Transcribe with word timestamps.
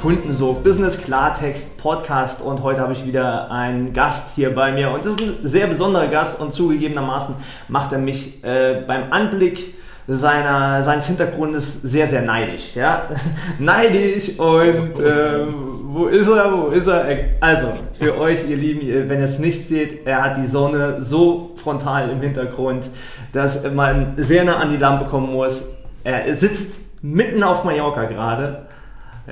Kundensog, 0.00 0.64
Business 0.64 0.96
Klartext 0.96 1.76
Podcast 1.76 2.40
und 2.40 2.62
heute 2.62 2.80
habe 2.80 2.94
ich 2.94 3.04
wieder 3.04 3.50
einen 3.50 3.92
Gast 3.92 4.34
hier 4.34 4.54
bei 4.54 4.72
mir 4.72 4.90
und 4.92 5.04
das 5.04 5.12
ist 5.12 5.20
ein 5.20 5.36
sehr 5.42 5.66
besonderer 5.66 6.06
Gast 6.06 6.40
und 6.40 6.54
zugegebenermaßen 6.54 7.34
macht 7.68 7.92
er 7.92 7.98
mich 7.98 8.42
äh, 8.42 8.82
beim 8.86 9.12
Anblick 9.12 9.74
seiner, 10.08 10.82
seines 10.82 11.06
Hintergrundes 11.06 11.82
sehr, 11.82 12.08
sehr 12.08 12.22
neidisch. 12.22 12.74
Ja? 12.74 13.10
neidisch 13.58 14.38
und 14.38 14.98
äh, 14.98 15.46
wo 15.82 16.06
ist 16.06 16.28
er, 16.28 16.50
wo 16.50 16.68
ist 16.68 16.86
er? 16.86 17.04
Also, 17.40 17.74
für 17.98 18.18
euch, 18.18 18.48
ihr 18.48 18.56
Lieben, 18.56 19.10
wenn 19.10 19.18
ihr 19.18 19.26
es 19.26 19.38
nicht 19.38 19.68
seht, 19.68 20.06
er 20.06 20.22
hat 20.22 20.38
die 20.38 20.46
Sonne 20.46 21.02
so 21.02 21.52
frontal 21.56 22.08
im 22.08 22.22
Hintergrund, 22.22 22.88
dass 23.34 23.70
man 23.70 24.14
sehr 24.16 24.44
nah 24.44 24.56
an 24.56 24.70
die 24.70 24.78
Lampe 24.78 25.04
kommen 25.04 25.30
muss. 25.30 25.68
Er 26.04 26.34
sitzt 26.34 26.80
mitten 27.02 27.42
auf 27.42 27.64
Mallorca 27.64 28.04
gerade 28.04 28.69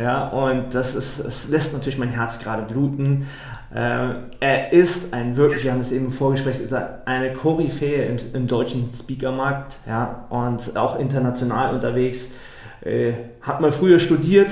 ja, 0.00 0.28
und 0.28 0.74
das, 0.74 0.94
ist, 0.94 1.24
das 1.24 1.48
lässt 1.48 1.72
natürlich 1.72 1.98
mein 1.98 2.10
Herz 2.10 2.38
gerade 2.38 2.62
bluten. 2.62 3.26
Äh, 3.74 4.14
er 4.40 4.72
ist 4.72 5.12
ein 5.12 5.36
wirklich, 5.36 5.64
wir 5.64 5.72
haben 5.72 5.80
es 5.80 5.92
eben 5.92 6.06
im 6.06 6.12
Vorgespräch 6.12 6.56
eine 7.04 7.34
Koryphäe 7.34 8.06
im, 8.06 8.16
im 8.32 8.46
deutschen 8.46 8.90
Speakermarkt 8.92 9.76
ja, 9.86 10.26
und 10.30 10.76
auch 10.76 10.98
international 10.98 11.74
unterwegs. 11.74 12.34
Äh, 12.82 13.12
hat 13.42 13.60
mal 13.60 13.72
früher 13.72 13.98
studiert, 13.98 14.50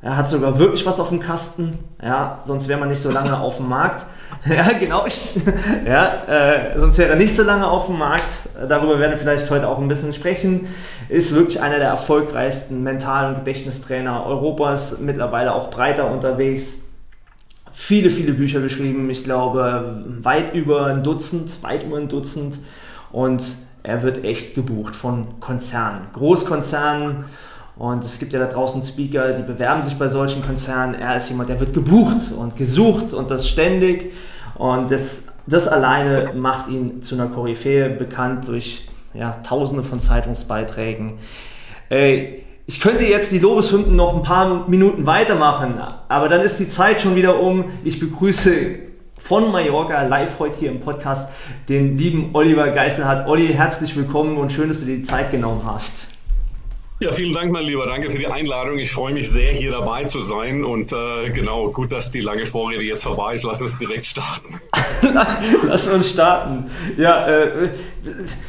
er 0.00 0.16
hat 0.16 0.28
sogar 0.28 0.58
wirklich 0.58 0.84
was 0.84 1.00
auf 1.00 1.08
dem 1.08 1.20
Kasten, 1.20 1.78
ja, 2.02 2.40
sonst 2.44 2.68
wäre 2.68 2.78
man 2.78 2.88
nicht 2.88 3.00
so 3.00 3.10
lange 3.10 3.38
auf 3.40 3.56
dem 3.56 3.68
Markt. 3.68 4.04
ja, 4.46 4.72
genau. 4.78 5.06
ja, 5.86 6.22
äh, 6.26 6.78
sonst 6.78 6.98
wäre 6.98 7.10
er 7.10 7.16
nicht 7.16 7.34
so 7.34 7.42
lange 7.42 7.66
auf 7.66 7.86
dem 7.86 7.98
Markt. 7.98 8.48
Darüber 8.68 8.98
werden 8.98 9.12
wir 9.12 9.18
vielleicht 9.18 9.50
heute 9.50 9.68
auch 9.68 9.78
ein 9.78 9.88
bisschen 9.88 10.12
sprechen. 10.12 10.66
Ist 11.08 11.34
wirklich 11.34 11.60
einer 11.60 11.78
der 11.78 11.88
erfolgreichsten 11.88 12.82
Mental- 12.82 13.30
und 13.30 13.36
Gedächtnistrainer 13.36 14.26
Europas, 14.26 15.00
mittlerweile 15.00 15.54
auch 15.54 15.70
breiter 15.70 16.10
unterwegs. 16.10 16.84
Viele, 17.72 18.10
viele 18.10 18.32
Bücher 18.32 18.60
geschrieben, 18.60 19.08
ich 19.10 19.24
glaube 19.24 20.04
weit 20.22 20.54
über 20.54 20.86
ein 20.86 21.02
Dutzend, 21.02 21.62
weit 21.62 21.84
über 21.84 21.96
ein 21.96 22.08
Dutzend. 22.08 22.58
Und 23.12 23.42
er 23.82 24.02
wird 24.02 24.24
echt 24.24 24.54
gebucht 24.54 24.96
von 24.96 25.40
Konzernen, 25.40 26.08
Großkonzernen 26.12 27.24
und 27.78 28.04
es 28.04 28.18
gibt 28.18 28.32
ja 28.32 28.40
da 28.40 28.46
draußen 28.46 28.82
Speaker, 28.82 29.32
die 29.34 29.42
bewerben 29.42 29.82
sich 29.82 29.96
bei 29.96 30.08
solchen 30.08 30.42
Konzernen. 30.42 30.94
Er 30.94 31.16
ist 31.16 31.28
jemand, 31.28 31.48
der 31.48 31.60
wird 31.60 31.74
gebucht 31.74 32.32
und 32.36 32.56
gesucht 32.56 33.14
und 33.14 33.30
das 33.30 33.48
ständig. 33.48 34.12
Und 34.56 34.90
das, 34.90 35.26
das 35.46 35.68
alleine 35.68 36.32
macht 36.34 36.68
ihn 36.68 37.02
zu 37.02 37.14
einer 37.14 37.28
Koryphäe, 37.28 37.90
bekannt 37.90 38.48
durch 38.48 38.88
ja, 39.14 39.38
tausende 39.46 39.84
von 39.84 40.00
Zeitungsbeiträgen. 40.00 41.18
Äh, 41.88 42.40
ich 42.66 42.80
könnte 42.80 43.04
jetzt 43.04 43.30
die 43.32 43.38
Lobeshymnen 43.38 43.94
noch 43.94 44.14
ein 44.14 44.22
paar 44.22 44.68
Minuten 44.68 45.06
weitermachen, 45.06 45.80
aber 46.08 46.28
dann 46.28 46.42
ist 46.42 46.58
die 46.58 46.68
Zeit 46.68 47.00
schon 47.00 47.14
wieder 47.16 47.40
um. 47.40 47.64
Ich 47.84 47.98
begrüße 48.00 48.50
von 49.16 49.50
Mallorca 49.52 50.02
live 50.02 50.38
heute 50.38 50.56
hier 50.56 50.70
im 50.72 50.80
Podcast 50.80 51.32
den 51.68 51.96
lieben 51.96 52.30
Oliver 52.34 52.68
Geiselhardt. 52.70 53.26
Olli, 53.28 53.48
herzlich 53.48 53.96
willkommen 53.96 54.36
und 54.36 54.52
schön, 54.52 54.68
dass 54.68 54.80
du 54.80 54.86
dir 54.86 54.96
die 54.96 55.02
Zeit 55.02 55.30
genommen 55.30 55.62
hast. 55.64 56.17
Ja, 57.00 57.12
vielen 57.12 57.32
Dank, 57.32 57.52
mein 57.52 57.64
Lieber. 57.64 57.86
Danke 57.86 58.10
für 58.10 58.18
die 58.18 58.26
Einladung. 58.26 58.76
Ich 58.76 58.90
freue 58.90 59.14
mich 59.14 59.30
sehr, 59.30 59.52
hier 59.52 59.70
dabei 59.70 60.06
zu 60.06 60.20
sein. 60.20 60.64
Und 60.64 60.92
äh, 60.92 61.30
genau, 61.30 61.70
gut, 61.70 61.92
dass 61.92 62.10
die 62.10 62.20
lange 62.20 62.44
Vorrede 62.44 62.82
jetzt 62.82 63.04
vorbei 63.04 63.36
ist. 63.36 63.44
Lass 63.44 63.62
uns 63.62 63.78
direkt 63.78 64.04
starten. 64.04 64.60
Lass 65.68 65.86
uns 65.86 66.10
starten. 66.10 66.64
Ja, 66.96 67.24
äh, 67.28 67.68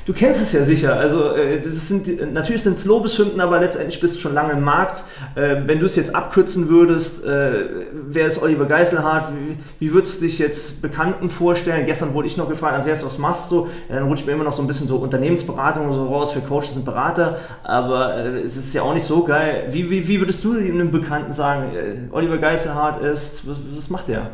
du 0.04 0.14
kennst 0.14 0.42
es 0.42 0.52
ja 0.52 0.66
sicher. 0.66 0.98
Also, 0.98 1.36
äh, 1.36 1.62
das 1.62 1.90
sind 1.90 2.34
natürlich 2.34 2.64
sind 2.64 2.78
es 2.78 2.86
Lobeshymnen, 2.86 3.40
aber 3.40 3.60
letztendlich 3.60 4.00
bist 4.00 4.16
du 4.16 4.20
schon 4.20 4.34
lange 4.34 4.54
im 4.54 4.64
Markt. 4.64 5.04
Äh, 5.36 5.58
wenn 5.66 5.80
du 5.80 5.86
es 5.86 5.96
jetzt 5.96 6.16
abkürzen 6.16 6.70
würdest, 6.70 7.24
äh, 7.24 7.66
wer 7.94 8.26
ist 8.26 8.42
Oliver 8.42 8.66
Geiselhardt? 8.66 9.32
Wie, 9.32 9.58
wie 9.78 9.94
würdest 9.94 10.22
du 10.22 10.26
dich 10.26 10.40
jetzt 10.40 10.82
Bekannten 10.82 11.30
vorstellen? 11.30 11.86
Gestern 11.86 12.16
wurde 12.16 12.26
ich 12.26 12.36
noch 12.36 12.50
gefragt, 12.50 12.74
Andreas, 12.76 13.06
was 13.06 13.20
machst 13.20 13.52
du? 13.52 13.70
Ja, 13.90 13.98
dann 13.98 14.08
rutscht 14.08 14.26
mir 14.26 14.32
immer 14.32 14.44
noch 14.44 14.54
so 14.54 14.64
ein 14.64 14.68
bisschen 14.68 14.88
so 14.88 14.98
Unternehmensberatung 14.98 15.86
und 15.88 15.94
so 15.94 16.08
raus 16.08 16.32
für 16.32 16.42
Coaches 16.42 16.76
und 16.78 16.86
Berater. 16.86 17.38
Aber 17.64 18.18
äh, 18.18 18.39
es 18.44 18.56
ist 18.56 18.74
ja 18.74 18.84
auch 18.84 18.94
nicht 18.94 19.04
so 19.04 19.24
geil. 19.24 19.68
Wie, 19.72 19.90
wie, 19.90 20.08
wie 20.08 20.20
würdest 20.20 20.44
du 20.44 20.58
einem 20.58 20.92
Bekannten 20.92 21.34
sagen, 21.34 21.76
äh, 21.76 21.96
Oliver 22.12 22.38
Geiselhardt 22.38 23.02
ist, 23.02 23.48
was, 23.48 23.58
was 23.76 23.90
macht 23.90 24.08
der? 24.08 24.32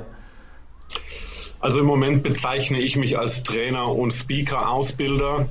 Also 1.60 1.80
im 1.80 1.86
Moment 1.86 2.24
bezeichne 2.24 2.80
ich 2.80 2.96
mich 2.96 3.18
als 3.18 3.44
Trainer 3.44 3.92
und 3.92 4.14
Speaker-Ausbilder 4.14 5.50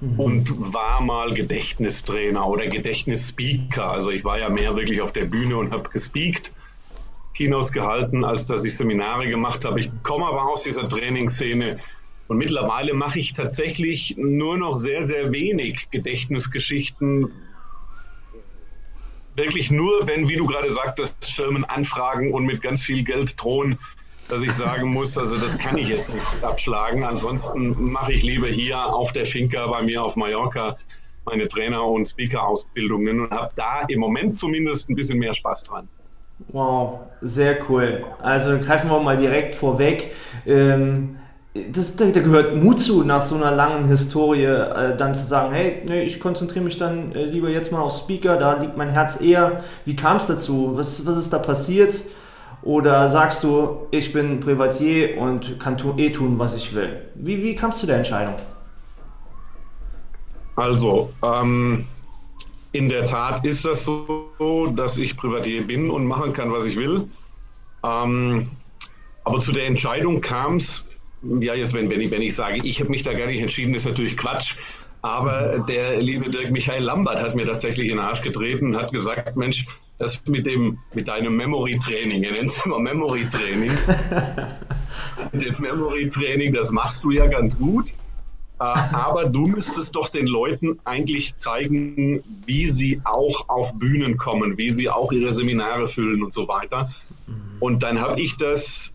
mhm. 0.00 0.20
und 0.20 0.74
war 0.74 1.00
mal 1.00 1.34
Gedächtnistrainer 1.34 2.46
oder 2.46 2.66
Gedächtnisspeaker. 2.66 3.90
Also 3.90 4.10
ich 4.10 4.24
war 4.24 4.38
ja 4.38 4.48
mehr 4.48 4.76
wirklich 4.76 5.00
auf 5.00 5.12
der 5.12 5.24
Bühne 5.24 5.56
und 5.56 5.72
habe 5.72 5.88
gespeakt, 5.90 6.52
Kinos 7.34 7.72
gehalten, 7.72 8.24
als 8.24 8.46
dass 8.46 8.64
ich 8.64 8.76
Seminare 8.76 9.28
gemacht 9.28 9.64
habe. 9.64 9.80
Ich 9.80 9.90
komme 10.02 10.26
aber 10.26 10.48
aus 10.50 10.64
dieser 10.64 10.88
Trainingsszene 10.88 11.78
und 12.28 12.38
mittlerweile 12.38 12.94
mache 12.94 13.18
ich 13.18 13.32
tatsächlich 13.32 14.16
nur 14.16 14.56
noch 14.56 14.76
sehr, 14.76 15.02
sehr 15.02 15.32
wenig 15.32 15.90
Gedächtnisgeschichten, 15.90 17.30
wirklich 19.34 19.70
nur, 19.70 20.06
wenn, 20.06 20.28
wie 20.28 20.36
du 20.36 20.46
gerade 20.46 20.72
sagtest, 20.72 21.24
Firmen 21.24 21.64
anfragen 21.64 22.32
und 22.32 22.44
mit 22.44 22.62
ganz 22.62 22.82
viel 22.82 23.02
Geld 23.02 23.40
drohen, 23.42 23.78
dass 24.28 24.42
ich 24.42 24.52
sagen 24.52 24.92
muss, 24.92 25.18
also 25.18 25.36
das 25.36 25.58
kann 25.58 25.76
ich 25.76 25.88
jetzt 25.88 26.12
nicht 26.12 26.44
abschlagen. 26.44 27.04
Ansonsten 27.04 27.92
mache 27.92 28.12
ich 28.12 28.22
lieber 28.22 28.48
hier 28.48 28.86
auf 28.86 29.12
der 29.12 29.26
Finca 29.26 29.66
bei 29.66 29.82
mir 29.82 30.02
auf 30.02 30.16
Mallorca 30.16 30.76
meine 31.24 31.46
Trainer- 31.48 31.84
und 31.84 32.06
Speaker-Ausbildungen 32.06 33.20
und 33.20 33.30
habe 33.30 33.52
da 33.54 33.82
im 33.88 34.00
Moment 34.00 34.36
zumindest 34.36 34.88
ein 34.90 34.96
bisschen 34.96 35.18
mehr 35.18 35.34
Spaß 35.34 35.64
dran. 35.64 35.88
Wow, 36.48 37.00
sehr 37.20 37.58
cool. 37.68 38.04
Also 38.20 38.58
greifen 38.58 38.90
wir 38.90 39.00
mal 39.00 39.16
direkt 39.16 39.54
vorweg. 39.54 40.12
Ähm, 40.46 41.18
das, 41.54 41.96
da, 41.96 42.06
da, 42.06 42.20
gehört 42.20 42.56
Mut 42.56 42.80
zu, 42.80 43.04
nach 43.04 43.22
so 43.22 43.36
einer 43.36 43.50
langen 43.50 43.86
Historie 43.86 44.44
äh, 44.44 44.96
dann 44.96 45.14
zu 45.14 45.24
sagen, 45.24 45.52
hey, 45.54 45.82
nee, 45.86 46.02
ich 46.02 46.18
konzentriere 46.18 46.64
mich 46.64 46.78
dann 46.78 47.12
äh, 47.12 47.24
lieber 47.24 47.50
jetzt 47.50 47.70
mal 47.72 47.80
auf 47.80 47.92
Speaker, 47.92 48.38
da 48.38 48.58
liegt 48.58 48.76
mein 48.76 48.88
Herz 48.88 49.20
eher. 49.20 49.62
Wie 49.84 49.94
kam 49.94 50.16
es 50.16 50.28
dazu? 50.28 50.72
Was, 50.76 51.06
was 51.06 51.16
ist 51.18 51.32
da 51.32 51.38
passiert? 51.38 52.02
Oder 52.62 53.08
sagst 53.08 53.44
du, 53.44 53.86
ich 53.90 54.12
bin 54.12 54.40
Privatier 54.40 55.18
und 55.18 55.58
kann 55.60 55.76
tu, 55.76 55.94
eh 55.98 56.10
tun, 56.10 56.38
was 56.38 56.54
ich 56.54 56.74
will? 56.74 57.02
Wie, 57.16 57.42
wie 57.42 57.54
kamst 57.54 57.82
du 57.82 57.86
der 57.86 57.96
Entscheidung? 57.96 58.34
Also, 60.56 61.12
ähm, 61.22 61.86
in 62.70 62.88
der 62.88 63.04
Tat 63.04 63.44
ist 63.44 63.64
das 63.64 63.84
so, 63.84 64.72
dass 64.74 64.96
ich 64.96 65.16
Privatier 65.16 65.66
bin 65.66 65.90
und 65.90 66.06
machen 66.06 66.32
kann, 66.32 66.52
was 66.52 66.64
ich 66.64 66.76
will. 66.76 67.08
Ähm, 67.84 68.48
aber 69.24 69.40
zu 69.40 69.52
der 69.52 69.66
Entscheidung 69.66 70.20
kam 70.20 70.56
es 70.56 70.86
ja, 71.40 71.54
jetzt, 71.54 71.74
wenn, 71.74 71.88
wenn, 71.90 72.00
ich, 72.00 72.10
wenn 72.10 72.22
ich 72.22 72.34
sage, 72.34 72.60
ich 72.62 72.80
habe 72.80 72.90
mich 72.90 73.02
da 73.02 73.12
gar 73.12 73.26
nicht 73.26 73.40
entschieden, 73.40 73.74
ist 73.74 73.86
natürlich 73.86 74.16
Quatsch. 74.16 74.56
Aber 75.02 75.64
der 75.68 76.00
liebe 76.00 76.30
Dirk 76.30 76.52
Michael 76.52 76.84
Lambert 76.84 77.20
hat 77.20 77.34
mir 77.34 77.44
tatsächlich 77.44 77.88
in 77.88 77.96
den 77.96 78.04
Arsch 78.04 78.22
getreten 78.22 78.66
und 78.66 78.76
hat 78.76 78.92
gesagt, 78.92 79.36
Mensch, 79.36 79.66
das 79.98 80.24
mit 80.26 80.46
dem, 80.46 80.78
mit 80.94 81.08
deinem 81.08 81.36
Memory 81.36 81.78
Training, 81.78 82.22
er 82.22 82.32
nennt 82.32 82.50
es 82.50 82.64
immer 82.64 82.78
Memory 82.78 83.26
Training. 83.28 83.70
mit 85.32 85.42
dem 85.42 85.60
Memory 85.60 86.08
Training, 86.08 86.52
das 86.52 86.70
machst 86.70 87.02
du 87.04 87.10
ja 87.10 87.26
ganz 87.26 87.58
gut. 87.58 87.90
Äh, 88.60 88.64
aber 88.64 89.24
du 89.24 89.48
müsstest 89.48 89.96
doch 89.96 90.08
den 90.08 90.28
Leuten 90.28 90.78
eigentlich 90.84 91.34
zeigen, 91.36 92.22
wie 92.46 92.70
sie 92.70 93.00
auch 93.02 93.48
auf 93.48 93.74
Bühnen 93.74 94.16
kommen, 94.16 94.56
wie 94.56 94.72
sie 94.72 94.88
auch 94.88 95.10
ihre 95.10 95.34
Seminare 95.34 95.88
füllen 95.88 96.22
und 96.22 96.32
so 96.32 96.46
weiter. 96.46 96.90
Und 97.58 97.82
dann 97.82 98.00
habe 98.00 98.20
ich 98.20 98.36
das 98.36 98.91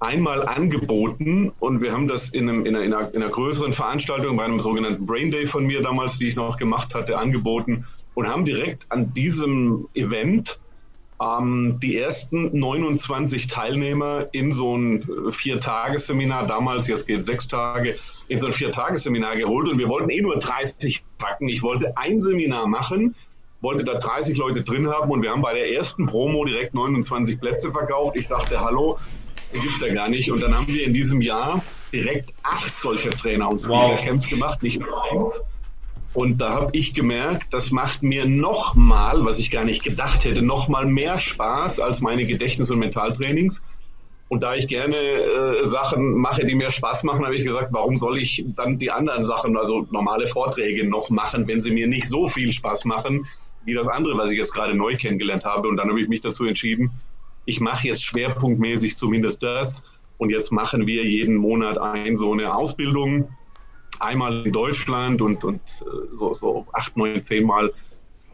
einmal 0.00 0.46
angeboten 0.46 1.52
und 1.58 1.80
wir 1.80 1.92
haben 1.92 2.08
das 2.08 2.30
in, 2.30 2.48
einem, 2.48 2.66
in, 2.66 2.76
einer, 2.76 3.12
in, 3.14 3.22
einer, 3.22 3.30
größeren 3.30 3.72
Veranstaltung 3.72 4.36
bei 4.36 4.44
einem 4.44 4.60
sogenannten 4.60 5.06
Brain 5.06 5.30
Day 5.30 5.46
von 5.46 5.66
mir 5.66 5.82
damals, 5.82 6.18
die 6.18 6.28
ich 6.28 6.36
noch 6.36 6.56
gemacht 6.56 6.94
hatte, 6.94 7.18
angeboten 7.18 7.86
und 8.14 8.26
haben 8.26 8.44
direkt 8.44 8.86
an 8.90 9.12
diesem 9.14 9.88
Event 9.94 10.58
ähm, 11.20 11.78
die 11.82 11.96
ersten 11.96 12.58
29 12.58 13.46
Teilnehmer 13.46 14.26
in 14.32 14.52
so 14.52 14.76
ein 14.76 15.02
äh, 15.02 15.32
Vier-Tages-Seminar, 15.32 16.46
damals, 16.46 16.88
jetzt 16.88 17.06
geht 17.06 17.20
es 17.20 17.26
sechs 17.26 17.48
Tage, 17.48 17.96
in 18.28 18.38
so 18.38 18.46
ein 18.46 18.52
Vier-Tages-Seminar 18.52 19.36
geholt 19.36 19.68
und 19.68 19.78
wir 19.78 19.88
wollten 19.88 20.10
eh 20.10 20.20
nur 20.20 20.38
30 20.38 21.02
packen. 21.18 21.48
Ich 21.48 21.62
wollte 21.62 21.96
ein 21.96 22.20
Seminar 22.20 22.66
machen, 22.66 23.14
wollte 23.62 23.84
da 23.84 23.94
30 23.94 24.36
Leute 24.36 24.62
drin 24.62 24.88
haben 24.88 25.10
und 25.10 25.22
wir 25.22 25.30
haben 25.30 25.42
bei 25.42 25.54
der 25.54 25.72
ersten 25.72 26.06
Promo 26.06 26.44
direkt 26.44 26.74
29 26.74 27.40
Plätze 27.40 27.70
verkauft. 27.72 28.16
Ich 28.16 28.28
dachte, 28.28 28.60
hallo, 28.60 28.98
die 29.52 29.60
gibt 29.60 29.74
es 29.74 29.80
ja 29.80 29.92
gar 29.92 30.08
nicht. 30.08 30.30
Und 30.30 30.40
dann 30.40 30.54
haben 30.54 30.66
wir 30.68 30.84
in 30.84 30.94
diesem 30.94 31.20
Jahr 31.20 31.62
direkt 31.92 32.32
acht 32.42 32.76
solcher 32.78 33.10
Trainer 33.10 33.48
und 33.48 33.60
Speaker 33.60 33.96
wow. 33.96 34.00
Camps 34.00 34.26
gemacht, 34.28 34.62
nicht 34.62 34.80
nur 34.80 35.12
eins. 35.12 35.42
Und 36.14 36.40
da 36.40 36.50
habe 36.50 36.70
ich 36.72 36.94
gemerkt, 36.94 37.52
das 37.52 37.70
macht 37.70 38.02
mir 38.02 38.24
nochmal, 38.24 39.24
was 39.24 39.38
ich 39.38 39.50
gar 39.50 39.64
nicht 39.64 39.84
gedacht 39.84 40.24
hätte, 40.24 40.40
nochmal 40.40 40.86
mehr 40.86 41.20
Spaß 41.20 41.78
als 41.78 42.00
meine 42.00 42.26
Gedächtnis- 42.26 42.70
und 42.70 42.78
Mentaltrainings. 42.78 43.62
Und 44.28 44.42
da 44.42 44.54
ich 44.54 44.66
gerne 44.66 44.96
äh, 44.96 45.68
Sachen 45.68 46.14
mache, 46.14 46.44
die 46.46 46.54
mir 46.54 46.70
Spaß 46.70 47.04
machen, 47.04 47.24
habe 47.24 47.36
ich 47.36 47.44
gesagt, 47.44 47.72
warum 47.72 47.96
soll 47.96 48.18
ich 48.18 48.44
dann 48.56 48.78
die 48.78 48.90
anderen 48.90 49.22
Sachen, 49.22 49.56
also 49.56 49.86
normale 49.90 50.26
Vorträge 50.26 50.88
noch 50.88 51.10
machen, 51.10 51.46
wenn 51.46 51.60
sie 51.60 51.70
mir 51.70 51.86
nicht 51.86 52.08
so 52.08 52.26
viel 52.26 52.50
Spaß 52.50 52.86
machen, 52.86 53.26
wie 53.64 53.74
das 53.74 53.86
andere, 53.86 54.16
was 54.16 54.30
ich 54.30 54.38
jetzt 54.38 54.52
gerade 54.52 54.74
neu 54.74 54.96
kennengelernt 54.96 55.44
habe. 55.44 55.68
Und 55.68 55.76
dann 55.76 55.88
habe 55.88 56.00
ich 56.00 56.08
mich 56.08 56.22
dazu 56.22 56.46
entschieden, 56.46 56.90
ich 57.46 57.60
mache 57.60 57.88
jetzt 57.88 58.04
schwerpunktmäßig 58.04 58.96
zumindest 58.96 59.42
das. 59.42 59.88
Und 60.18 60.30
jetzt 60.30 60.50
machen 60.52 60.86
wir 60.86 61.04
jeden 61.04 61.36
Monat 61.36 61.78
ein 61.78 62.16
so 62.16 62.32
eine 62.32 62.54
Ausbildung 62.54 63.28
einmal 63.98 64.44
in 64.44 64.52
Deutschland 64.52 65.22
und, 65.22 65.44
und 65.44 65.56
äh, 65.56 66.16
so, 66.16 66.34
so 66.34 66.66
acht, 66.72 66.96
neun, 66.96 67.22
zehn 67.22 67.46
Mal 67.46 67.72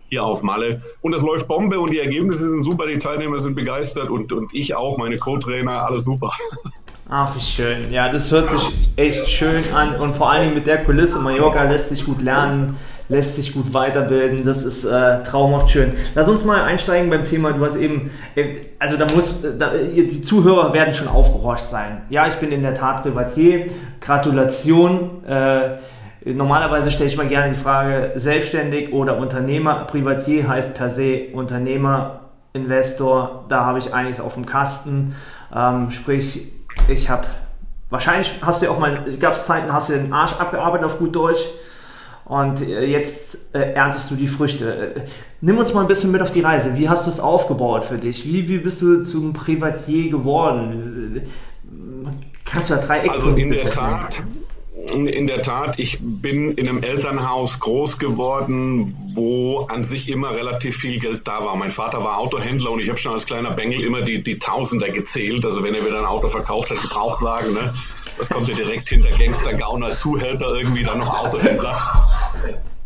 hier 0.09 0.25
auf 0.25 0.43
Malle. 0.43 0.83
Und 1.01 1.15
es 1.15 1.23
läuft 1.23 1.49
Bombe 1.49 1.79
und 1.79 1.91
die 1.91 1.99
Ergebnisse 1.99 2.49
sind 2.51 2.65
super, 2.65 2.87
die 2.87 2.99
Teilnehmer 2.99 3.41
sind 3.41 3.55
begeistert 3.55 4.11
und, 4.11 4.33
und 4.33 4.53
ich 4.55 4.75
auch, 4.75 4.99
meine 4.99 5.17
Co-Trainer, 5.17 5.87
alles 5.87 6.05
super. 6.05 6.33
Ach, 7.09 7.35
wie 7.37 7.41
schön. 7.41 7.93
Ja, 7.93 8.11
das 8.11 8.31
hört 8.31 8.51
sich 8.51 8.71
echt 8.97 9.29
schön 9.29 9.63
an 9.75 9.97
und 9.97 10.15
vor 10.15 10.31
allen 10.31 10.43
Dingen 10.43 10.55
mit 10.55 10.67
der 10.67 10.85
Kulisse. 10.85 11.19
Mallorca 11.19 11.65
lässt 11.65 11.89
sich 11.89 12.05
gut 12.05 12.23
lernen 12.23 12.77
lässt 13.09 13.37
sich 13.37 13.53
gut 13.53 13.73
weiterbilden. 13.75 14.45
Das 14.45 14.65
ist 14.65 14.85
äh, 14.85 15.23
traumhaft 15.23 15.71
schön. 15.71 15.93
Lass 16.15 16.29
uns 16.29 16.45
mal 16.45 16.63
einsteigen 16.63 17.11
beim 17.11 17.25
Thema. 17.25 17.53
Du 17.53 17.65
hast 17.65 17.77
eben, 17.77 18.11
äh, 18.35 18.57
also 18.79 18.97
da 18.97 19.07
muss, 19.15 19.37
da, 19.59 19.73
die 19.75 20.23
Zuhörer 20.23 20.73
werden 20.73 20.95
schon 20.95 21.09
aufgehorcht 21.09 21.67
sein. 21.67 22.03
Ja, 22.09 22.27
ich 22.27 22.37
bin 22.37 22.53
in 22.53 22.63
der 22.63 22.75
Tat 22.75 23.03
Privatier. 23.03 23.67
Gratulation. 24.01 25.25
Äh, 25.25 25.79
normalerweise 26.25 26.91
stelle 26.91 27.09
ich 27.09 27.17
mal 27.17 27.29
gerne 27.29 27.51
die 27.51 27.61
Frage, 27.61 28.13
selbstständig 28.17 28.93
oder 28.93 29.19
Unternehmer. 29.19 29.85
Privatier 29.87 30.49
heißt 30.49 30.75
per 30.75 30.91
se 30.91 31.27
Unternehmer, 31.33 32.21
Investor. 32.53 33.45
Da 33.49 33.65
habe 33.65 33.79
ich 33.79 33.93
einiges 33.93 34.21
auf 34.21 34.35
dem 34.35 34.47
Kasten. 34.47 35.15
Ähm, 35.55 35.91
sprich, 35.91 36.53
ich 36.89 37.11
habe 37.11 37.27
wahrscheinlich 37.91 38.33
hast 38.43 38.63
du 38.63 38.71
auch 38.71 38.79
mal, 38.79 39.05
gab 39.21 39.35
es 39.35 39.47
Zeiten, 39.47 39.73
hast 39.73 39.91
du 39.91 39.95
den 39.95 40.13
Arsch 40.13 40.35
abgearbeitet 40.39 40.87
auf 40.87 40.99
gut 40.99 41.15
Deutsch 41.15 41.47
und 42.33 42.67
äh, 42.67 42.87
jetzt 42.87 43.55
äh, 43.55 43.75
erntest 43.75 44.11
du 44.11 44.15
die 44.15 44.27
Früchte. 44.27 44.95
Äh, 44.97 45.01
nimm 45.43 45.59
uns 45.59 45.75
mal 45.75 45.83
ein 45.83 45.87
bisschen 45.87 46.13
mit 46.13 46.23
auf 46.23 46.31
die 46.31 46.41
Reise. 46.41 46.79
Wie 46.79 46.89
hast 46.89 47.07
du 47.07 47.11
es 47.11 47.21
aufgebaut 47.21 47.85
für 47.85 47.99
dich? 47.99 48.27
Wie, 48.27 48.49
wie 48.49 48.57
bist 48.57 48.81
du 48.81 49.03
zum 49.03 49.35
Privatier 49.35 50.11
geworden? 50.11 51.27
Kannst 52.47 52.71
du 52.71 52.75
da 52.75 52.81
drei 52.81 53.01
Eckpunkte 53.01 53.27
Also 53.27 53.37
in 53.37 53.51
der 53.51 53.71
Tat, 53.71 54.23
in 54.95 55.27
der 55.27 55.43
Tat, 55.43 55.79
ich 55.79 55.99
bin 56.01 56.53
in 56.53 56.71
einem 56.71 56.83
Elternhaus 56.83 57.61
groß 57.61 57.99
geworden, 57.99 58.97
wo 59.15 59.67
an 59.69 59.85
sich 59.85 60.09
immer 60.09 60.31
relativ 60.31 60.79
viel 60.79 60.99
Geld 61.01 61.29
da 61.29 61.45
war. 61.45 61.55
Mein 61.57 61.71
Vater 61.71 62.03
war 62.03 62.17
Autohändler 62.17 62.71
und 62.71 62.81
ich 62.81 62.89
habe 62.89 62.99
schon 62.99 63.13
als 63.13 63.27
kleiner 63.27 63.51
Bengel 63.51 63.85
immer 63.85 64.01
die, 64.01 64.23
die 64.23 64.39
Tausender 64.39 64.89
gezählt. 64.89 65.45
Also 65.45 65.63
wenn 65.63 65.75
er 65.75 65.85
wieder 65.85 65.99
ein 65.99 66.07
Auto 66.07 66.31
verkauft 66.31 66.71
hat, 66.71 66.81
Gebrauchtwagen, 66.81 67.53
ne? 67.53 67.75
Das 68.19 68.29
kommt 68.29 68.49
ja 68.49 68.55
direkt 68.55 68.89
hinter 68.89 69.11
Gangster, 69.17 69.55
Gauner, 69.55 69.95
Zuhälter, 69.97 70.55
irgendwie 70.55 70.85
dann 70.85 70.99
noch 70.99 71.19
Autohändler. 71.19 71.83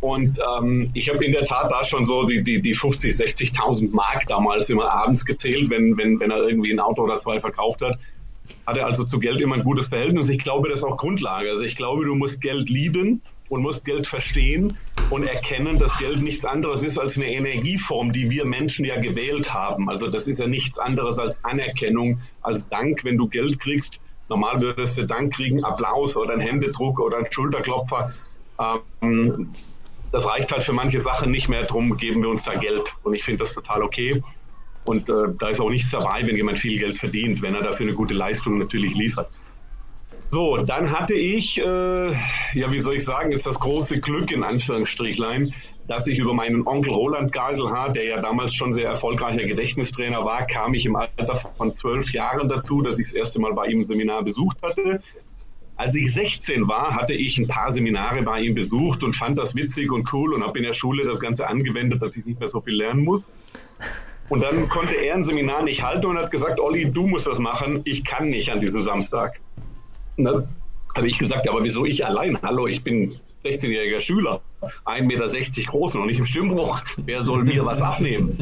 Und 0.00 0.38
ähm, 0.38 0.90
ich 0.94 1.08
habe 1.08 1.25
in 1.25 1.32
der 1.32 1.44
Tat 1.44 1.73
da 1.73 1.82
schon 1.82 2.06
so 2.06 2.25
die, 2.25 2.43
die, 2.43 2.61
die 2.61 2.75
50, 2.75 3.14
60.000 3.14 3.94
Mark 3.94 4.26
damals 4.28 4.70
immer 4.70 4.90
abends 4.93 5.25
gezählt, 5.25 5.70
wenn, 5.70 5.96
wenn, 5.96 6.20
wenn 6.20 6.31
er 6.31 6.46
irgendwie 6.46 6.73
ein 6.73 6.81
Auto 6.81 7.02
oder 7.02 7.19
zwei 7.19 7.40
verkauft 7.40 7.81
hat. 7.82 7.99
Hatte 8.67 8.84
also 8.84 9.05
zu 9.05 9.19
Geld 9.19 9.40
immer 9.40 9.56
ein 9.56 9.64
gutes 9.64 9.88
Verhältnis. 9.88 10.28
Ich 10.28 10.38
glaube, 10.38 10.69
das 10.69 10.81
ist 10.81 10.84
auch 10.84 10.96
Grundlage. 10.96 11.50
Also 11.50 11.64
ich 11.64 11.76
glaube, 11.76 12.05
du 12.05 12.14
musst 12.14 12.40
Geld 12.40 12.69
lieben 12.69 13.23
und 13.49 13.62
musst 13.62 13.84
Geld 13.84 14.06
verstehen 14.06 14.76
und 15.11 15.25
erkennen, 15.25 15.78
dass 15.78 15.96
Geld 15.99 16.23
nichts 16.23 16.44
anderes 16.44 16.82
ist 16.82 16.99
als 16.99 17.17
eine 17.17 17.32
Energieform, 17.32 18.12
die 18.12 18.31
wir 18.31 18.44
Menschen 18.44 18.84
ja 18.84 19.00
gewählt 19.00 19.52
haben. 19.52 19.88
Also 19.88 20.08
das 20.08 20.28
ist 20.28 20.38
ja 20.38 20.46
nichts 20.46 20.78
anderes 20.78 21.19
als 21.19 21.43
Anerkennung, 21.44 22.20
als 22.43 22.69
Dank, 22.69 23.02
wenn 23.05 23.17
du 23.17 23.28
Geld 23.28 23.58
kriegst 23.58 24.00
Normal 24.28 24.61
würdest 24.61 24.99
du 24.99 25.06
Dank 25.06 25.34
kriegen, 25.34 25.64
Applaus 25.64 26.17
oder 26.17 26.32
einen 26.32 26.43
Händedruck 26.43 26.99
oder 27.00 27.19
einen 27.19 27.31
Schulterklopfer. 27.31 28.12
Ähm, 29.00 29.52
das 30.12 30.26
reicht 30.26 30.50
halt 30.50 30.64
für 30.64 30.73
manche 30.73 31.00
Sachen 31.00 31.31
nicht 31.31 31.49
mehr, 31.49 31.62
darum 31.64 31.96
geben 31.96 32.23
wir 32.23 32.31
uns 32.31 32.43
da 32.43 32.55
Geld. 32.55 32.94
Und 33.02 33.14
ich 33.14 33.25
finde 33.25 33.44
das 33.44 33.52
total 33.52 33.82
okay. 33.82 34.23
Und 34.84 35.08
äh, 35.08 35.34
da 35.38 35.49
ist 35.49 35.61
auch 35.61 35.70
nichts 35.70 35.90
dabei, 35.90 36.26
wenn 36.26 36.37
jemand 36.37 36.58
viel 36.58 36.78
Geld 36.78 36.99
verdient, 36.99 37.43
wenn 37.43 37.55
er 37.55 37.62
dafür 37.62 37.87
eine 37.87 37.94
gute 37.94 38.14
Leistung 38.14 38.58
natürlich 38.58 38.94
liefert. 38.94 39.28
So, 40.31 40.56
dann 40.58 40.90
hatte 40.90 41.14
ich, 41.14 41.58
äh, 41.58 42.11
ja, 42.12 42.70
wie 42.70 42.81
soll 42.81 42.96
ich 42.96 43.05
sagen, 43.05 43.31
jetzt 43.31 43.46
das 43.46 43.58
große 43.61 44.00
Glück 44.00 44.31
in 44.32 44.43
Anführungsstrichlein, 44.43 45.55
dass 45.88 46.06
ich 46.06 46.19
über 46.19 46.35
meinen 46.35 46.67
Onkel 46.67 46.93
Roland 46.93 47.33
Geiselhardt, 47.33 47.97
der 47.97 48.05
ja 48.05 48.21
damals 48.21 48.55
schon 48.55 48.73
sehr 48.73 48.88
erfolgreicher 48.88 49.47
Gedächtnistrainer 49.47 50.25
war, 50.25 50.47
kam 50.47 50.75
ich 50.75 50.87
im 50.87 50.97
Alter 50.97 51.37
von 51.37 51.73
zwölf 51.75 52.12
Jahren 52.12 52.49
dazu, 52.49 52.83
dass 52.83 52.99
ich 52.99 53.06
das 53.06 53.12
erste 53.12 53.41
Mal 53.41 53.53
bei 53.53 53.67
ihm 53.67 53.81
ein 53.81 53.85
Seminar 53.85 54.23
besucht 54.23 54.56
hatte. 54.62 55.00
Als 55.77 55.94
ich 55.94 56.12
16 56.12 56.67
war, 56.67 56.94
hatte 56.94 57.12
ich 57.12 57.38
ein 57.38 57.47
paar 57.47 57.71
Seminare 57.71 58.23
bei 58.23 58.41
ihm 58.41 58.55
besucht 58.55 59.05
und 59.05 59.15
fand 59.15 59.38
das 59.38 59.55
witzig 59.55 59.93
und 59.93 60.11
cool 60.12 60.33
und 60.33 60.43
habe 60.43 60.59
in 60.59 60.65
der 60.65 60.73
Schule 60.73 61.05
das 61.05 61.21
Ganze 61.21 61.47
angewendet, 61.47 62.00
dass 62.00 62.17
ich 62.17 62.25
nicht 62.25 62.41
mehr 62.41 62.49
so 62.49 62.61
viel 62.62 62.75
lernen 62.75 63.05
muss. 63.05 63.31
Und 64.29 64.43
dann 64.43 64.69
konnte 64.69 64.94
er 64.94 65.15
ein 65.15 65.23
Seminar 65.23 65.62
nicht 65.62 65.83
halten 65.83 66.06
und 66.06 66.19
hat 66.19 66.31
gesagt, 66.31 66.59
Olli, 66.59 66.91
du 66.91 67.06
musst 67.06 67.27
das 67.27 67.38
machen, 67.38 67.83
ich 67.85 68.05
kann 68.05 68.31
nicht 68.31 68.50
an 68.50 68.61
diesem 68.61 68.83
Samstag. 68.83 69.38
Und 70.17 70.25
dann 70.25 70.49
habe 70.97 71.06
ich 71.06 71.19
gesagt, 71.19 71.49
aber 71.49 71.62
wieso 71.62 71.85
ich 71.85 72.05
allein? 72.05 72.41
Hallo, 72.43 72.67
ich 72.67 72.83
bin 72.83 73.21
16-jähriger 73.44 74.00
Schüler, 74.00 74.41
1,60 74.85 75.03
Meter 75.03 75.70
groß 75.70 75.94
und 75.97 76.06
nicht 76.06 76.19
im 76.19 76.26
Stimmbruch. 76.26 76.81
Wer 76.97 77.23
soll 77.23 77.44
mir 77.44 77.64
was 77.64 77.82
abnehmen? 77.82 78.37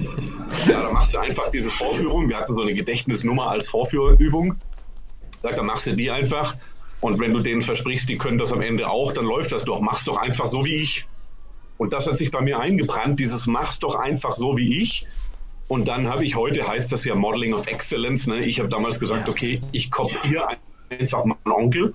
Ja, 0.68 0.82
dann 0.82 0.92
machst 0.92 1.14
du 1.14 1.18
einfach 1.18 1.50
diese 1.50 1.70
Vorführung. 1.70 2.28
Wir 2.28 2.36
hatten 2.36 2.54
so 2.54 2.62
eine 2.62 2.74
Gedächtnisnummer 2.74 3.50
als 3.50 3.68
Vorführübung. 3.68 4.56
Sag, 5.42 5.56
dann 5.56 5.66
machst 5.66 5.86
du 5.86 5.92
die 5.94 6.10
einfach. 6.10 6.56
Und 7.00 7.20
wenn 7.20 7.34
du 7.34 7.40
denen 7.40 7.62
versprichst, 7.62 8.08
die 8.08 8.16
können 8.16 8.38
das 8.38 8.52
am 8.52 8.62
Ende 8.62 8.88
auch, 8.88 9.12
dann 9.12 9.26
läuft 9.26 9.52
das 9.52 9.64
doch. 9.64 9.80
Mach's 9.80 10.04
doch 10.04 10.16
einfach 10.16 10.48
so 10.48 10.64
wie 10.64 10.76
ich. 10.76 11.06
Und 11.76 11.92
das 11.92 12.06
hat 12.06 12.16
sich 12.16 12.30
bei 12.30 12.40
mir 12.40 12.60
eingebrannt, 12.60 13.18
dieses 13.18 13.46
mach's 13.46 13.78
doch 13.78 13.96
einfach 13.96 14.36
so 14.36 14.56
wie 14.56 14.80
ich. 14.80 15.06
Und 15.68 15.88
dann 15.88 16.08
habe 16.08 16.24
ich 16.24 16.36
heute, 16.36 16.66
heißt 16.66 16.92
das 16.92 17.04
ja 17.04 17.14
Modeling 17.14 17.54
of 17.54 17.66
Excellence. 17.66 18.26
Ne? 18.26 18.44
Ich 18.44 18.58
habe 18.58 18.68
damals 18.68 19.00
gesagt, 19.00 19.28
okay, 19.28 19.60
ich 19.72 19.90
kopiere 19.90 20.56
einfach 20.90 21.24
meinen 21.24 21.52
Onkel. 21.52 21.94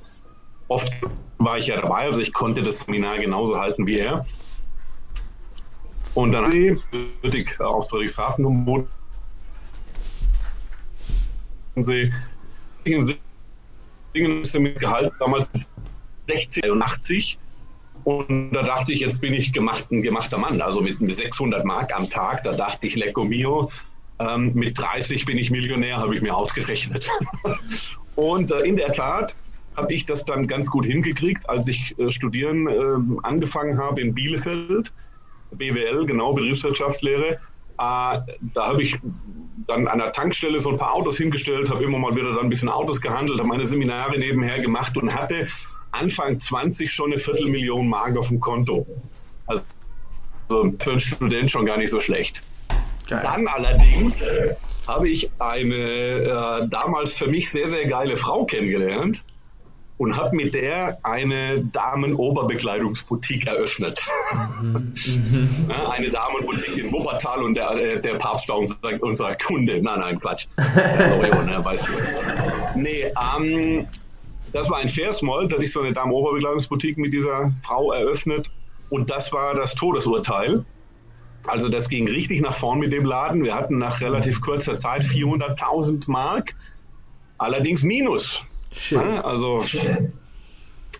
Oft 0.69 0.92
war 1.39 1.57
ich 1.57 1.68
ja 1.68 1.81
dabei, 1.81 2.06
also 2.06 2.21
ich 2.21 2.31
konnte 2.31 2.63
das 2.63 2.81
Seminar 2.81 3.18
genauso 3.18 3.60
halten 3.60 3.86
wie 3.86 4.00
er. 4.00 4.25
Und 6.13 6.32
dann 6.32 6.51
würde 6.51 7.38
ich 7.38 7.60
aus 7.60 7.89
Friedrichshafen 7.89 8.44
zum 8.44 8.65
Bodensee. 11.75 12.12
Singen 12.84 14.41
ist 14.41 14.58
mitgehalten, 14.58 15.12
damals 15.20 15.72
1680. 16.29 17.38
Und 18.03 18.53
da 18.53 18.63
dachte 18.63 18.94
ich, 18.94 19.01
jetzt 19.01 19.20
bin 19.22 19.34
ich 19.34 19.51
gemacht, 19.53 19.91
ein 19.91 20.01
gemachter 20.01 20.38
Mann, 20.38 20.62
also 20.62 20.82
mit, 20.82 21.01
mit 21.01 21.15
600 21.15 21.65
Mark 21.65 21.96
am 21.96 22.10
Tag. 22.10 22.44
Da 22.44 22.53
dachte 22.53 22.88
ich, 22.88 22.96
Lecco 22.96 23.24
mio, 23.24 23.72
ähm, 24.20 24.53
mit 24.53 24.77
30 24.77 25.25
bin 25.25 25.38
ich 25.38 25.51
Millionär, 25.51 25.98
habe 25.98 26.15
ich 26.15 26.22
mir 26.22 26.36
ausgerechnet. 26.36 27.10
Und 28.15 28.51
äh, 28.51 28.62
in 28.62 28.77
der 28.77 28.91
Tat 28.91 29.36
habe 29.79 29.93
ich 29.93 30.05
das 30.05 30.25
dann 30.25 30.48
ganz 30.48 30.69
gut 30.69 30.86
hingekriegt, 30.86 31.50
als 31.50 31.67
ich 31.67 31.98
äh, 32.00 32.12
studieren 32.12 32.67
äh, 32.67 33.24
angefangen 33.24 33.77
habe 33.77 34.01
in 34.01 34.13
Bielefeld, 34.13 34.91
BWL, 35.51 36.05
genau, 36.05 36.33
Betriebswirtschaftslehre. 36.33 37.31
Äh, 37.33 37.38
da 37.77 38.21
habe 38.57 38.83
ich 38.83 38.98
dann 39.67 39.88
an 39.88 40.00
der 40.00 40.12
Tankstelle 40.12 40.59
so 40.59 40.71
ein 40.71 40.77
paar 40.77 40.93
Autos 40.93 41.17
hingestellt, 41.17 41.69
habe 41.69 41.83
immer 41.83 41.98
mal 41.98 42.15
wieder 42.15 42.33
dann 42.33 42.45
ein 42.45 42.50
bisschen 42.50 42.69
Autos 42.69 43.00
gehandelt, 43.00 43.39
habe 43.39 43.48
meine 43.48 43.65
Seminare 43.65 44.17
nebenher 44.17 44.59
gemacht 44.59 44.98
und 44.98 45.13
hatte 45.13 45.48
Anfang 45.91 46.38
20 46.38 46.91
schon 46.91 47.12
eine 47.12 47.19
Viertelmillion 47.19 47.88
Mark 47.88 48.17
auf 48.17 48.27
dem 48.27 48.39
Konto. 48.39 48.86
Also 49.48 49.63
für 50.79 50.91
einen 50.91 51.00
Student 51.00 51.51
schon 51.51 51.65
gar 51.65 51.77
nicht 51.77 51.89
so 51.89 52.01
schlecht. 52.01 52.41
Geil. 53.07 53.21
Dann 53.24 53.48
allerdings 53.48 54.24
habe 54.88 55.09
ich 55.09 55.29
eine 55.39 55.75
äh, 55.75 56.67
damals 56.67 57.13
für 57.13 57.27
mich 57.27 57.50
sehr, 57.50 57.67
sehr 57.67 57.88
geile 57.88 58.17
Frau 58.17 58.45
kennengelernt 58.45 59.24
und 60.00 60.15
habe 60.15 60.34
mit 60.34 60.53
der 60.53 60.98
eine 61.03 61.62
Damen-Oberbekleidungsboutique 61.62 63.46
eröffnet. 63.48 64.00
Mhm. 64.62 64.94
ja, 65.70 65.89
eine 65.89 66.10
Damenboutique 66.10 66.77
in 66.77 66.91
Wuppertal 66.91 67.44
und 67.44 67.56
der, 67.56 67.72
äh, 67.72 68.00
der 68.00 68.15
Papst 68.15 68.48
war 68.48 68.60
unser, 68.60 68.77
unser 69.01 69.36
Kunde. 69.36 69.82
Nein, 69.84 70.00
nein, 70.00 70.20
Quatsch. 70.20 70.48
Euro, 70.58 71.44
ne, 71.44 71.63
weißt 71.63 71.86
du. 71.86 72.79
Nee, 72.79 73.12
ähm, 73.38 73.88
das 74.53 74.70
war 74.70 74.77
ein 74.77 74.88
Versmold, 74.88 75.51
da 75.51 75.56
hatte 75.56 75.65
ich 75.65 75.74
so 75.74 75.82
eine 75.82 75.91
Damen-Oberbekleidungsboutique 75.91 76.98
mit 76.98 77.12
dieser 77.12 77.51
Frau 77.62 77.91
eröffnet 77.91 78.50
und 78.89 79.10
das 79.10 79.34
war 79.34 79.53
das 79.53 79.75
Todesurteil. 79.75 80.63
Also 81.46 81.68
das 81.68 81.89
ging 81.89 82.08
richtig 82.08 82.39
nach 82.39 82.53
vorn 82.53 82.79
mit 82.79 82.94
dem 82.94 83.03
Laden. 83.03 83.44
Wir 83.44 83.53
hatten 83.53 83.77
nach 83.77 84.00
relativ 84.00 84.39
kurzer 84.39 84.77
Zeit 84.77 85.03
400.000 85.03 86.10
Mark, 86.10 86.56
allerdings 87.38 87.84
minus. 87.84 88.46
Schön. 88.72 89.00
Also 89.20 89.64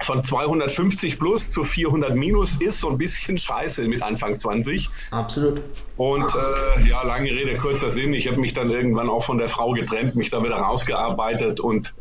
von 0.02 0.24
250 0.24 1.20
plus 1.20 1.52
zu 1.52 1.64
400 1.64 2.16
minus 2.16 2.56
ist 2.62 2.80
so 2.80 2.90
ein 2.90 2.98
bisschen 2.98 3.38
scheiße 3.38 3.88
mit 3.88 4.02
Anfang 4.02 4.38
20. 4.38 4.90
Absolut. 5.12 5.62
Und 5.98 6.24
äh, 6.24 6.88
ja, 6.88 7.04
lange 7.04 7.30
Rede, 7.32 7.58
kurzer 7.58 7.90
Sinn. 7.90 8.14
Ich 8.14 8.28
habe 8.28 8.38
mich 8.38 8.54
dann 8.54 8.70
irgendwann 8.70 9.10
auch 9.10 9.24
von 9.24 9.38
der 9.38 9.50
Frau 9.50 9.74
getrennt, 9.74 10.16
mich 10.16 10.30
da 10.30 10.44
wieder 10.44 10.56
rausgearbeitet 10.56 11.60
und 11.60 11.94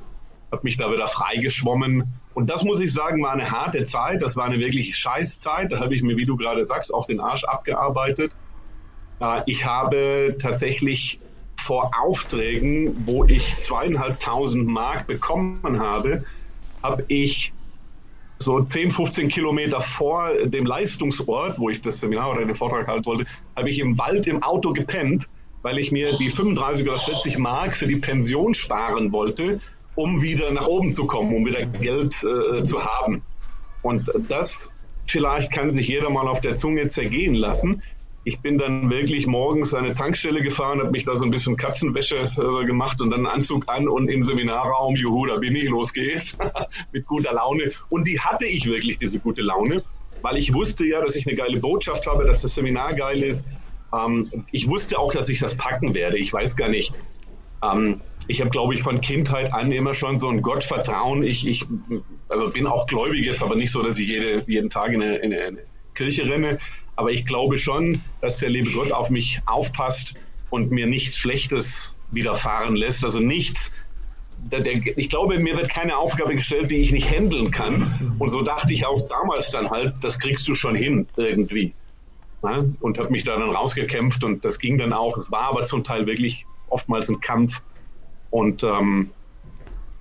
habe 0.52 0.62
mich 0.62 0.76
da 0.76 0.90
wieder 0.92 1.08
freigeschwommen. 1.08 2.04
Und 2.34 2.48
das 2.48 2.62
muss 2.62 2.80
ich 2.80 2.92
sagen, 2.92 3.22
war 3.22 3.32
eine 3.32 3.50
harte 3.50 3.84
Zeit. 3.84 4.22
Das 4.22 4.36
war 4.36 4.44
eine 4.44 4.60
wirklich 4.60 4.96
scheiß 4.96 5.40
Zeit. 5.40 5.72
Da 5.72 5.80
habe 5.80 5.94
ich 5.94 6.02
mir, 6.02 6.16
wie 6.16 6.24
du 6.24 6.36
gerade 6.36 6.64
sagst, 6.66 6.94
auch 6.94 7.06
den 7.06 7.18
Arsch 7.18 7.44
abgearbeitet. 7.44 8.36
Äh, 9.20 9.42
ich 9.46 9.64
habe 9.64 10.36
tatsächlich 10.40 11.20
vor 11.68 11.90
Aufträgen, 12.00 12.94
wo 13.04 13.26
ich 13.26 13.58
zweieinhalbtausend 13.58 14.66
Mark 14.66 15.06
bekommen 15.06 15.78
habe, 15.78 16.24
habe 16.82 17.04
ich 17.08 17.52
so 18.38 18.62
10, 18.62 18.90
15 18.90 19.28
Kilometer 19.28 19.82
vor 19.82 20.30
dem 20.46 20.64
Leistungsort, 20.64 21.58
wo 21.58 21.68
ich 21.68 21.82
das 21.82 22.00
Seminar 22.00 22.30
oder 22.30 22.46
den 22.46 22.54
Vortrag 22.54 22.88
halten 22.88 23.04
wollte, 23.04 23.26
habe 23.54 23.68
ich 23.68 23.80
im 23.80 23.98
Wald 23.98 24.26
im 24.26 24.42
Auto 24.42 24.72
gepennt, 24.72 25.28
weil 25.60 25.78
ich 25.78 25.92
mir 25.92 26.16
die 26.16 26.30
35 26.30 26.88
oder 26.88 27.00
40 27.00 27.36
Mark 27.36 27.76
für 27.76 27.86
die 27.86 27.96
Pension 27.96 28.54
sparen 28.54 29.12
wollte, 29.12 29.60
um 29.94 30.22
wieder 30.22 30.50
nach 30.50 30.66
oben 30.66 30.94
zu 30.94 31.06
kommen, 31.06 31.36
um 31.36 31.44
wieder 31.44 31.66
Geld 31.66 32.14
äh, 32.24 32.64
zu 32.64 32.82
haben. 32.82 33.20
Und 33.82 34.10
das 34.26 34.72
vielleicht 35.06 35.52
kann 35.52 35.70
sich 35.70 35.86
jeder 35.86 36.08
mal 36.08 36.28
auf 36.28 36.40
der 36.40 36.56
Zunge 36.56 36.88
zergehen 36.88 37.34
lassen 37.34 37.82
ich 38.24 38.40
bin 38.42 38.58
dann 38.58 38.90
wirklich 38.90 39.26
morgens 39.26 39.74
an 39.74 39.84
eine 39.84 39.94
Tankstelle 39.94 40.42
gefahren, 40.42 40.80
habe 40.80 40.90
mich 40.90 41.04
da 41.04 41.16
so 41.16 41.24
ein 41.24 41.30
bisschen 41.30 41.56
Katzenwäsche 41.56 42.16
äh, 42.16 42.66
gemacht 42.66 43.00
und 43.00 43.10
dann 43.10 43.20
einen 43.20 43.34
Anzug 43.34 43.68
an 43.68 43.88
und 43.88 44.08
im 44.08 44.22
Seminarraum, 44.22 44.96
juhu, 44.96 45.26
da 45.26 45.36
bin 45.36 45.56
ich, 45.56 45.68
los 45.68 45.92
geht's, 45.92 46.36
mit 46.92 47.06
guter 47.06 47.32
Laune. 47.32 47.72
Und 47.88 48.06
die 48.06 48.20
hatte 48.20 48.46
ich 48.46 48.66
wirklich, 48.66 48.98
diese 48.98 49.20
gute 49.20 49.42
Laune, 49.42 49.82
weil 50.20 50.36
ich 50.36 50.52
wusste 50.52 50.86
ja, 50.86 51.00
dass 51.00 51.16
ich 51.16 51.26
eine 51.26 51.36
geile 51.36 51.58
Botschaft 51.60 52.06
habe, 52.06 52.24
dass 52.24 52.42
das 52.42 52.54
Seminar 52.54 52.94
geil 52.94 53.22
ist. 53.22 53.46
Ähm, 53.94 54.30
ich 54.50 54.68
wusste 54.68 54.98
auch, 54.98 55.12
dass 55.12 55.28
ich 55.28 55.38
das 55.38 55.56
packen 55.56 55.94
werde. 55.94 56.18
Ich 56.18 56.32
weiß 56.32 56.56
gar 56.56 56.68
nicht. 56.68 56.92
Ähm, 57.62 58.02
ich 58.26 58.40
habe, 58.40 58.50
glaube 58.50 58.74
ich, 58.74 58.82
von 58.82 59.00
Kindheit 59.00 59.52
an 59.54 59.72
immer 59.72 59.94
schon 59.94 60.18
so 60.18 60.28
ein 60.28 60.42
Gottvertrauen. 60.42 61.22
Ich, 61.22 61.46
ich 61.46 61.64
also 62.28 62.50
bin 62.50 62.66
auch 62.66 62.86
gläubig 62.86 63.24
jetzt, 63.24 63.42
aber 63.42 63.56
nicht 63.56 63.72
so, 63.72 63.82
dass 63.82 63.98
ich 63.98 64.08
jede, 64.08 64.44
jeden 64.46 64.68
Tag 64.68 64.92
in 64.92 65.02
eine, 65.02 65.16
in 65.16 65.32
eine 65.32 65.58
Kirche 65.94 66.28
renne. 66.28 66.58
Aber 66.98 67.12
ich 67.12 67.24
glaube 67.24 67.58
schon, 67.58 68.02
dass 68.20 68.38
der 68.38 68.50
liebe 68.50 68.72
Gott 68.72 68.90
auf 68.90 69.08
mich 69.08 69.40
aufpasst 69.46 70.14
und 70.50 70.72
mir 70.72 70.88
nichts 70.88 71.16
Schlechtes 71.16 71.96
widerfahren 72.10 72.74
lässt. 72.74 73.04
Also 73.04 73.20
nichts. 73.20 73.72
Ich 74.96 75.08
glaube, 75.08 75.38
mir 75.38 75.56
wird 75.56 75.68
keine 75.68 75.96
Aufgabe 75.96 76.34
gestellt, 76.34 76.72
die 76.72 76.78
ich 76.78 76.90
nicht 76.90 77.08
handeln 77.08 77.52
kann. 77.52 78.16
Und 78.18 78.30
so 78.30 78.42
dachte 78.42 78.74
ich 78.74 78.84
auch 78.84 79.06
damals 79.06 79.52
dann 79.52 79.70
halt, 79.70 79.94
das 80.00 80.18
kriegst 80.18 80.48
du 80.48 80.56
schon 80.56 80.74
hin 80.74 81.06
irgendwie. 81.16 81.72
Und 82.40 82.98
habe 82.98 83.10
mich 83.10 83.22
da 83.22 83.38
dann 83.38 83.50
rausgekämpft 83.50 84.24
und 84.24 84.44
das 84.44 84.58
ging 84.58 84.76
dann 84.76 84.92
auch. 84.92 85.16
Es 85.16 85.30
war 85.30 85.50
aber 85.50 85.62
zum 85.62 85.84
Teil 85.84 86.04
wirklich 86.08 86.46
oftmals 86.66 87.08
ein 87.08 87.20
Kampf. 87.20 87.62
Und 88.30 88.64
ähm, 88.64 89.12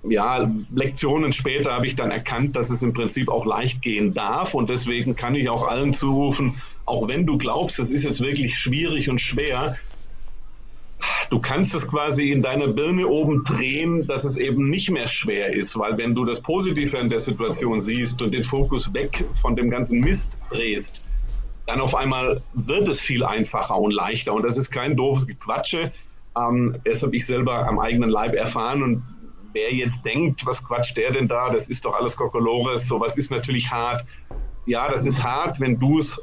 ja, 0.02 0.50
Lektionen 0.74 1.32
später 1.32 1.74
habe 1.74 1.86
ich 1.86 1.94
dann 1.94 2.10
erkannt, 2.10 2.56
dass 2.56 2.70
es 2.70 2.82
im 2.82 2.92
Prinzip 2.92 3.28
auch 3.28 3.46
leicht 3.46 3.82
gehen 3.82 4.14
darf. 4.14 4.54
Und 4.54 4.68
deswegen 4.68 5.14
kann 5.14 5.36
ich 5.36 5.48
auch 5.48 5.68
allen 5.68 5.94
zurufen, 5.94 6.60
auch 6.88 7.06
wenn 7.08 7.26
du 7.26 7.38
glaubst, 7.38 7.78
es 7.78 7.90
ist 7.90 8.04
jetzt 8.04 8.20
wirklich 8.20 8.56
schwierig 8.56 9.10
und 9.10 9.20
schwer, 9.20 9.76
du 11.30 11.40
kannst 11.40 11.74
es 11.74 11.86
quasi 11.86 12.30
in 12.30 12.42
deiner 12.42 12.68
Birne 12.68 13.06
oben 13.06 13.44
drehen, 13.44 14.06
dass 14.06 14.24
es 14.24 14.36
eben 14.36 14.70
nicht 14.70 14.90
mehr 14.90 15.06
schwer 15.06 15.52
ist, 15.52 15.78
weil 15.78 15.98
wenn 15.98 16.14
du 16.14 16.24
das 16.24 16.40
Positive 16.40 16.96
in 16.98 17.10
der 17.10 17.20
Situation 17.20 17.80
siehst 17.80 18.22
und 18.22 18.32
den 18.32 18.44
Fokus 18.44 18.92
weg 18.94 19.24
von 19.40 19.54
dem 19.54 19.70
ganzen 19.70 20.00
Mist 20.00 20.38
drehst, 20.50 21.04
dann 21.66 21.80
auf 21.80 21.94
einmal 21.94 22.42
wird 22.54 22.88
es 22.88 23.00
viel 23.00 23.22
einfacher 23.22 23.76
und 23.76 23.92
leichter 23.92 24.32
und 24.32 24.42
das 24.42 24.56
ist 24.56 24.70
kein 24.70 24.96
doofes 24.96 25.26
Gequatsche. 25.26 25.92
Ähm, 26.36 26.76
das 26.84 27.02
habe 27.02 27.14
ich 27.14 27.26
selber 27.26 27.68
am 27.68 27.78
eigenen 27.78 28.08
Leib 28.08 28.32
erfahren 28.32 28.82
und 28.82 29.02
wer 29.52 29.72
jetzt 29.74 30.04
denkt, 30.04 30.46
was 30.46 30.66
quatscht 30.66 30.96
der 30.96 31.12
denn 31.12 31.28
da, 31.28 31.50
das 31.50 31.68
ist 31.68 31.84
doch 31.84 31.94
alles 31.94 32.16
Kokolores, 32.16 32.86
sowas 32.88 33.18
ist 33.18 33.30
natürlich 33.30 33.70
hart. 33.70 34.02
Ja, 34.66 34.88
das 34.90 35.06
ist 35.06 35.22
hart, 35.22 35.60
wenn 35.60 35.78
du 35.78 35.98
es 35.98 36.20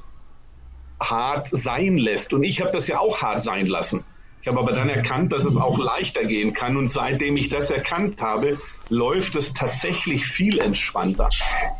hart 1.00 1.50
sein 1.52 1.98
lässt. 1.98 2.34
Und 2.34 2.44
ich 2.44 2.62
habe 2.62 2.72
das 2.72 2.88
ja 2.88 3.00
auch 3.00 3.22
hart 3.22 3.44
sein 3.44 3.68
lassen. 3.68 4.04
Ich 4.42 4.48
habe 4.48 4.60
aber 4.60 4.74
dann 4.74 4.90
erkannt, 4.90 5.32
dass 5.32 5.44
es 5.44 5.58
auch 5.58 5.80
leichter 5.80 6.22
gehen 6.22 6.54
kann. 6.54 6.78
Und 6.78 6.90
seitdem 6.90 7.36
ich 7.36 7.50
das 7.50 7.72
erkannt 7.72 8.22
habe, 8.22 8.58
läuft 8.90 9.36
es 9.36 9.54
tatsächlich 9.54 10.26
viel 10.26 10.60
entspannter. 10.60 11.30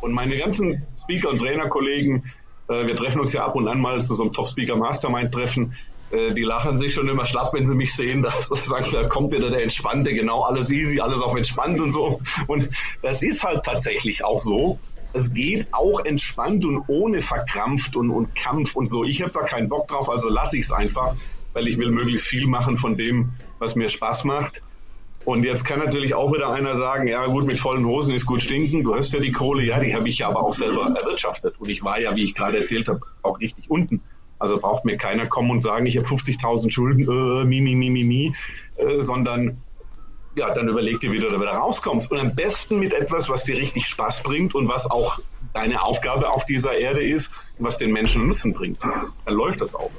Und 0.02 0.14
meine 0.14 0.36
ganzen 0.38 0.76
Speaker- 1.04 1.30
und 1.30 1.38
Trainerkollegen, 1.38 2.24
äh, 2.70 2.88
wir 2.88 2.96
treffen 2.96 3.22
uns 3.22 3.34
ja 3.34 3.46
ab 3.46 3.56
und 3.56 3.68
an 3.68 3.80
mal 3.80 4.04
zu 4.04 4.16
so 4.16 4.24
einem 4.24 4.34
Top-Speaker-Mastermind-Treffen, 4.34 5.76
äh, 6.12 6.34
die 6.34 6.42
lachen 6.42 6.78
sich 6.78 6.94
schon 6.94 7.08
immer 7.08 7.26
schlapp, 7.26 7.54
wenn 7.54 7.66
sie 7.66 7.76
mich 7.76 7.96
sehen. 7.96 8.24
Da 8.24 8.32
sagt, 8.42 8.94
da 8.94 9.04
kommt 9.04 9.32
wieder 9.32 9.50
der 9.50 9.62
Entspannte, 9.62 10.12
genau, 10.12 10.42
alles 10.42 10.72
easy, 10.72 11.00
alles 11.00 11.22
auch 11.22 11.36
entspannt 11.36 11.80
und 11.80 11.92
so. 11.92 12.20
Und 12.48 12.70
das 13.02 13.22
ist 13.22 13.44
halt 13.44 13.64
tatsächlich 13.64 14.24
auch 14.24 14.40
so 14.40 14.80
es 15.16 15.34
geht 15.34 15.74
auch 15.74 16.04
entspannt 16.04 16.66
und 16.66 16.84
ohne 16.88 17.22
verkrampft 17.22 17.96
und, 17.96 18.10
und 18.12 18.36
Kampf 18.36 18.76
und 18.76 18.88
so. 18.88 19.04
Ich 19.04 19.22
habe 19.22 19.32
da 19.32 19.42
keinen 19.42 19.70
Bock 19.70 19.88
drauf, 19.88 20.10
also 20.10 20.30
lasse 20.30 20.58
ich 20.58 20.66
es 20.66 20.72
einfach, 20.72 21.16
weil 21.54 21.68
ich 21.68 21.78
will 21.78 21.90
möglichst 21.92 22.28
viel 22.28 22.46
machen 22.48 22.76
von 22.76 22.98
dem, 22.98 23.32
was 23.60 23.76
mir 23.76 23.90
Spaß 23.90 24.26
macht. 24.26 24.62
Und 25.24 25.44
jetzt 25.44 25.64
kann 25.64 25.80
natürlich 25.80 26.14
auch 26.14 26.32
wieder 26.34 26.52
einer 26.52 26.76
sagen, 26.76 27.08
ja 27.08 27.26
gut, 27.26 27.46
mit 27.46 27.60
vollen 27.60 27.86
Hosen 27.86 28.14
ist 28.14 28.26
gut 28.26 28.44
stinken, 28.44 28.84
du 28.84 28.94
hast 28.94 29.14
ja 29.14 29.20
die 29.20 29.32
Kohle, 29.32 29.64
ja, 29.64 29.80
die 29.80 29.96
habe 29.96 30.08
ich 30.08 30.20
ja 30.20 30.28
aber 30.28 30.44
auch 30.44 30.54
selber 30.54 30.94
erwirtschaftet. 30.96 31.56
Und 31.60 31.70
ich 31.70 31.84
war 31.84 32.00
ja, 32.00 32.16
wie 32.16 32.24
ich 32.24 32.36
gerade 32.36 32.60
erzählt 32.60 32.88
habe, 32.88 33.00
auch 33.24 33.40
richtig 33.40 33.72
unten. 33.72 34.02
Also 34.38 34.58
braucht 34.58 34.86
mir 34.86 34.98
keiner 34.98 35.26
kommen 35.26 35.50
und 35.50 35.62
sagen, 35.62 35.86
ich 35.86 35.98
habe 35.98 36.06
50.000 36.06 36.70
Schulden, 36.70 37.02
äh, 37.04 37.46
mi, 37.46 37.62
mi, 37.62 37.74
mi, 37.74 37.90
mi, 37.90 38.04
mi, 38.04 38.36
äh, 38.76 39.02
sondern 39.02 39.58
ja, 40.36 40.54
dann 40.54 40.68
überleg 40.68 41.00
dir, 41.00 41.12
wie 41.12 41.20
du 41.20 41.30
da 41.30 41.40
wieder 41.40 41.52
rauskommst. 41.52 42.12
Und 42.12 42.20
am 42.20 42.36
besten 42.36 42.80
mit 42.80 42.94
etwas, 42.94 43.30
was 43.30 43.44
dir 43.44 43.58
richtig 43.58 43.88
Spaß 43.88 44.24
bringt 44.24 44.56
und 44.56 44.68
was 44.68 44.90
auch 44.90 45.20
deine 45.54 45.82
Aufgabe 45.82 46.30
auf 46.30 46.46
dieser 46.46 46.74
Erde 46.74 47.02
ist 47.02 47.32
was 47.60 47.78
den 47.78 47.92
Menschen 47.92 48.28
Nutzen 48.28 48.54
bringt. 48.54 48.78
Dann 48.82 49.34
läuft 49.34 49.62
das 49.62 49.76
auch. 49.76 49.92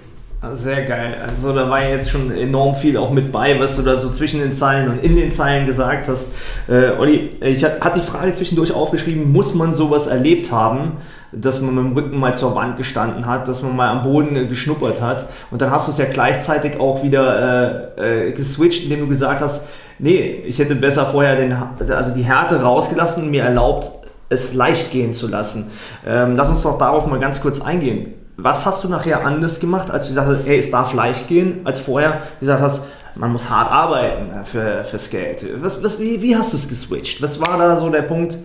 Sehr 0.55 0.85
geil. 0.85 1.17
Also 1.27 1.53
da 1.55 1.69
war 1.69 1.83
jetzt 1.83 2.11
schon 2.11 2.31
enorm 2.31 2.77
viel 2.77 2.97
auch 2.99 3.11
mit 3.11 3.33
bei, 3.33 3.59
was 3.59 3.77
du 3.77 3.83
da 3.83 3.99
so 3.99 4.11
zwischen 4.11 4.39
den 4.39 4.53
Zeilen 4.53 4.91
und 4.91 5.03
in 5.03 5.17
den 5.17 5.33
Zeilen 5.33 5.67
gesagt 5.67 6.09
hast. 6.09 6.35
Äh, 6.69 6.91
Olli, 6.99 7.31
ich 7.41 7.65
hatte 7.65 7.99
die 7.99 8.07
Frage 8.07 8.33
zwischendurch 8.35 8.73
aufgeschrieben, 8.73 9.33
muss 9.33 9.55
man 9.55 9.75
sowas 9.75 10.07
erlebt 10.07 10.53
haben, 10.53 10.99
dass 11.33 11.61
man 11.63 11.75
mit 11.75 11.85
dem 11.85 11.93
Rücken 11.95 12.21
mal 12.21 12.35
zur 12.35 12.55
Wand 12.55 12.77
gestanden 12.77 13.27
hat, 13.27 13.49
dass 13.49 13.63
man 13.63 13.75
mal 13.75 13.89
am 13.89 14.03
Boden 14.03 14.37
äh, 14.37 14.47
geschnuppert 14.47 15.01
hat 15.01 15.27
und 15.51 15.63
dann 15.63 15.71
hast 15.71 15.89
du 15.89 15.93
es 15.93 15.99
ja 15.99 16.05
gleichzeitig 16.05 16.79
auch 16.79 17.03
wieder 17.03 17.97
äh, 17.97 18.29
äh, 18.29 18.33
geswitcht, 18.33 18.85
indem 18.85 19.01
du 19.01 19.09
gesagt 19.09 19.41
hast, 19.41 19.69
nee, 19.99 20.43
ich 20.47 20.59
hätte 20.59 20.75
besser 20.75 21.07
vorher 21.07 21.37
den, 21.37 21.53
also 21.93 22.15
die 22.15 22.23
Härte 22.23 22.63
rausgelassen 22.63 23.25
und 23.25 23.31
mir 23.31 23.45
erlaubt, 23.45 23.91
es 24.29 24.55
leicht 24.55 24.91
gehen 24.91 25.13
zu 25.13 25.29
lassen. 25.29 25.71
Ähm, 26.07 26.37
lass 26.37 26.49
uns 26.51 26.63
doch 26.63 26.79
darauf 26.79 27.07
mal 27.07 27.21
ganz 27.21 27.41
kurz 27.41 27.61
eingehen. 27.61 28.15
Was 28.37 28.67
hast 28.67 28.85
du 28.85 28.89
nachher 28.89 29.25
anders 29.25 29.61
gemacht, 29.61 29.91
als 29.91 30.05
du 30.05 30.09
gesagt 30.11 30.29
hast, 30.29 30.47
hey, 30.47 30.59
es 30.59 30.71
darf 30.71 30.93
leicht 30.93 31.29
gehen, 31.29 31.61
als 31.65 31.81
vorher 31.81 32.23
gesagt 32.41 32.61
hast, 32.61 32.83
man 33.15 33.33
muss 33.33 33.49
hart 33.49 33.71
arbeiten 33.71 34.31
äh, 34.31 34.45
für, 34.45 34.85
fürs 34.85 35.09
Geld. 35.11 35.47
Was, 35.63 35.83
was, 35.83 35.99
wie, 35.99 36.21
wie 36.21 36.37
hast 36.37 36.53
du 36.53 36.57
es 36.57 36.69
geswitcht? 36.69 37.23
Was 37.23 37.41
war 37.41 37.57
da 37.57 37.79
so 37.79 37.89
der 37.89 38.03
Punkt, 38.03 38.37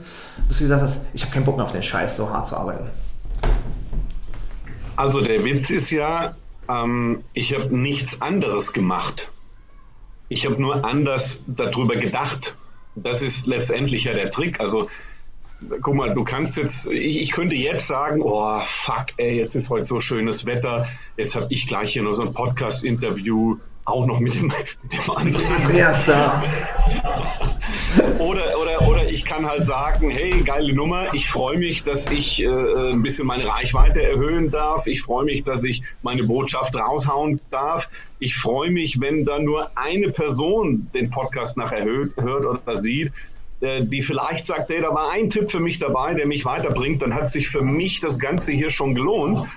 dass 0.47 0.57
du 0.57 0.63
gesagt 0.63 0.81
hast, 0.83 0.97
ich 1.13 1.23
habe 1.23 1.33
keinen 1.33 1.43
Bock 1.43 1.57
mehr 1.57 1.65
auf 1.65 1.71
den 1.71 1.83
Scheiß, 1.83 2.17
so 2.17 2.29
hart 2.29 2.47
zu 2.47 2.55
arbeiten? 2.55 2.85
Also 4.95 5.19
der 5.19 5.43
Witz 5.43 5.69
ist 5.69 5.89
ja, 5.89 6.31
ähm, 6.69 7.21
ich 7.33 7.53
habe 7.53 7.75
nichts 7.75 8.21
anderes 8.21 8.71
gemacht. 8.71 9.29
Ich 10.31 10.45
habe 10.45 10.61
nur 10.61 10.85
anders 10.85 11.43
darüber 11.45 11.97
gedacht. 11.97 12.55
Das 12.95 13.21
ist 13.21 13.47
letztendlich 13.47 14.05
ja 14.05 14.13
der 14.13 14.31
Trick. 14.31 14.61
Also, 14.61 14.89
guck 15.81 15.93
mal, 15.93 16.13
du 16.13 16.23
kannst 16.23 16.55
jetzt, 16.55 16.89
ich, 16.89 17.19
ich 17.19 17.31
könnte 17.33 17.57
jetzt 17.57 17.87
sagen, 17.87 18.21
oh, 18.21 18.61
fuck, 18.61 19.07
ey, 19.17 19.35
jetzt 19.35 19.55
ist 19.55 19.69
heute 19.69 19.85
so 19.85 19.99
schönes 19.99 20.45
Wetter. 20.45 20.87
Jetzt 21.17 21.35
habe 21.35 21.47
ich 21.49 21.67
gleich 21.67 21.91
hier 21.91 22.03
noch 22.03 22.13
so 22.13 22.23
ein 22.23 22.33
Podcast-Interview 22.33 23.57
auch 23.85 24.05
noch 24.05 24.19
mit 24.19 24.35
dem, 24.35 24.47
mit 24.83 24.93
dem 24.93 25.11
anderen. 25.15 25.45
Andreas 25.53 26.05
da. 26.05 26.43
oder, 28.19 28.59
oder, 28.59 28.87
oder 28.87 29.09
ich 29.09 29.25
kann 29.25 29.45
halt 29.45 29.65
sagen, 29.65 30.09
hey, 30.09 30.41
geile 30.43 30.73
Nummer, 30.73 31.13
ich 31.13 31.29
freue 31.29 31.57
mich, 31.57 31.83
dass 31.83 32.09
ich 32.09 32.41
äh, 32.41 32.47
ein 32.47 33.01
bisschen 33.01 33.25
meine 33.25 33.47
Reichweite 33.47 34.03
erhöhen 34.03 34.51
darf. 34.51 34.87
Ich 34.87 35.01
freue 35.01 35.25
mich, 35.25 35.43
dass 35.43 35.63
ich 35.63 35.83
meine 36.03 36.23
Botschaft 36.23 36.75
raushauen 36.75 37.39
darf. 37.49 37.89
Ich 38.19 38.35
freue 38.35 38.69
mich, 38.69 39.01
wenn 39.01 39.25
da 39.25 39.39
nur 39.39 39.67
eine 39.75 40.09
Person 40.09 40.87
den 40.93 41.09
Podcast 41.09 41.57
nachher 41.57 41.83
hört, 41.83 42.15
hört 42.17 42.45
oder 42.45 42.77
sieht, 42.77 43.11
äh, 43.61 43.83
die 43.83 44.01
vielleicht 44.01 44.45
sagt, 44.45 44.69
hey, 44.69 44.81
da 44.81 44.93
war 44.93 45.11
ein 45.11 45.29
Tipp 45.29 45.51
für 45.51 45.59
mich 45.59 45.79
dabei, 45.79 46.13
der 46.13 46.27
mich 46.27 46.45
weiterbringt, 46.45 47.01
dann 47.01 47.13
hat 47.13 47.31
sich 47.31 47.49
für 47.49 47.61
mich 47.61 47.99
das 47.99 48.19
Ganze 48.19 48.51
hier 48.51 48.69
schon 48.69 48.95
gelohnt. 48.95 49.47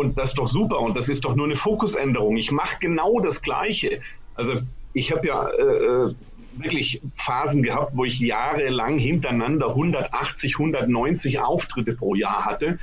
Und 0.00 0.16
das 0.16 0.30
ist 0.30 0.38
doch 0.38 0.48
super 0.48 0.80
und 0.80 0.96
das 0.96 1.10
ist 1.10 1.26
doch 1.26 1.36
nur 1.36 1.44
eine 1.44 1.56
Fokusänderung. 1.56 2.38
Ich 2.38 2.50
mache 2.52 2.76
genau 2.80 3.20
das 3.20 3.42
Gleiche. 3.42 4.00
Also 4.34 4.54
ich 4.94 5.12
habe 5.12 5.26
ja 5.26 5.46
äh, 5.46 5.62
äh 5.62 6.14
wirklich 6.54 7.02
Phasen 7.16 7.62
gehabt, 7.62 7.92
wo 7.94 8.06
ich 8.06 8.18
jahrelang 8.18 8.98
hintereinander 8.98 9.68
180, 9.68 10.54
190 10.58 11.38
Auftritte 11.38 11.92
pro 11.92 12.14
Jahr 12.14 12.46
hatte. 12.46 12.78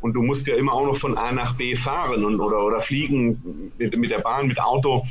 Und 0.00 0.14
du 0.14 0.22
musst 0.22 0.46
ja 0.46 0.56
immer 0.56 0.72
auch 0.72 0.86
noch 0.86 0.96
von 0.96 1.18
A 1.18 1.30
nach 1.30 1.58
B 1.58 1.76
fahren 1.76 2.24
und, 2.24 2.40
oder, 2.40 2.64
oder 2.64 2.80
fliegen 2.80 3.72
mit, 3.76 3.94
mit 3.94 4.10
der 4.10 4.20
Bahn, 4.20 4.48
mit 4.48 4.58
Auto. 4.58 5.02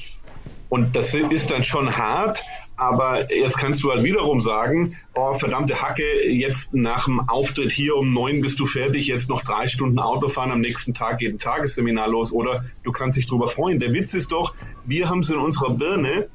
Und 0.69 0.95
das 0.95 1.13
ist 1.13 1.51
dann 1.51 1.63
schon 1.63 1.95
hart. 1.95 2.41
Aber 2.81 3.31
jetzt 3.31 3.59
kannst 3.59 3.83
du 3.83 3.91
halt 3.91 4.03
wiederum 4.03 4.41
sagen, 4.41 4.95
oh 5.13 5.33
verdammte 5.33 5.83
Hacke, 5.83 6.27
jetzt 6.27 6.73
nach 6.73 7.05
dem 7.05 7.19
Auftritt 7.29 7.69
hier 7.69 7.95
um 7.95 8.11
neun 8.11 8.41
bist 8.41 8.59
du 8.59 8.65
fertig, 8.65 9.05
jetzt 9.05 9.29
noch 9.29 9.43
drei 9.43 9.67
Stunden 9.67 9.99
Auto 9.99 10.29
fahren, 10.29 10.49
am 10.49 10.61
nächsten 10.61 10.95
Tag 10.95 11.19
geht 11.19 11.35
ein 11.35 11.37
Tagesseminar 11.37 12.09
los 12.09 12.33
oder 12.33 12.59
du 12.83 12.91
kannst 12.91 13.19
dich 13.19 13.27
drüber 13.27 13.49
freuen. 13.49 13.79
Der 13.79 13.93
Witz 13.93 14.15
ist 14.15 14.31
doch, 14.31 14.55
wir 14.83 15.09
haben 15.09 15.19
es 15.19 15.29
in 15.29 15.37
unserer 15.37 15.77
Birne, 15.77 16.25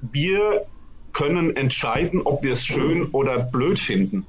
wir 0.00 0.62
können 1.12 1.54
entscheiden, 1.54 2.22
ob 2.24 2.42
wir 2.42 2.52
es 2.52 2.64
schön 2.64 3.02
oder 3.12 3.38
blöd 3.52 3.78
finden. 3.78 4.26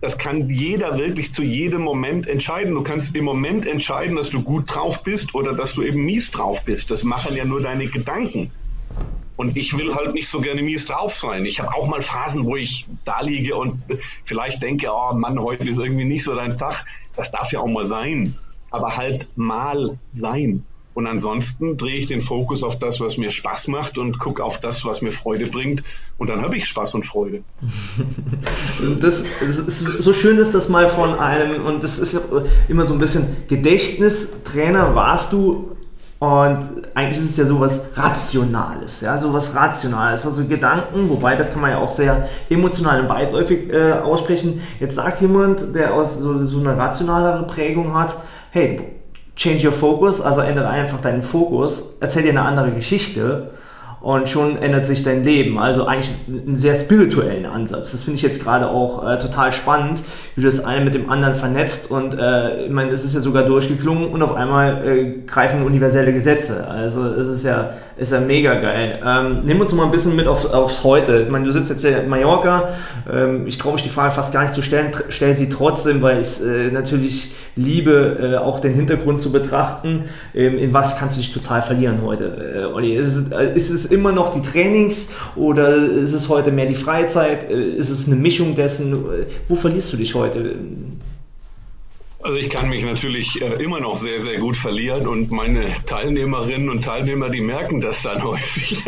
Das 0.00 0.16
kann 0.16 0.48
jeder 0.48 0.96
wirklich 0.96 1.34
zu 1.34 1.42
jedem 1.42 1.82
Moment 1.82 2.28
entscheiden. 2.28 2.74
Du 2.74 2.82
kannst 2.82 3.14
im 3.14 3.26
Moment 3.26 3.66
entscheiden, 3.66 4.16
dass 4.16 4.30
du 4.30 4.42
gut 4.42 4.74
drauf 4.74 5.04
bist 5.04 5.34
oder 5.34 5.54
dass 5.54 5.74
du 5.74 5.82
eben 5.82 6.06
mies 6.06 6.30
drauf 6.30 6.64
bist. 6.64 6.90
Das 6.90 7.04
machen 7.04 7.36
ja 7.36 7.44
nur 7.44 7.60
deine 7.60 7.88
Gedanken. 7.88 8.50
Und 9.36 9.56
ich 9.56 9.76
will 9.76 9.94
halt 9.94 10.14
nicht 10.14 10.28
so 10.28 10.40
gerne 10.40 10.62
mies 10.62 10.86
drauf 10.86 11.14
sein. 11.16 11.44
Ich 11.44 11.60
habe 11.60 11.74
auch 11.74 11.88
mal 11.88 12.02
Phasen, 12.02 12.46
wo 12.46 12.56
ich 12.56 12.86
da 13.04 13.20
liege 13.20 13.54
und 13.54 13.74
vielleicht 14.24 14.62
denke, 14.62 14.88
oh 14.90 15.14
Mann, 15.14 15.38
heute 15.38 15.68
ist 15.68 15.78
irgendwie 15.78 16.04
nicht 16.04 16.24
so 16.24 16.34
dein 16.34 16.56
Tag. 16.56 16.84
Das 17.16 17.30
darf 17.30 17.52
ja 17.52 17.60
auch 17.60 17.66
mal 17.66 17.86
sein. 17.86 18.34
Aber 18.70 18.96
halt 18.96 19.26
mal 19.36 19.90
sein. 20.10 20.64
Und 20.96 21.06
ansonsten 21.06 21.76
drehe 21.76 21.96
ich 21.96 22.06
den 22.06 22.22
Fokus 22.22 22.62
auf 22.62 22.78
das, 22.78 23.00
was 23.00 23.18
mir 23.18 23.30
Spaß 23.30 23.68
macht 23.68 23.98
und 23.98 24.18
gucke 24.18 24.42
auf 24.42 24.60
das, 24.62 24.82
was 24.86 25.02
mir 25.02 25.12
Freude 25.12 25.46
bringt. 25.46 25.82
Und 26.16 26.28
dann 26.28 26.40
habe 26.40 26.56
ich 26.56 26.66
Spaß 26.66 26.94
und 26.94 27.04
Freude. 27.04 27.42
das, 29.00 29.22
ist, 29.42 29.78
so 29.78 30.14
schön 30.14 30.38
ist 30.38 30.54
das 30.54 30.70
mal 30.70 30.88
von 30.88 31.18
einem, 31.18 31.66
und 31.66 31.82
das 31.82 31.98
ist 31.98 32.14
ja 32.14 32.20
immer 32.68 32.86
so 32.86 32.94
ein 32.94 32.98
bisschen 32.98 33.46
Gedächtnistrainer 33.46 34.94
warst 34.94 35.34
du 35.34 35.76
und 36.18 36.60
eigentlich 36.94 37.18
ist 37.18 37.30
es 37.30 37.36
ja 37.36 37.44
sowas 37.44 37.90
Rationales, 37.94 39.02
ja, 39.02 39.18
sowas 39.18 39.54
Rationales, 39.54 40.24
also 40.24 40.46
Gedanken, 40.46 41.10
wobei 41.10 41.36
das 41.36 41.52
kann 41.52 41.60
man 41.60 41.72
ja 41.72 41.78
auch 41.78 41.90
sehr 41.90 42.26
emotional 42.48 43.02
und 43.02 43.08
weitläufig 43.10 43.70
äh, 43.70 43.92
aussprechen. 43.92 44.62
Jetzt 44.80 44.96
sagt 44.96 45.20
jemand, 45.20 45.74
der 45.74 45.92
aus 45.92 46.18
so, 46.18 46.46
so 46.46 46.60
eine 46.60 46.76
rationalere 46.76 47.46
Prägung 47.46 47.94
hat, 47.94 48.16
hey, 48.50 48.80
change 49.36 49.66
your 49.66 49.72
focus, 49.72 50.22
also 50.22 50.40
ändere 50.40 50.68
einfach 50.68 51.02
deinen 51.02 51.20
Fokus, 51.20 51.96
erzähl 52.00 52.22
dir 52.22 52.30
eine 52.30 52.42
andere 52.42 52.72
Geschichte 52.72 53.50
und 54.00 54.28
schon 54.28 54.56
ändert 54.58 54.84
sich 54.84 55.02
dein 55.02 55.24
Leben. 55.24 55.58
Also 55.58 55.86
eigentlich 55.86 56.14
einen 56.28 56.56
sehr 56.56 56.74
spirituellen 56.74 57.46
Ansatz. 57.46 57.92
Das 57.92 58.02
finde 58.02 58.16
ich 58.16 58.22
jetzt 58.22 58.42
gerade 58.42 58.68
auch 58.68 59.06
äh, 59.06 59.18
total 59.18 59.52
spannend, 59.52 60.02
wie 60.34 60.42
du 60.42 60.46
das 60.46 60.64
eine 60.64 60.84
mit 60.84 60.94
dem 60.94 61.10
anderen 61.10 61.34
vernetzt 61.34 61.90
und 61.90 62.14
äh, 62.18 62.66
ich 62.66 62.70
meine, 62.70 62.90
es 62.90 63.04
ist 63.04 63.14
ja 63.14 63.20
sogar 63.20 63.44
durchgeklungen 63.44 64.08
und 64.08 64.22
auf 64.22 64.34
einmal 64.34 64.86
äh, 64.86 65.22
greifen 65.26 65.62
universelle 65.62 66.12
Gesetze. 66.12 66.66
Also 66.68 67.04
es 67.04 67.28
ist 67.28 67.44
ja 67.44 67.74
ist 67.96 68.12
ja 68.12 68.20
mega 68.20 68.54
geil. 68.54 69.00
Ähm, 69.04 69.40
nimm 69.44 69.58
uns 69.60 69.72
mal 69.72 69.84
ein 69.84 69.90
bisschen 69.90 70.16
mit 70.16 70.26
auf, 70.26 70.52
aufs 70.52 70.84
Heute. 70.84 71.22
Ich 71.22 71.30
meine, 71.30 71.46
du 71.46 71.50
sitzt 71.50 71.70
jetzt 71.70 71.82
ja 71.82 71.98
in 71.98 72.10
Mallorca. 72.10 72.68
Ähm, 73.10 73.46
ich 73.46 73.56
traue 73.56 73.72
mich 73.72 73.82
die 73.82 73.88
Frage 73.88 74.12
fast 74.12 74.34
gar 74.34 74.42
nicht 74.42 74.52
zu 74.52 74.60
stellen. 74.60 74.90
Stell 75.08 75.34
sie 75.34 75.48
trotzdem, 75.48 76.02
weil 76.02 76.20
ich 76.20 76.42
äh, 76.42 76.70
natürlich 76.70 77.34
liebe, 77.56 78.34
äh, 78.34 78.36
auch 78.36 78.60
den 78.60 78.74
Hintergrund 78.74 79.18
zu 79.18 79.32
betrachten. 79.32 80.04
Ähm, 80.34 80.58
in 80.58 80.74
was 80.74 80.98
kannst 80.98 81.16
du 81.16 81.20
dich 81.22 81.32
total 81.32 81.62
verlieren 81.62 82.02
heute, 82.04 82.68
äh, 82.70 82.74
Olli? 82.74 82.94
Ist 82.94 83.32
äh, 83.32 83.54
ist 83.54 83.70
es 83.70 83.85
immer 83.86 84.12
noch 84.12 84.32
die 84.32 84.42
Trainings 84.42 85.12
oder 85.34 85.76
ist 85.76 86.12
es 86.12 86.28
heute 86.28 86.52
mehr 86.52 86.66
die 86.66 86.74
Freizeit? 86.74 87.50
Äh, 87.50 87.70
ist 87.70 87.90
es 87.90 88.06
eine 88.06 88.16
Mischung 88.16 88.54
dessen? 88.54 88.96
Wo 89.48 89.56
verlierst 89.56 89.92
du 89.92 89.96
dich 89.96 90.14
heute? 90.14 90.56
Also 92.22 92.38
ich 92.38 92.50
kann 92.50 92.68
mich 92.68 92.82
natürlich 92.82 93.40
äh, 93.40 93.62
immer 93.62 93.78
noch 93.78 93.98
sehr, 93.98 94.20
sehr 94.20 94.38
gut 94.40 94.56
verlieren 94.56 95.06
und 95.06 95.30
meine 95.30 95.66
Teilnehmerinnen 95.86 96.68
und 96.68 96.84
Teilnehmer, 96.84 97.28
die 97.28 97.40
merken 97.40 97.80
das 97.80 98.02
dann 98.02 98.22
häufig. 98.24 98.82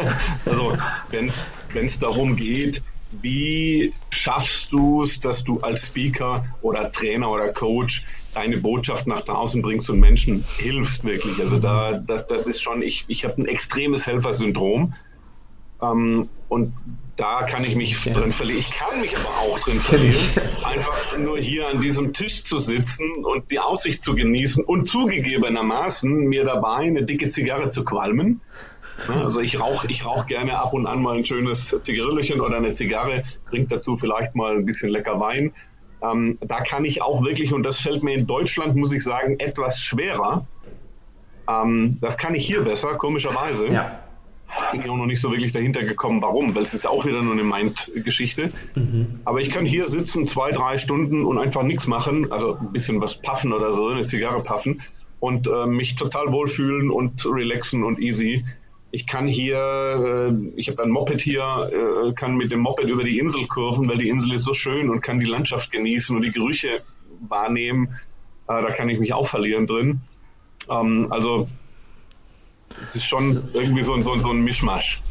Also 0.44 0.76
wenn 1.10 1.86
es 1.86 1.98
darum 2.00 2.34
geht, 2.34 2.82
wie 3.22 3.92
schaffst 4.10 4.72
du 4.72 5.04
es, 5.04 5.20
dass 5.20 5.44
du 5.44 5.60
als 5.60 5.86
Speaker 5.86 6.44
oder 6.62 6.90
Trainer 6.90 7.30
oder 7.30 7.52
Coach 7.52 8.04
deine 8.38 8.58
Botschaft 8.58 9.08
nach 9.08 9.22
draußen 9.22 9.62
bringst 9.62 9.90
und 9.90 9.98
Menschen 9.98 10.44
hilfst 10.58 11.02
wirklich. 11.04 11.40
Also 11.40 11.58
da, 11.58 11.98
das, 12.06 12.28
das 12.28 12.46
ist 12.46 12.62
schon, 12.62 12.82
ich, 12.82 13.04
ich 13.08 13.24
habe 13.24 13.42
ein 13.42 13.46
extremes 13.46 14.06
Helfersyndrom. 14.06 14.94
Ähm, 15.82 16.28
und 16.48 16.72
da 17.16 17.42
kann 17.42 17.64
ich 17.64 17.74
mich 17.74 18.04
ja. 18.04 18.12
drin 18.12 18.32
verlieren. 18.32 18.60
Ich 18.60 18.70
kann 18.70 19.00
mich 19.00 19.16
aber 19.16 19.28
auch 19.28 19.58
drin 19.58 19.80
verlieren. 19.80 20.16
Einfach 20.62 21.18
nur 21.18 21.38
hier 21.38 21.66
an 21.66 21.80
diesem 21.80 22.12
Tisch 22.12 22.44
zu 22.44 22.60
sitzen 22.60 23.24
und 23.24 23.50
die 23.50 23.58
Aussicht 23.58 24.02
zu 24.02 24.14
genießen 24.14 24.64
und 24.64 24.88
zugegebenermaßen 24.88 26.28
mir 26.28 26.44
dabei 26.44 26.86
eine 26.86 27.04
dicke 27.04 27.28
Zigarre 27.28 27.70
zu 27.70 27.84
qualmen. 27.84 28.40
Also 29.08 29.40
ich 29.40 29.58
rauche 29.58 29.90
ich 29.90 30.04
rauch 30.04 30.26
gerne 30.26 30.58
ab 30.58 30.72
und 30.74 30.86
an 30.86 31.02
mal 31.02 31.16
ein 31.16 31.26
schönes 31.26 31.76
Zigarillerchen 31.82 32.40
oder 32.40 32.56
eine 32.56 32.74
Zigarre, 32.74 33.24
trinke 33.48 33.68
dazu 33.68 33.96
vielleicht 33.96 34.34
mal 34.34 34.56
ein 34.56 34.64
bisschen 34.64 34.90
lecker 34.90 35.20
Wein. 35.20 35.52
Ähm, 36.02 36.38
da 36.42 36.60
kann 36.60 36.84
ich 36.84 37.02
auch 37.02 37.24
wirklich, 37.24 37.52
und 37.52 37.62
das 37.62 37.80
fällt 37.80 38.02
mir 38.02 38.14
in 38.14 38.26
Deutschland, 38.26 38.76
muss 38.76 38.92
ich 38.92 39.02
sagen, 39.02 39.38
etwas 39.38 39.78
schwerer. 39.80 40.46
Ähm, 41.48 41.98
das 42.00 42.16
kann 42.16 42.34
ich 42.34 42.46
hier 42.46 42.62
besser, 42.62 42.90
komischerweise. 42.94 43.68
Ja 43.68 44.02
bin 44.72 44.82
ich 44.82 44.88
auch 44.88 44.96
noch 44.96 45.06
nicht 45.06 45.20
so 45.20 45.30
wirklich 45.30 45.52
dahinter 45.52 45.82
gekommen, 45.82 46.22
warum, 46.22 46.54
weil 46.54 46.62
es 46.62 46.74
ist 46.74 46.86
auch 46.86 47.04
wieder 47.06 47.22
nur 47.22 47.32
eine 47.32 47.44
Mind-Geschichte. 47.44 48.50
Mhm. 48.74 49.20
Aber 49.24 49.40
ich 49.40 49.50
kann 49.50 49.64
hier 49.64 49.88
sitzen, 49.88 50.26
zwei, 50.26 50.50
drei 50.50 50.78
Stunden 50.78 51.24
und 51.24 51.38
einfach 51.38 51.62
nichts 51.62 51.86
machen, 51.86 52.30
also 52.32 52.56
ein 52.58 52.72
bisschen 52.72 53.00
was 53.00 53.20
puffen 53.20 53.52
oder 53.52 53.72
so, 53.72 53.88
eine 53.88 54.04
Zigarre 54.04 54.42
puffen 54.42 54.82
und 55.20 55.46
äh, 55.46 55.66
mich 55.66 55.96
total 55.96 56.32
wohlfühlen 56.32 56.90
und 56.90 57.24
relaxen 57.26 57.84
und 57.84 57.98
easy. 57.98 58.44
Ich 58.90 59.06
kann 59.06 59.28
hier, 59.28 59.58
äh, 59.58 60.32
ich 60.56 60.68
habe 60.68 60.82
ein 60.82 60.90
Moped 60.90 61.20
hier, 61.20 61.70
äh, 61.70 62.12
kann 62.14 62.36
mit 62.36 62.50
dem 62.50 62.60
Moped 62.60 62.88
über 62.88 63.04
die 63.04 63.18
Insel 63.18 63.46
kurven, 63.46 63.88
weil 63.88 63.98
die 63.98 64.08
Insel 64.08 64.34
ist 64.34 64.44
so 64.44 64.54
schön 64.54 64.88
und 64.88 65.02
kann 65.02 65.20
die 65.20 65.26
Landschaft 65.26 65.70
genießen 65.70 66.16
und 66.16 66.22
die 66.22 66.32
Gerüche 66.32 66.80
wahrnehmen. 67.20 67.88
Äh, 68.48 68.62
da 68.62 68.70
kann 68.70 68.88
ich 68.88 68.98
mich 68.98 69.12
auch 69.12 69.28
verlieren 69.28 69.66
drin. 69.66 70.00
Ähm, 70.70 71.08
also 71.10 71.48
es 72.90 72.96
ist 72.96 73.04
schon 73.04 73.38
irgendwie 73.52 73.84
so, 73.84 74.00
so, 74.02 74.18
so 74.20 74.30
ein 74.30 74.42
Mischmasch. 74.42 75.02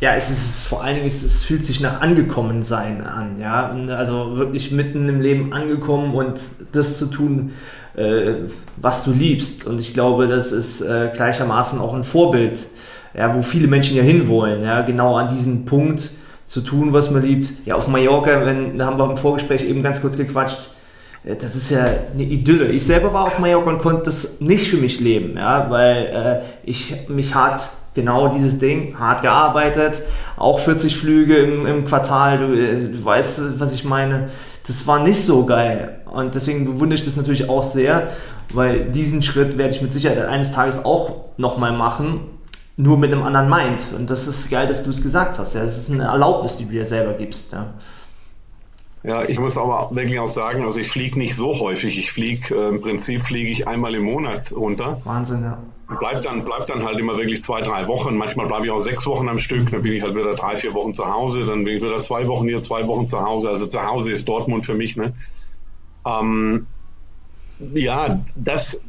Ja, 0.00 0.16
es 0.16 0.28
ist 0.28 0.66
vor 0.66 0.82
allen 0.82 0.96
Dingen, 0.96 1.06
es, 1.06 1.44
fühlt 1.44 1.64
sich 1.64 1.80
nach 1.80 2.00
angekommen 2.00 2.62
sein 2.62 3.06
an, 3.06 3.38
ja. 3.38 3.70
Also 3.96 4.36
wirklich 4.36 4.70
mitten 4.70 5.08
im 5.08 5.20
Leben 5.20 5.52
angekommen 5.52 6.14
und 6.14 6.40
das 6.72 6.98
zu 6.98 7.06
tun, 7.06 7.52
äh, 7.94 8.34
was 8.76 9.04
du 9.04 9.12
liebst. 9.12 9.66
Und 9.66 9.80
ich 9.80 9.94
glaube, 9.94 10.26
das 10.26 10.52
ist 10.52 10.80
äh, 10.82 11.10
gleichermaßen 11.14 11.78
auch 11.78 11.94
ein 11.94 12.04
Vorbild, 12.04 12.66
ja, 13.16 13.34
wo 13.34 13.42
viele 13.42 13.68
Menschen 13.68 13.96
ja 13.96 14.02
hinwollen, 14.02 14.64
ja, 14.64 14.82
genau 14.82 15.16
an 15.16 15.28
diesen 15.28 15.64
Punkt 15.64 16.10
zu 16.44 16.60
tun, 16.60 16.92
was 16.92 17.10
man 17.10 17.22
liebt. 17.22 17.48
Ja, 17.66 17.76
auf 17.76 17.88
Mallorca, 17.88 18.44
wenn, 18.44 18.76
da 18.76 18.86
haben 18.86 18.98
wir 18.98 19.08
im 19.08 19.16
Vorgespräch 19.16 19.64
eben 19.64 19.82
ganz 19.82 20.00
kurz 20.00 20.16
gequatscht, 20.16 20.70
äh, 21.24 21.36
das 21.36 21.54
ist 21.54 21.70
ja 21.70 21.84
eine 22.12 22.22
Idylle. 22.22 22.68
Ich 22.68 22.84
selber 22.84 23.12
war 23.12 23.26
auf 23.26 23.38
Mallorca 23.38 23.70
und 23.70 23.78
konnte 23.78 24.04
das 24.04 24.40
nicht 24.40 24.68
für 24.68 24.76
mich 24.76 25.00
leben, 25.00 25.36
ja, 25.36 25.70
weil 25.70 26.42
äh, 26.44 26.68
ich 26.68 27.08
mich 27.08 27.34
hart 27.34 27.62
genau 27.94 28.28
dieses 28.28 28.58
Ding, 28.58 28.98
hart 28.98 29.22
gearbeitet, 29.22 30.02
auch 30.36 30.58
40 30.58 30.96
Flüge 30.96 31.36
im, 31.36 31.66
im 31.66 31.84
Quartal, 31.84 32.38
du, 32.38 32.52
äh, 32.52 32.88
du 32.88 33.04
weißt, 33.04 33.60
was 33.60 33.74
ich 33.74 33.84
meine. 33.84 34.28
Das 34.66 34.86
war 34.86 35.02
nicht 35.02 35.22
so 35.22 35.44
geil. 35.44 36.00
Und 36.10 36.34
deswegen 36.34 36.64
bewundere 36.64 36.98
ich 36.98 37.04
das 37.04 37.16
natürlich 37.16 37.48
auch 37.48 37.62
sehr, 37.62 38.08
weil 38.52 38.86
diesen 38.90 39.22
Schritt 39.22 39.58
werde 39.58 39.74
ich 39.74 39.82
mit 39.82 39.92
Sicherheit 39.92 40.18
eines 40.26 40.52
Tages 40.52 40.84
auch 40.84 41.26
nochmal 41.36 41.72
machen, 41.72 42.20
nur 42.76 42.98
mit 42.98 43.12
einem 43.12 43.22
anderen 43.22 43.48
Mind. 43.48 43.82
Und 43.96 44.10
das 44.10 44.26
ist 44.26 44.50
geil, 44.50 44.66
dass 44.66 44.84
du 44.84 44.90
es 44.90 45.02
gesagt 45.02 45.38
hast. 45.38 45.54
Ja. 45.54 45.62
Das 45.62 45.76
ist 45.76 45.90
eine 45.90 46.04
Erlaubnis, 46.04 46.56
die 46.56 46.64
du 46.64 46.72
dir 46.72 46.84
selber 46.84 47.12
gibst. 47.14 47.52
Ja. 47.52 47.74
Ja, 49.04 49.22
ich 49.22 49.38
muss 49.38 49.58
aber 49.58 49.90
wirklich 49.94 50.18
auch 50.18 50.28
sagen, 50.28 50.64
also 50.64 50.80
ich 50.80 50.88
fliege 50.88 51.18
nicht 51.18 51.36
so 51.36 51.60
häufig. 51.60 51.98
Ich 51.98 52.10
fliege, 52.10 52.54
äh, 52.54 52.68
im 52.70 52.80
Prinzip 52.80 53.20
fliege 53.20 53.50
ich 53.50 53.68
einmal 53.68 53.94
im 53.94 54.04
Monat 54.04 54.50
runter. 54.52 54.98
Wahnsinn, 55.04 55.42
ja. 55.42 55.58
Bleibt 56.00 56.24
dann, 56.24 56.42
bleibt 56.42 56.70
dann 56.70 56.82
halt 56.82 56.98
immer 56.98 57.18
wirklich 57.18 57.42
zwei, 57.42 57.60
drei 57.60 57.86
Wochen. 57.86 58.16
Manchmal 58.16 58.46
bleibe 58.46 58.64
ich 58.64 58.72
auch 58.72 58.80
sechs 58.80 59.06
Wochen 59.06 59.28
am 59.28 59.38
Stück. 59.38 59.70
Dann 59.70 59.82
bin 59.82 59.92
ich 59.92 60.02
halt 60.02 60.14
wieder 60.14 60.34
drei, 60.34 60.56
vier 60.56 60.72
Wochen 60.72 60.94
zu 60.94 61.06
Hause. 61.06 61.44
Dann 61.44 61.64
bin 61.64 61.76
ich 61.76 61.82
wieder 61.82 62.00
zwei 62.00 62.26
Wochen 62.26 62.48
hier, 62.48 62.62
zwei 62.62 62.86
Wochen 62.88 63.06
zu 63.06 63.20
Hause. 63.20 63.50
Also 63.50 63.66
zu 63.66 63.82
Hause 63.82 64.12
ist 64.12 64.26
Dortmund 64.26 64.64
für 64.64 64.74
mich. 64.74 64.96
Ne? 64.96 65.12
Ähm, 66.06 66.66
ja, 67.74 68.18
das, 68.36 68.80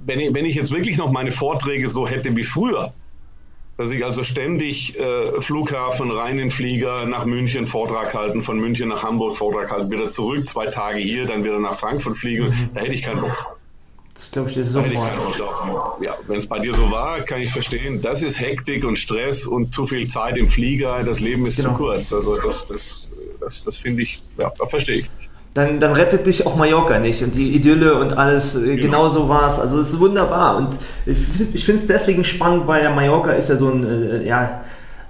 wenn 0.00 0.18
ich, 0.18 0.34
wenn 0.34 0.44
ich 0.44 0.56
jetzt 0.56 0.72
wirklich 0.72 0.98
noch 0.98 1.12
meine 1.12 1.30
Vorträge 1.30 1.88
so 1.88 2.08
hätte 2.08 2.34
wie 2.34 2.42
früher, 2.42 2.92
dass 3.76 3.90
ich 3.90 4.04
also 4.04 4.22
ständig 4.22 4.98
äh, 4.98 5.40
Flughafen, 5.40 6.10
rein 6.10 6.38
in 6.38 6.50
Flieger, 6.50 7.06
nach 7.06 7.24
München 7.24 7.66
Vortrag 7.66 8.14
halten, 8.14 8.42
von 8.42 8.58
München 8.58 8.88
nach 8.88 9.02
Hamburg 9.02 9.36
Vortrag 9.36 9.70
halten, 9.70 9.90
wieder 9.90 10.10
zurück, 10.10 10.46
zwei 10.46 10.66
Tage 10.66 10.98
hier, 10.98 11.26
dann 11.26 11.44
wieder 11.44 11.58
nach 11.58 11.78
Frankfurt 11.78 12.16
fliegen, 12.16 12.44
mhm. 12.44 12.70
da 12.74 12.80
hätte 12.82 12.94
ich 12.94 13.02
keinen 13.02 13.20
Bock. 13.20 13.56
Das 14.14 14.30
glaube 14.30 14.48
ich 14.48 14.54
dir 14.54 14.64
sofort. 14.64 15.40
Ja, 16.00 16.16
wenn 16.28 16.38
es 16.38 16.46
bei 16.46 16.60
dir 16.60 16.72
so 16.72 16.88
war, 16.92 17.22
kann 17.22 17.40
ich 17.40 17.50
verstehen. 17.50 18.00
Das 18.00 18.22
ist 18.22 18.40
Hektik 18.40 18.84
und 18.84 18.96
Stress 18.96 19.44
und 19.44 19.74
zu 19.74 19.88
viel 19.88 20.06
Zeit 20.06 20.36
im 20.36 20.48
Flieger. 20.48 21.02
Das 21.02 21.18
Leben 21.18 21.44
ist 21.46 21.56
genau. 21.56 21.70
zu 21.70 21.76
kurz. 21.78 22.12
Also 22.12 22.36
das, 22.36 22.64
das, 22.68 23.12
das, 23.40 23.64
das 23.64 23.76
finde 23.76 24.02
ich, 24.02 24.22
ja, 24.38 24.52
da 24.56 24.66
verstehe 24.66 24.98
ich. 25.00 25.10
Dann, 25.54 25.78
dann 25.78 25.92
rettet 25.92 26.26
dich 26.26 26.46
auch 26.46 26.56
Mallorca 26.56 26.98
nicht 26.98 27.22
und 27.22 27.34
die 27.36 27.54
Idylle 27.54 27.94
und 27.94 28.18
alles, 28.18 28.56
äh, 28.56 28.74
genau, 28.76 28.82
genau 28.82 29.08
so 29.08 29.28
war 29.28 29.46
es. 29.46 29.60
Also 29.60 29.80
es 29.80 29.90
ist 29.92 30.00
wunderbar 30.00 30.56
und 30.56 30.76
ich, 31.06 31.18
ich 31.54 31.64
finde 31.64 31.80
es 31.80 31.86
deswegen 31.86 32.24
spannend, 32.24 32.66
weil 32.66 32.82
ja 32.82 32.90
Mallorca 32.90 33.30
ist 33.30 33.48
ja 33.48 33.56
so 33.56 33.70
ein, 33.70 33.84
äh, 33.84 34.26
ja, 34.26 34.62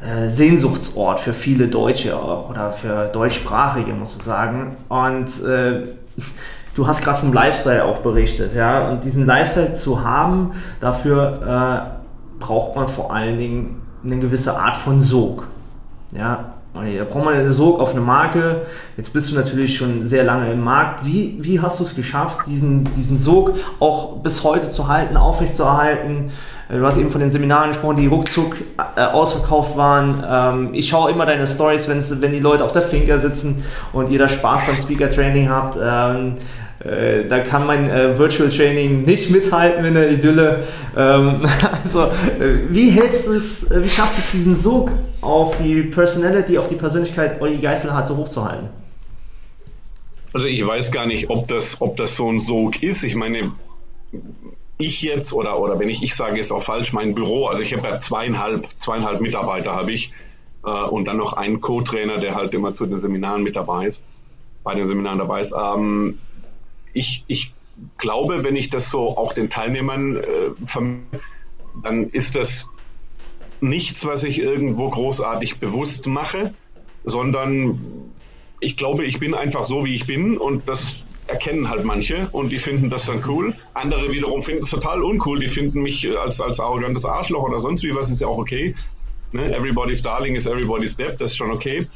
äh, 0.05 0.29
Sehnsuchtsort 0.29 1.21
für 1.21 1.33
viele 1.33 1.69
Deutsche 1.69 2.15
oder 2.15 2.73
für 2.73 3.07
Deutschsprachige, 3.07 3.93
muss 3.95 4.13
man 4.17 4.21
sagen. 4.21 4.77
Und 4.91 5.43
äh, 5.45 5.87
du 6.75 6.87
hast 6.87 7.03
gerade 7.03 7.21
vom 7.21 7.33
Lifestyle 7.33 7.85
auch 7.85 8.01
berichtet, 8.01 8.55
ja. 8.55 8.91
Und 8.91 9.05
diesen 9.05 9.25
Lifestyle 9.25 9.73
zu 9.73 10.05
haben, 10.05 10.53
dafür 10.81 11.97
äh, 11.99 12.39
braucht 12.39 12.77
man 12.77 12.89
vor 12.89 13.15
allen 13.15 13.39
Dingen 13.39 13.83
eine 14.05 14.19
gewisse 14.19 14.59
Art 14.59 14.77
von 14.77 15.01
Sog. 15.01 15.49
Ja, 16.13 16.54
da 16.75 17.05
braucht 17.05 17.25
man 17.25 17.35
einen 17.35 17.53
Sog 17.53 17.79
auf 17.79 17.93
eine 17.93 18.01
Marke. 18.01 18.63
Jetzt 18.97 19.13
bist 19.13 19.31
du 19.31 19.37
natürlich 19.37 19.77
schon 19.77 20.05
sehr 20.07 20.25
lange 20.25 20.53
im 20.53 20.63
Markt. 20.63 21.07
Wie, 21.07 21.39
wie 21.41 21.61
hast 21.61 21.79
du 21.79 21.85
es 21.85 21.95
geschafft, 21.95 22.47
diesen, 22.47 22.85
diesen 22.95 23.21
Sog 23.21 23.55
auch 23.79 24.17
bis 24.19 24.43
heute 24.43 24.69
zu 24.69 24.89
halten, 24.89 25.17
aufrechtzuerhalten? 25.17 26.33
Äh, 26.69 26.79
du 26.79 26.85
hast 26.85 26.97
eben 26.97 27.11
von 27.11 27.21
den 27.21 27.31
Seminaren 27.31 27.71
gesprochen, 27.71 27.97
die 27.97 28.09
ruckzuck 28.09 28.57
äh, 28.97 29.01
ausverkauft 29.01 29.77
waren. 29.77 30.25
Ähm, 30.29 30.75
ich 30.75 30.89
schaue 30.89 31.13
immer 31.13 31.27
deine 31.27 31.47
Stories, 31.47 31.89
wenn 31.89 32.33
die 32.33 32.41
Leute 32.41 32.65
auf 32.65 32.73
der 32.73 32.83
Finker 32.83 33.21
sitzen 33.21 33.65
und 33.93 34.11
ihr 34.11 34.19
da 34.19 34.29
Spaß 34.29 34.67
beim 34.67 34.77
Speaker 34.77 35.09
Training 35.09 35.49
habt. 35.49 35.79
Äh, 36.85 37.27
da 37.27 37.41
kann 37.41 37.67
mein 37.67 37.89
äh, 37.89 38.19
Virtual 38.19 38.51
Training 38.51 39.05
nicht 39.05 39.31
mithalten 39.31 39.85
in 39.85 39.95
der 39.95 40.11
Idylle. 40.11 40.65
Ähm, 40.97 41.41
also, 41.85 42.03
äh, 42.03 42.69
wie 42.69 42.91
hältst 42.91 43.27
du 43.27 43.33
es, 43.33 43.71
äh, 43.71 43.83
wie 43.83 43.89
schaffst 43.89 44.19
du 44.19 44.21
es, 44.21 44.33
diesen 44.33 44.55
Sog 44.55 44.91
auf 45.23 45.57
die 45.59 45.83
Personality, 45.83 46.59
auf 46.59 46.69
die 46.69 46.75
Persönlichkeit 46.75 47.41
Olli 47.41 47.59
Geißelhardt 47.59 48.07
so 48.07 48.17
hochzuhalten? 48.17 48.69
Also 50.35 50.47
ich 50.47 50.67
weiß 50.67 50.91
gar 50.91 51.07
nicht, 51.07 51.31
ob 51.31 51.49
das, 51.49 51.81
ob 51.81 51.97
das 51.97 52.17
so 52.17 52.31
ein 52.31 52.39
Sog 52.39 52.83
ist. 52.83 53.05
Ich 53.05 53.15
meine, 53.15 53.53
ich 54.79 55.01
jetzt, 55.01 55.33
oder, 55.33 55.59
oder 55.61 55.79
wenn 55.79 55.89
ich 55.89 56.03
ich 56.03 56.15
sage, 56.15 56.39
ist 56.39 56.53
auch 56.53 56.63
falsch, 56.63 56.93
mein 56.93 57.15
Büro, 57.15 57.47
also 57.47 57.63
ich 57.63 57.73
habe 57.75 57.89
ja 57.89 58.01
zweieinhalb, 58.01 58.67
zweieinhalb 58.79 59.21
Mitarbeiter 59.21 59.75
habe 59.75 59.93
ich 59.93 60.13
äh, 60.65 60.69
und 60.69 61.07
dann 61.07 61.17
noch 61.17 61.35
einen 61.35 61.61
Co-Trainer, 61.61 62.19
der 62.19 62.35
halt 62.35 62.53
immer 62.53 62.75
zu 62.75 62.85
den 62.85 63.01
Seminaren 63.01 63.43
mit 63.43 63.57
dabei 63.57 63.87
ist, 63.87 64.03
bei 64.65 64.75
den 64.75 64.89
Seminaren 64.89 65.19
dabei 65.19 65.41
ist. 65.41 65.55
Ähm, 65.59 66.19
ich, 66.95 67.25
ich 67.27 67.53
glaube, 67.99 68.45
wenn 68.45 68.57
ich 68.57 68.71
das 68.71 68.91
so 68.91 69.17
auch 69.19 69.35
den 69.35 69.51
Teilnehmern 69.51 70.17
äh, 70.17 70.23
dann 71.83 72.05
ist 72.05 72.37
das 72.37 72.69
nichts, 73.61 74.07
was 74.07 74.23
ich 74.23 74.39
irgendwo 74.39 74.89
großartig 74.91 75.59
bewusst 75.59 76.07
mache, 76.07 76.55
sondern 77.05 77.79
ich 78.61 78.77
glaube, 78.77 79.05
ich 79.05 79.19
bin 79.19 79.35
einfach 79.35 79.65
so, 79.65 79.85
wie 79.85 79.95
ich 79.95 80.07
bin 80.07 80.39
und 80.39 80.69
das 80.69 80.97
erkennen 81.27 81.69
halt 81.69 81.85
manche 81.85 82.29
und 82.33 82.51
die 82.51 82.59
finden 82.59 82.91
das 82.91 83.07
dann 83.07 83.23
cool. 83.27 83.55
Andere 83.73 84.13
wiederum 84.13 84.43
finden 84.43 84.65
es 84.65 84.71
total 84.71 85.03
uncool, 85.03 85.41
die 85.41 85.49
finden 85.49 85.83
mich 85.83 86.07
als, 86.17 86.41
als 86.41 86.61
arrogantes 86.61 87.05
Arschloch 87.05 87.45
oder 87.45 87.61
sonst 87.61 87.83
wie 87.83 87.95
was, 87.95 88.11
ist 88.11 88.21
ja 88.21 88.29
auch 88.29 88.39
okay. 88.39 88.75
Ne? 89.33 89.55
Everybody's 89.55 90.03
Darling 90.03 90.37
is 90.37 90.47
everybody's 90.47 90.97
Depp, 90.97 91.19
das 91.19 91.33
ist 91.33 91.37
schon 91.37 91.51
okay. 91.51 91.87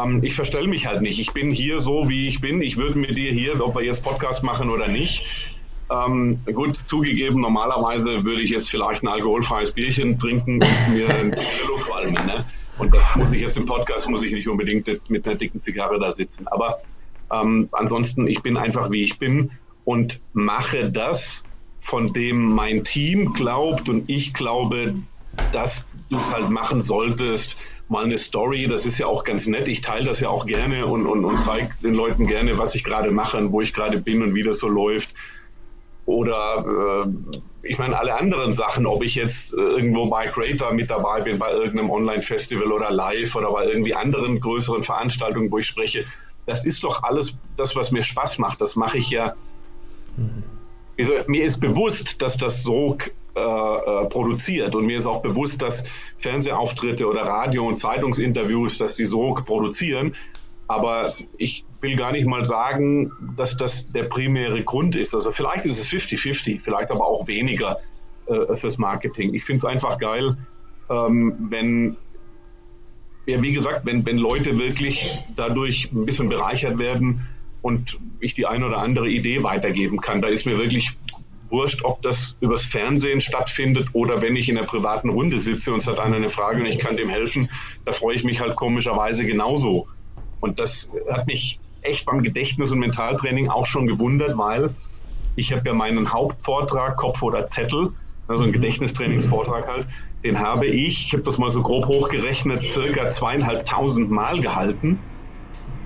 Ähm, 0.00 0.22
ich 0.22 0.34
verstelle 0.34 0.68
mich 0.68 0.86
halt 0.86 1.02
nicht. 1.02 1.18
Ich 1.18 1.32
bin 1.32 1.50
hier 1.50 1.80
so, 1.80 2.08
wie 2.08 2.28
ich 2.28 2.40
bin. 2.40 2.62
Ich 2.62 2.76
würde 2.76 2.98
mit 2.98 3.16
dir 3.16 3.32
hier, 3.32 3.64
ob 3.64 3.74
wir 3.74 3.84
jetzt 3.84 4.02
Podcast 4.02 4.42
machen 4.42 4.70
oder 4.70 4.88
nicht, 4.88 5.52
ähm, 5.92 6.38
gut, 6.54 6.76
zugegeben, 6.86 7.40
normalerweise 7.40 8.24
würde 8.24 8.42
ich 8.42 8.50
jetzt 8.50 8.70
vielleicht 8.70 9.02
ein 9.02 9.08
alkoholfreies 9.08 9.72
Bierchen 9.72 10.18
trinken 10.18 10.62
und 10.62 10.94
mir 10.94 11.08
ein 11.08 11.30
Zigarillo 11.36 11.76
qualmen. 11.84 12.26
Ne? 12.26 12.46
Und 12.78 12.94
das 12.94 13.04
muss 13.14 13.32
ich 13.32 13.40
jetzt 13.40 13.56
im 13.56 13.66
Podcast, 13.66 14.08
muss 14.08 14.22
ich 14.22 14.32
nicht 14.32 14.48
unbedingt 14.48 14.88
mit 15.10 15.26
einer 15.26 15.36
dicken 15.36 15.60
Zigarre 15.60 15.98
da 15.98 16.10
sitzen. 16.10 16.48
Aber 16.48 16.76
ähm, 17.32 17.68
ansonsten, 17.72 18.26
ich 18.26 18.42
bin 18.42 18.56
einfach, 18.56 18.90
wie 18.90 19.04
ich 19.04 19.18
bin 19.18 19.50
und 19.84 20.20
mache 20.32 20.90
das, 20.90 21.42
von 21.80 22.12
dem 22.12 22.54
mein 22.54 22.84
Team 22.84 23.32
glaubt 23.32 23.88
und 23.88 24.08
ich 24.08 24.32
glaube, 24.32 24.94
dass 25.52 25.84
du 26.08 26.18
es 26.18 26.30
halt 26.30 26.48
machen 26.48 26.82
solltest, 26.82 27.56
mal 27.92 28.04
eine 28.04 28.18
Story, 28.18 28.66
das 28.66 28.86
ist 28.86 28.98
ja 28.98 29.06
auch 29.06 29.22
ganz 29.22 29.46
nett. 29.46 29.68
Ich 29.68 29.82
teile 29.82 30.06
das 30.06 30.18
ja 30.18 30.28
auch 30.28 30.46
gerne 30.46 30.86
und, 30.86 31.06
und, 31.06 31.24
und 31.24 31.44
zeige 31.44 31.70
den 31.82 31.94
Leuten 31.94 32.26
gerne, 32.26 32.58
was 32.58 32.74
ich 32.74 32.82
gerade 32.82 33.12
mache 33.12 33.38
und 33.38 33.52
wo 33.52 33.60
ich 33.60 33.72
gerade 33.72 34.00
bin 34.00 34.22
und 34.22 34.34
wie 34.34 34.42
das 34.42 34.58
so 34.58 34.66
läuft. 34.66 35.14
Oder 36.04 37.06
äh, 37.06 37.68
ich 37.68 37.78
meine, 37.78 37.96
alle 37.96 38.14
anderen 38.14 38.52
Sachen, 38.52 38.86
ob 38.86 39.04
ich 39.04 39.14
jetzt 39.14 39.52
äh, 39.52 39.56
irgendwo 39.56 40.10
bei 40.10 40.26
Creator 40.26 40.72
mit 40.72 40.90
dabei 40.90 41.20
bin, 41.20 41.38
bei 41.38 41.52
irgendeinem 41.52 41.90
Online-Festival 41.90 42.72
oder 42.72 42.90
live 42.90 43.36
oder 43.36 43.52
bei 43.52 43.66
irgendwie 43.66 43.94
anderen 43.94 44.40
größeren 44.40 44.82
Veranstaltungen, 44.82 45.50
wo 45.52 45.58
ich 45.58 45.66
spreche, 45.66 46.04
das 46.46 46.66
ist 46.66 46.82
doch 46.82 47.04
alles 47.04 47.36
das, 47.56 47.76
was 47.76 47.92
mir 47.92 48.02
Spaß 48.02 48.38
macht. 48.38 48.60
Das 48.60 48.74
mache 48.74 48.98
ich 48.98 49.10
ja. 49.10 49.34
Mhm. 50.16 50.42
Also, 50.98 51.12
mir 51.28 51.44
ist 51.44 51.60
bewusst, 51.60 52.20
dass 52.20 52.36
das 52.36 52.62
so 52.62 52.98
äh, 53.34 53.40
äh, 53.40 54.08
produziert. 54.10 54.74
Und 54.74 54.84
mir 54.84 54.98
ist 54.98 55.06
auch 55.06 55.22
bewusst, 55.22 55.62
dass 55.62 55.84
Fernsehauftritte 56.18 57.06
oder 57.06 57.22
Radio- 57.22 57.66
und 57.66 57.78
Zeitungsinterviews, 57.78 58.76
dass 58.76 58.96
die 58.96 59.06
so 59.06 59.32
produzieren. 59.46 60.14
Aber 60.68 61.14
ich 61.38 61.64
will 61.80 61.96
gar 61.96 62.12
nicht 62.12 62.26
mal 62.26 62.46
sagen, 62.46 63.10
dass 63.36 63.56
das 63.56 63.90
der 63.92 64.04
primäre 64.04 64.62
Grund 64.62 64.96
ist. 64.96 65.14
Also 65.14 65.32
vielleicht 65.32 65.64
ist 65.64 65.80
es 65.80 65.88
50-50, 65.88 66.60
vielleicht 66.60 66.90
aber 66.90 67.06
auch 67.06 67.26
weniger 67.26 67.78
äh, 68.26 68.54
fürs 68.54 68.76
Marketing. 68.76 69.32
Ich 69.34 69.44
finde 69.44 69.58
es 69.58 69.64
einfach 69.64 69.98
geil, 69.98 70.36
ähm, 70.90 71.34
wenn, 71.48 71.96
ja, 73.24 73.40
wie 73.40 73.54
gesagt, 73.54 73.86
wenn, 73.86 74.04
wenn 74.04 74.18
Leute 74.18 74.58
wirklich 74.58 75.10
dadurch 75.36 75.90
ein 75.90 76.04
bisschen 76.04 76.28
bereichert 76.28 76.78
werden 76.78 77.26
und 77.62 77.98
ich 78.20 78.34
die 78.34 78.46
eine 78.46 78.66
oder 78.66 78.78
andere 78.78 79.08
Idee 79.08 79.42
weitergeben 79.42 80.00
kann. 80.00 80.20
Da 80.20 80.28
ist 80.28 80.44
mir 80.44 80.58
wirklich 80.58 80.90
wurscht, 81.52 81.84
ob 81.84 82.02
das 82.02 82.36
übers 82.40 82.64
Fernsehen 82.64 83.20
stattfindet 83.20 83.88
oder 83.92 84.22
wenn 84.22 84.34
ich 84.34 84.48
in 84.48 84.58
einer 84.58 84.66
privaten 84.66 85.10
Runde 85.10 85.38
sitze 85.38 85.72
und 85.72 85.80
es 85.80 85.86
hat 85.86 86.00
einer 86.00 86.16
eine 86.16 86.30
Frage 86.30 86.60
und 86.60 86.66
ich 86.66 86.78
kann 86.78 86.96
dem 86.96 87.08
helfen, 87.08 87.48
da 87.84 87.92
freue 87.92 88.16
ich 88.16 88.24
mich 88.24 88.40
halt 88.40 88.56
komischerweise 88.56 89.24
genauso. 89.24 89.86
Und 90.40 90.58
das 90.58 90.90
hat 91.10 91.26
mich 91.26 91.60
echt 91.82 92.06
beim 92.06 92.22
Gedächtnis- 92.22 92.72
und 92.72 92.78
Mentaltraining 92.78 93.48
auch 93.48 93.66
schon 93.66 93.86
gewundert, 93.86 94.36
weil 94.38 94.70
ich 95.36 95.52
habe 95.52 95.62
ja 95.64 95.74
meinen 95.74 96.12
Hauptvortrag 96.12 96.96
Kopf 96.96 97.22
oder 97.22 97.46
Zettel, 97.46 97.90
also 98.28 98.44
ein 98.44 98.48
mhm. 98.48 98.54
Gedächtnistrainingsvortrag 98.54 99.68
halt, 99.68 99.86
den 100.24 100.38
habe 100.38 100.66
ich, 100.66 101.06
ich 101.06 101.12
habe 101.12 101.22
das 101.22 101.38
mal 101.38 101.50
so 101.50 101.62
grob 101.62 101.86
hochgerechnet, 101.86 102.62
circa 102.62 103.10
zweieinhalbtausend 103.10 104.10
Mal 104.10 104.40
gehalten. 104.40 104.98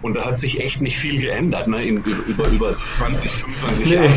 Und 0.02 0.14
da 0.14 0.24
hat 0.26 0.38
sich 0.38 0.60
echt 0.60 0.82
nicht 0.82 0.98
viel 0.98 1.20
geändert, 1.20 1.68
ne, 1.68 1.82
in, 1.82 2.04
über, 2.28 2.46
über 2.48 2.74
20, 2.74 3.30
25 3.30 3.86
nee. 3.86 3.94
Jahre. 3.94 4.08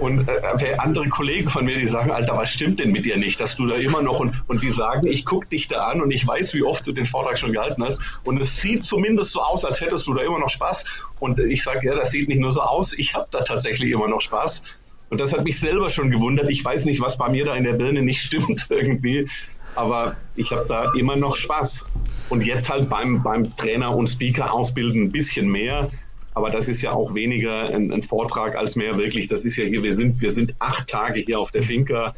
Und 0.00 0.28
äh, 0.28 0.74
andere 0.78 1.08
Kollegen 1.08 1.48
von 1.48 1.64
mir, 1.64 1.78
die 1.78 1.88
sagen, 1.88 2.10
Alter, 2.10 2.36
was 2.36 2.50
stimmt 2.50 2.80
denn 2.80 2.92
mit 2.92 3.04
dir 3.04 3.16
nicht, 3.16 3.40
dass 3.40 3.56
du 3.56 3.66
da 3.66 3.76
immer 3.76 4.02
noch 4.02 4.20
und, 4.20 4.34
und 4.48 4.62
die 4.62 4.72
sagen, 4.72 5.06
ich 5.06 5.24
gucke 5.24 5.48
dich 5.48 5.68
da 5.68 5.86
an 5.86 6.02
und 6.02 6.10
ich 6.10 6.26
weiß, 6.26 6.54
wie 6.54 6.62
oft 6.62 6.86
du 6.86 6.92
den 6.92 7.06
Vortrag 7.06 7.38
schon 7.38 7.52
gehalten 7.52 7.82
hast 7.84 7.98
und 8.24 8.40
es 8.40 8.56
sieht 8.56 8.84
zumindest 8.84 9.32
so 9.32 9.40
aus, 9.40 9.64
als 9.64 9.80
hättest 9.80 10.06
du 10.06 10.14
da 10.14 10.22
immer 10.22 10.38
noch 10.38 10.50
Spaß. 10.50 10.84
Und 11.18 11.38
ich 11.38 11.62
sage, 11.62 11.80
ja, 11.86 11.94
das 11.94 12.10
sieht 12.10 12.28
nicht 12.28 12.40
nur 12.40 12.52
so 12.52 12.60
aus, 12.60 12.92
ich 12.92 13.14
habe 13.14 13.26
da 13.30 13.42
tatsächlich 13.42 13.90
immer 13.90 14.08
noch 14.08 14.20
Spaß. 14.20 14.62
Und 15.08 15.20
das 15.20 15.32
hat 15.32 15.44
mich 15.44 15.58
selber 15.58 15.88
schon 15.88 16.10
gewundert. 16.10 16.50
Ich 16.50 16.64
weiß 16.64 16.84
nicht, 16.84 17.00
was 17.00 17.16
bei 17.16 17.28
mir 17.28 17.44
da 17.44 17.54
in 17.54 17.64
der 17.64 17.74
Birne 17.74 18.02
nicht 18.02 18.22
stimmt 18.22 18.66
irgendwie, 18.68 19.28
aber 19.74 20.16
ich 20.34 20.50
habe 20.50 20.66
da 20.68 20.92
immer 20.94 21.16
noch 21.16 21.36
Spaß. 21.36 21.86
Und 22.28 22.44
jetzt 22.44 22.68
halt 22.68 22.88
beim, 22.88 23.22
beim 23.22 23.56
Trainer 23.56 23.94
und 23.94 24.08
Speaker 24.08 24.52
ausbilden 24.52 25.04
ein 25.04 25.12
bisschen 25.12 25.48
mehr. 25.48 25.90
Aber 26.36 26.50
das 26.50 26.68
ist 26.68 26.82
ja 26.82 26.92
auch 26.92 27.14
weniger 27.14 27.70
ein, 27.70 27.90
ein, 27.90 28.02
Vortrag 28.02 28.56
als 28.56 28.76
mehr 28.76 28.98
wirklich. 28.98 29.26
Das 29.26 29.46
ist 29.46 29.56
ja 29.56 29.64
hier, 29.64 29.82
wir 29.82 29.96
sind, 29.96 30.20
wir 30.20 30.30
sind 30.30 30.54
acht 30.58 30.86
Tage 30.86 31.20
hier 31.20 31.40
auf 31.40 31.50
der 31.50 31.62
Finca. 31.62 32.14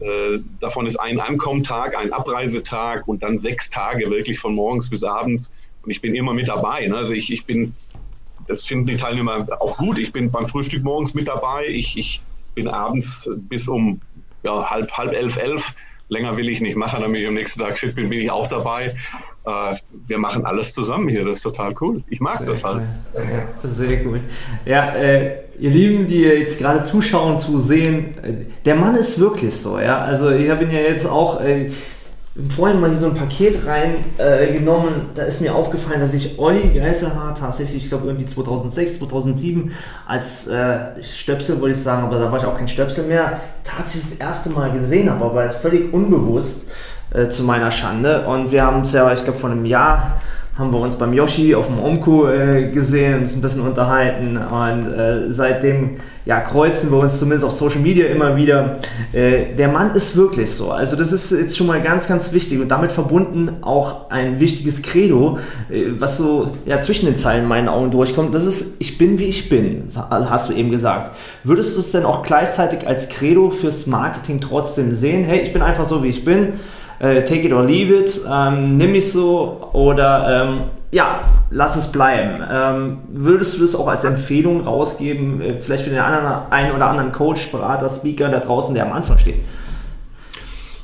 Äh, 0.00 0.40
davon 0.58 0.86
ist 0.86 0.96
ein 0.96 1.20
Ankommentag, 1.20 1.96
ein 1.96 2.12
Abreisetag 2.12 3.06
und 3.06 3.22
dann 3.22 3.38
sechs 3.38 3.70
Tage 3.70 4.10
wirklich 4.10 4.40
von 4.40 4.56
morgens 4.56 4.90
bis 4.90 5.04
abends. 5.04 5.56
Und 5.84 5.92
ich 5.92 6.00
bin 6.00 6.16
immer 6.16 6.34
mit 6.34 6.48
dabei. 6.48 6.84
Ne? 6.84 6.96
Also 6.96 7.12
ich, 7.12 7.32
ich 7.32 7.44
bin, 7.44 7.76
das 8.48 8.64
finden 8.64 8.88
die 8.88 8.96
Teilnehmer 8.96 9.46
auch 9.60 9.76
gut. 9.76 9.98
Ich 9.98 10.10
bin 10.10 10.32
beim 10.32 10.46
Frühstück 10.46 10.82
morgens 10.82 11.14
mit 11.14 11.28
dabei. 11.28 11.68
Ich, 11.68 11.96
ich 11.96 12.20
bin 12.56 12.66
abends 12.66 13.30
bis 13.48 13.68
um 13.68 14.00
ja, 14.42 14.68
halb, 14.68 14.90
halb 14.90 15.12
elf, 15.12 15.36
elf. 15.36 15.76
Länger 16.08 16.36
will 16.36 16.48
ich 16.48 16.60
nicht 16.60 16.74
machen, 16.74 17.02
damit 17.02 17.20
ich 17.20 17.28
am 17.28 17.34
nächsten 17.34 17.60
Tag 17.60 17.78
fit 17.78 17.94
bin, 17.94 18.10
bin 18.10 18.18
ich 18.18 18.32
auch 18.32 18.48
dabei. 18.48 18.96
Äh, 19.44 19.74
wir 20.06 20.18
machen 20.18 20.44
alles 20.44 20.74
zusammen 20.74 21.08
hier. 21.08 21.24
Das 21.24 21.38
ist 21.38 21.42
total 21.42 21.74
cool. 21.80 22.02
Ich 22.08 22.20
mag 22.20 22.38
sehr 22.38 22.46
das 22.46 22.62
halt. 22.62 22.82
Cool. 23.14 23.22
Ja, 23.22 23.70
sehr 23.70 23.96
gut. 23.98 24.20
Ja, 24.64 24.94
äh, 24.94 25.38
ihr 25.58 25.70
Lieben, 25.70 26.06
die 26.06 26.22
jetzt 26.22 26.58
gerade 26.58 26.82
zuschauen, 26.82 27.38
zu 27.38 27.58
sehen, 27.58 28.16
äh, 28.22 28.44
der 28.64 28.74
Mann 28.74 28.94
ist 28.96 29.18
wirklich 29.18 29.54
so. 29.54 29.78
Ja, 29.78 29.98
also 29.98 30.30
ich 30.30 30.50
habe 30.50 30.64
ihn 30.64 30.70
ja 30.70 30.80
jetzt 30.80 31.06
auch. 31.06 31.40
Äh, 31.40 31.70
vorhin 32.48 32.80
mal 32.80 32.96
so 32.98 33.06
ein 33.06 33.14
Paket 33.14 33.58
reingenommen. 33.66 34.94
Äh, 34.94 35.14
da 35.16 35.22
ist 35.24 35.40
mir 35.40 35.54
aufgefallen, 35.54 36.00
dass 36.00 36.14
ich 36.14 36.38
Olli 36.38 36.68
Geiselhardt 36.68 37.38
tatsächlich, 37.38 37.84
ich 37.84 37.88
glaube 37.88 38.06
irgendwie 38.06 38.26
2006, 38.26 38.98
2007 39.00 39.72
als 40.06 40.46
äh, 40.46 41.02
Stöpsel 41.02 41.60
wollte 41.60 41.76
ich 41.76 41.82
sagen, 41.82 42.06
aber 42.06 42.18
da 42.18 42.30
war 42.30 42.38
ich 42.38 42.44
auch 42.44 42.56
kein 42.56 42.68
Stöpsel 42.68 43.06
mehr, 43.06 43.40
tatsächlich 43.64 44.10
das 44.10 44.18
erste 44.18 44.50
Mal 44.50 44.70
gesehen 44.72 45.10
habe, 45.10 45.24
aber 45.24 45.44
jetzt 45.44 45.56
völlig 45.56 45.92
unbewusst 45.92 46.70
äh, 47.12 47.28
zu 47.28 47.44
meiner 47.44 47.70
Schande. 47.70 48.26
Und 48.26 48.52
wir 48.52 48.64
haben 48.64 48.82
es 48.82 48.92
ja, 48.92 49.12
ich 49.12 49.24
glaube, 49.24 49.38
vor 49.38 49.50
einem 49.50 49.64
Jahr 49.64 50.20
haben 50.60 50.72
wir 50.72 50.80
uns 50.80 50.96
beim 50.96 51.14
Yoshi 51.14 51.54
auf 51.54 51.68
dem 51.68 51.82
Omko 51.82 52.28
äh, 52.28 52.70
gesehen 52.70 53.20
uns 53.20 53.34
ein 53.34 53.40
bisschen 53.40 53.62
unterhalten. 53.66 54.36
Und 54.36 54.92
äh, 54.92 55.30
seitdem 55.30 55.96
ja, 56.26 56.40
kreuzen 56.40 56.90
wir 56.90 56.98
uns 56.98 57.18
zumindest 57.18 57.46
auf 57.46 57.52
Social 57.52 57.80
Media 57.80 58.06
immer 58.08 58.36
wieder. 58.36 58.76
Äh, 59.12 59.54
der 59.56 59.68
Mann 59.68 59.94
ist 59.94 60.16
wirklich 60.16 60.50
so. 60.50 60.70
Also 60.70 60.96
das 60.96 61.12
ist 61.12 61.30
jetzt 61.30 61.56
schon 61.56 61.66
mal 61.66 61.80
ganz, 61.80 62.08
ganz 62.08 62.32
wichtig 62.34 62.60
und 62.60 62.68
damit 62.68 62.92
verbunden 62.92 63.56
auch 63.62 64.10
ein 64.10 64.38
wichtiges 64.38 64.82
Credo, 64.82 65.38
äh, 65.70 65.86
was 65.98 66.18
so 66.18 66.50
ja, 66.66 66.82
zwischen 66.82 67.06
den 67.06 67.16
Zeilen 67.16 67.44
in 67.44 67.48
meinen 67.48 67.68
Augen 67.68 67.90
durchkommt. 67.90 68.34
Das 68.34 68.44
ist, 68.44 68.76
ich 68.80 68.98
bin 68.98 69.18
wie 69.18 69.24
ich 69.24 69.48
bin, 69.48 69.88
hast 70.10 70.50
du 70.50 70.52
eben 70.52 70.70
gesagt. 70.70 71.12
Würdest 71.42 71.74
du 71.74 71.80
es 71.80 71.90
denn 71.90 72.04
auch 72.04 72.22
gleichzeitig 72.22 72.86
als 72.86 73.08
Credo 73.08 73.50
fürs 73.50 73.86
Marketing 73.86 74.42
trotzdem 74.42 74.94
sehen? 74.94 75.24
Hey, 75.24 75.40
ich 75.40 75.54
bin 75.54 75.62
einfach 75.62 75.86
so, 75.86 76.02
wie 76.02 76.08
ich 76.08 76.22
bin 76.22 76.52
äh, 77.00 77.24
take 77.24 77.46
it 77.46 77.52
or 77.52 77.64
leave 77.64 77.92
it, 77.92 78.20
ähm, 78.30 78.76
nimm 78.76 78.92
mich 78.92 79.10
so 79.10 79.60
oder 79.72 80.48
ähm, 80.48 80.60
ja, 80.92 81.22
lass 81.50 81.76
es 81.76 81.90
bleiben. 81.90 82.44
Ähm, 82.50 82.98
würdest 83.08 83.56
du 83.56 83.62
das 83.62 83.74
auch 83.74 83.88
als 83.88 84.04
Empfehlung 84.04 84.60
rausgeben, 84.62 85.40
äh, 85.40 85.60
vielleicht 85.60 85.84
für 85.84 85.90
den 85.90 85.98
anderen, 85.98 86.50
einen 86.50 86.74
oder 86.74 86.86
anderen 86.86 87.12
Coach, 87.12 87.50
Berater, 87.50 87.88
Speaker 87.88 88.28
da 88.28 88.40
draußen, 88.40 88.74
der 88.74 88.86
am 88.86 88.92
Anfang 88.92 89.18
steht? 89.18 89.40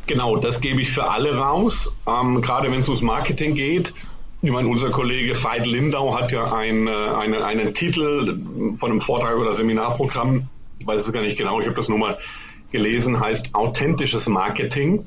Genau, 0.07 0.37
das 0.37 0.61
gebe 0.61 0.81
ich 0.81 0.93
für 0.93 1.11
alle 1.11 1.37
raus, 1.37 1.91
ähm, 2.07 2.41
gerade 2.41 2.71
wenn 2.71 2.81
es 2.81 2.89
ums 2.89 3.03
Marketing 3.03 3.55
geht. 3.55 3.93
Ich 4.43 4.53
meine, 4.53 4.69
unser 4.69 4.91
Kollege 4.91 5.35
Veit 5.43 5.67
Lindau 5.67 6.17
hat 6.17 6.31
ja 6.31 6.53
ein, 6.53 6.87
äh, 6.87 6.91
eine, 6.91 7.45
einen 7.45 7.75
Titel 7.75 8.39
von 8.79 8.91
einem 8.91 9.01
Vortrag 9.01 9.37
oder 9.37 9.53
Seminarprogramm, 9.53 10.49
ich 10.79 10.87
weiß 10.87 11.07
es 11.07 11.13
gar 11.13 11.23
nicht 11.23 11.37
genau, 11.37 11.61
ich 11.61 11.67
habe 11.67 11.77
das 11.77 11.89
nur 11.89 11.99
mal 11.99 12.17
gelesen, 12.71 13.19
heißt 13.19 13.55
authentisches 13.55 14.29
Marketing 14.29 15.05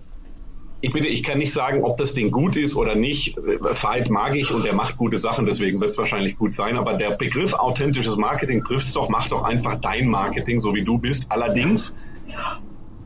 ich 0.82 0.94
bitte, 0.94 1.08
ich 1.08 1.24
kann 1.24 1.40
nicht 1.40 1.52
sagen, 1.52 1.84
ob 1.84 1.98
das 1.98 2.14
Ding 2.14 2.32
gut 2.32 2.56
ist 2.56 2.76
oder 2.76 2.96
nicht. 2.96 3.36
Veit 3.38 4.10
mag 4.10 4.36
ich 4.36 4.52
und 4.52 4.64
der 4.64 4.74
macht 4.74 4.98
gute 4.98 5.18
Sachen, 5.18 5.46
deswegen 5.46 5.82
wird 5.82 5.90
es 5.90 5.98
wahrscheinlich 5.98 6.38
gut 6.38 6.56
sein. 6.56 6.78
Aber 6.78 6.94
der 6.94 7.12
Begriff 7.12 7.54
authentisches 7.54 8.16
Marketing 8.18 8.64
trifft 8.64 8.88
es 8.88 8.94
doch, 8.94 9.10
mach 9.10 9.28
doch 9.28 9.44
einfach 9.44 9.80
dein 9.82 10.08
Marketing, 10.08 10.60
so 10.60 10.74
wie 10.74 10.84
du 10.84 10.98
bist. 10.98 11.26
Allerdings 11.30 11.96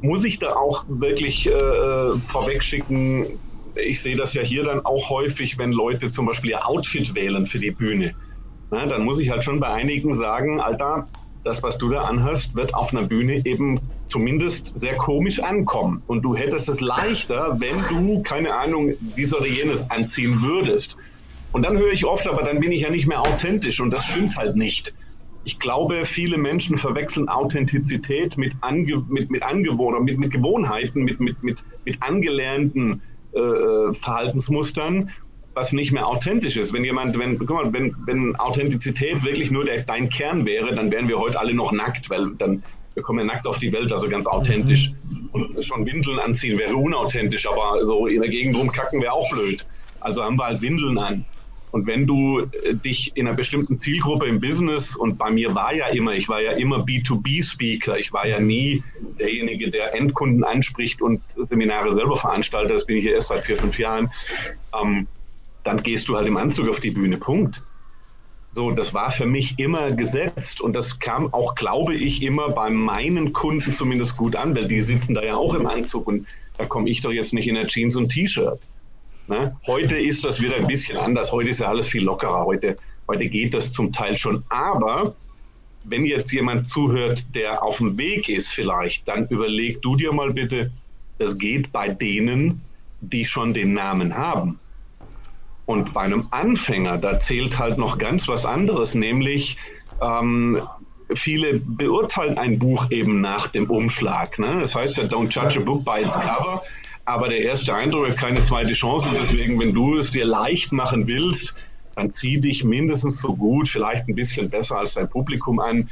muss 0.01 0.23
ich 0.23 0.37
da 0.37 0.53
auch 0.55 0.83
wirklich 0.87 1.47
äh, 1.47 2.13
vorweg 2.27 2.63
schicken, 2.63 3.39
ich 3.75 4.01
sehe 4.01 4.15
das 4.15 4.33
ja 4.33 4.43
hier 4.43 4.63
dann 4.63 4.85
auch 4.85 5.09
häufig, 5.09 5.57
wenn 5.57 5.71
Leute 5.71 6.09
zum 6.11 6.25
Beispiel 6.25 6.51
ihr 6.51 6.67
Outfit 6.67 7.15
wählen 7.15 7.47
für 7.47 7.59
die 7.59 7.71
Bühne. 7.71 8.11
Na, 8.69 8.85
dann 8.85 9.03
muss 9.03 9.19
ich 9.19 9.29
halt 9.29 9.43
schon 9.43 9.59
bei 9.59 9.67
einigen 9.67 10.13
sagen, 10.15 10.61
Alter, 10.61 11.07
das, 11.43 11.63
was 11.63 11.77
du 11.77 11.89
da 11.89 12.01
anhast, 12.01 12.55
wird 12.55 12.75
auf 12.75 12.93
einer 12.93 13.07
Bühne 13.07 13.41
eben 13.45 13.79
zumindest 14.13 14.71
sehr 14.75 14.93
komisch 14.93 15.39
ankommen. 15.39 16.03
Und 16.05 16.23
du 16.23 16.35
hättest 16.35 16.69
es 16.69 16.81
leichter, 16.81 17.59
wenn 17.59 17.83
du, 17.89 18.21
keine 18.21 18.53
Ahnung, 18.53 18.93
dies 19.17 19.33
oder 19.33 19.47
jenes 19.47 19.89
anziehen 19.89 20.43
würdest. 20.43 20.95
Und 21.51 21.63
dann 21.63 21.79
höre 21.79 21.91
ich 21.91 22.05
oft, 22.05 22.27
aber 22.27 22.43
dann 22.43 22.59
bin 22.59 22.71
ich 22.71 22.81
ja 22.81 22.91
nicht 22.91 23.07
mehr 23.07 23.21
authentisch 23.21 23.81
und 23.81 23.89
das 23.89 24.05
stimmt 24.05 24.37
halt 24.37 24.55
nicht. 24.55 24.93
Ich 25.45 25.59
glaube, 25.59 26.05
viele 26.05 26.37
Menschen 26.37 26.77
verwechseln 26.77 27.27
Authentizität 27.27 28.37
mit, 28.37 28.53
Ange 28.61 29.03
mit, 29.09 29.31
mit, 29.31 29.41
Angewohn 29.41 30.03
mit, 30.03 30.19
mit 30.19 30.31
Gewohnheiten, 30.31 31.03
mit, 31.03 31.19
mit, 31.19 31.41
mit, 31.41 31.57
mit 31.83 32.01
angelernten 32.03 33.01
äh, 33.33 33.93
Verhaltensmustern, 33.95 35.09
was 35.55 35.73
nicht 35.73 35.91
mehr 35.91 36.07
authentisch 36.07 36.55
ist. 36.55 36.71
Wenn 36.71 36.85
jemand, 36.85 37.17
wenn, 37.17 37.39
guck 37.39 37.49
mal, 37.49 37.73
wenn, 37.73 37.95
wenn 38.05 38.35
Authentizität 38.35 39.23
wirklich 39.25 39.49
nur 39.49 39.65
der, 39.65 39.81
dein 39.81 40.07
Kern 40.09 40.45
wäre, 40.45 40.75
dann 40.75 40.91
wären 40.91 41.07
wir 41.07 41.17
heute 41.17 41.39
alle 41.39 41.55
noch 41.55 41.71
nackt, 41.71 42.11
weil 42.11 42.27
dann 42.37 42.63
wir 42.93 43.03
kommen 43.03 43.19
ja 43.19 43.25
nackt 43.25 43.47
auf 43.47 43.57
die 43.57 43.71
Welt, 43.71 43.91
also 43.91 44.07
ganz 44.07 44.25
authentisch. 44.25 44.91
Mhm. 45.09 45.29
Und 45.31 45.65
schon 45.65 45.85
Windeln 45.85 46.19
anziehen 46.19 46.57
wäre 46.57 46.75
unauthentisch, 46.75 47.47
aber 47.47 47.83
so 47.85 48.07
in 48.07 48.21
der 48.21 48.29
Gegend 48.29 48.55
rumkacken 48.55 49.01
wäre 49.01 49.13
auch 49.13 49.29
blöd. 49.31 49.65
Also 49.99 50.23
haben 50.23 50.37
wir 50.37 50.45
halt 50.45 50.61
Windeln 50.61 50.97
an. 50.97 51.25
Und 51.73 51.87
wenn 51.87 52.05
du 52.05 52.39
äh, 52.39 52.75
dich 52.75 53.11
in 53.15 53.27
einer 53.27 53.35
bestimmten 53.35 53.79
Zielgruppe 53.79 54.27
im 54.27 54.39
Business, 54.39 54.95
und 54.95 55.17
bei 55.17 55.31
mir 55.31 55.55
war 55.55 55.73
ja 55.73 55.87
immer, 55.87 56.13
ich 56.13 56.29
war 56.29 56.39
ja 56.39 56.51
immer 56.51 56.77
B2B-Speaker, 56.85 57.97
ich 57.97 58.13
war 58.13 58.27
ja 58.27 58.39
nie 58.39 58.83
derjenige, 59.17 59.71
der 59.71 59.95
Endkunden 59.95 60.43
anspricht 60.43 61.01
und 61.01 61.19
Seminare 61.35 61.91
selber 61.91 62.15
veranstaltet, 62.15 62.75
das 62.75 62.85
bin 62.85 62.97
ich 62.97 63.05
ja 63.05 63.13
erst 63.13 63.29
seit 63.29 63.45
vier, 63.45 63.57
fünf 63.57 63.79
Jahren, 63.79 64.11
ähm, 64.79 65.07
dann 65.63 65.81
gehst 65.81 66.07
du 66.09 66.15
halt 66.15 66.27
im 66.27 66.37
Anzug 66.37 66.69
auf 66.69 66.79
die 66.79 66.91
Bühne, 66.91 67.17
Punkt. 67.17 67.63
So, 68.55 68.69
das 68.69 68.93
war 68.93 69.11
für 69.11 69.25
mich 69.25 69.57
immer 69.57 69.91
gesetzt 69.91 70.61
und 70.61 70.75
das 70.75 70.99
kam 70.99 71.33
auch, 71.33 71.55
glaube 71.55 71.95
ich, 71.95 72.21
immer 72.21 72.49
bei 72.49 72.69
meinen 72.69 73.33
Kunden 73.33 73.73
zumindest 73.73 74.15
gut 74.15 74.35
an, 74.35 74.55
weil 74.55 74.67
die 74.67 74.81
sitzen 74.81 75.15
da 75.15 75.23
ja 75.23 75.35
auch 75.35 75.55
im 75.55 75.65
Anzug 75.65 76.05
und 76.05 76.27
da 76.59 76.65
komme 76.65 76.87
ich 76.87 77.01
doch 77.01 77.11
jetzt 77.11 77.33
nicht 77.33 77.47
in 77.47 77.55
der 77.55 77.65
Jeans 77.65 77.95
und 77.95 78.09
T-Shirt. 78.09 78.59
Ne? 79.27 79.55
Heute 79.65 79.97
ist 79.97 80.23
das 80.23 80.39
wieder 80.39 80.57
ein 80.57 80.67
bisschen 80.67 80.97
anders. 80.97 81.31
Heute 81.31 81.49
ist 81.49 81.61
ja 81.61 81.67
alles 81.67 81.87
viel 81.87 82.03
lockerer. 82.03 82.45
Heute, 82.45 82.77
heute 83.07 83.25
geht 83.27 83.55
das 83.55 83.71
zum 83.73 83.91
Teil 83.91 84.15
schon. 84.19 84.43
Aber 84.49 85.15
wenn 85.85 86.05
jetzt 86.05 86.31
jemand 86.31 86.67
zuhört, 86.67 87.33
der 87.33 87.63
auf 87.63 87.77
dem 87.77 87.97
Weg 87.97 88.29
ist 88.29 88.49
vielleicht, 88.49 89.07
dann 89.07 89.27
überleg 89.29 89.81
du 89.81 89.95
dir 89.95 90.13
mal 90.13 90.31
bitte, 90.31 90.71
das 91.17 91.39
geht 91.39 91.71
bei 91.71 91.89
denen, 91.89 92.61
die 93.01 93.25
schon 93.25 93.51
den 93.51 93.73
Namen 93.73 94.15
haben. 94.15 94.59
Und 95.65 95.93
bei 95.93 96.01
einem 96.01 96.27
Anfänger, 96.31 96.97
da 96.97 97.19
zählt 97.19 97.57
halt 97.57 97.77
noch 97.77 97.97
ganz 97.97 98.27
was 98.27 98.45
anderes, 98.45 98.95
nämlich 98.95 99.57
ähm, 100.01 100.61
viele 101.15 101.59
beurteilen 101.59 102.37
ein 102.37 102.59
Buch 102.59 102.91
eben 102.91 103.21
nach 103.21 103.47
dem 103.47 103.69
Umschlag. 103.69 104.39
Ne? 104.39 104.59
Das 104.59 104.75
heißt 104.75 104.97
ja, 104.97 105.03
don't 105.05 105.29
judge 105.29 105.59
a 105.59 105.63
book 105.63 105.85
by 105.85 106.01
its 106.01 106.13
cover. 106.13 106.61
Aber 107.05 107.27
der 107.27 107.41
erste 107.41 107.73
Eindruck 107.73 108.09
hat 108.09 108.17
keine 108.17 108.41
zweite 108.41 108.73
Chance. 108.73 109.07
Und 109.09 109.15
deswegen, 109.19 109.59
wenn 109.59 109.73
du 109.73 109.97
es 109.97 110.11
dir 110.11 110.25
leicht 110.25 110.71
machen 110.71 111.07
willst, 111.07 111.55
dann 111.95 112.11
zieh 112.11 112.39
dich 112.39 112.63
mindestens 112.63 113.19
so 113.19 113.35
gut, 113.35 113.69
vielleicht 113.69 114.07
ein 114.07 114.15
bisschen 114.15 114.49
besser 114.49 114.77
als 114.77 114.93
dein 114.93 115.09
Publikum 115.09 115.59
an. 115.59 115.89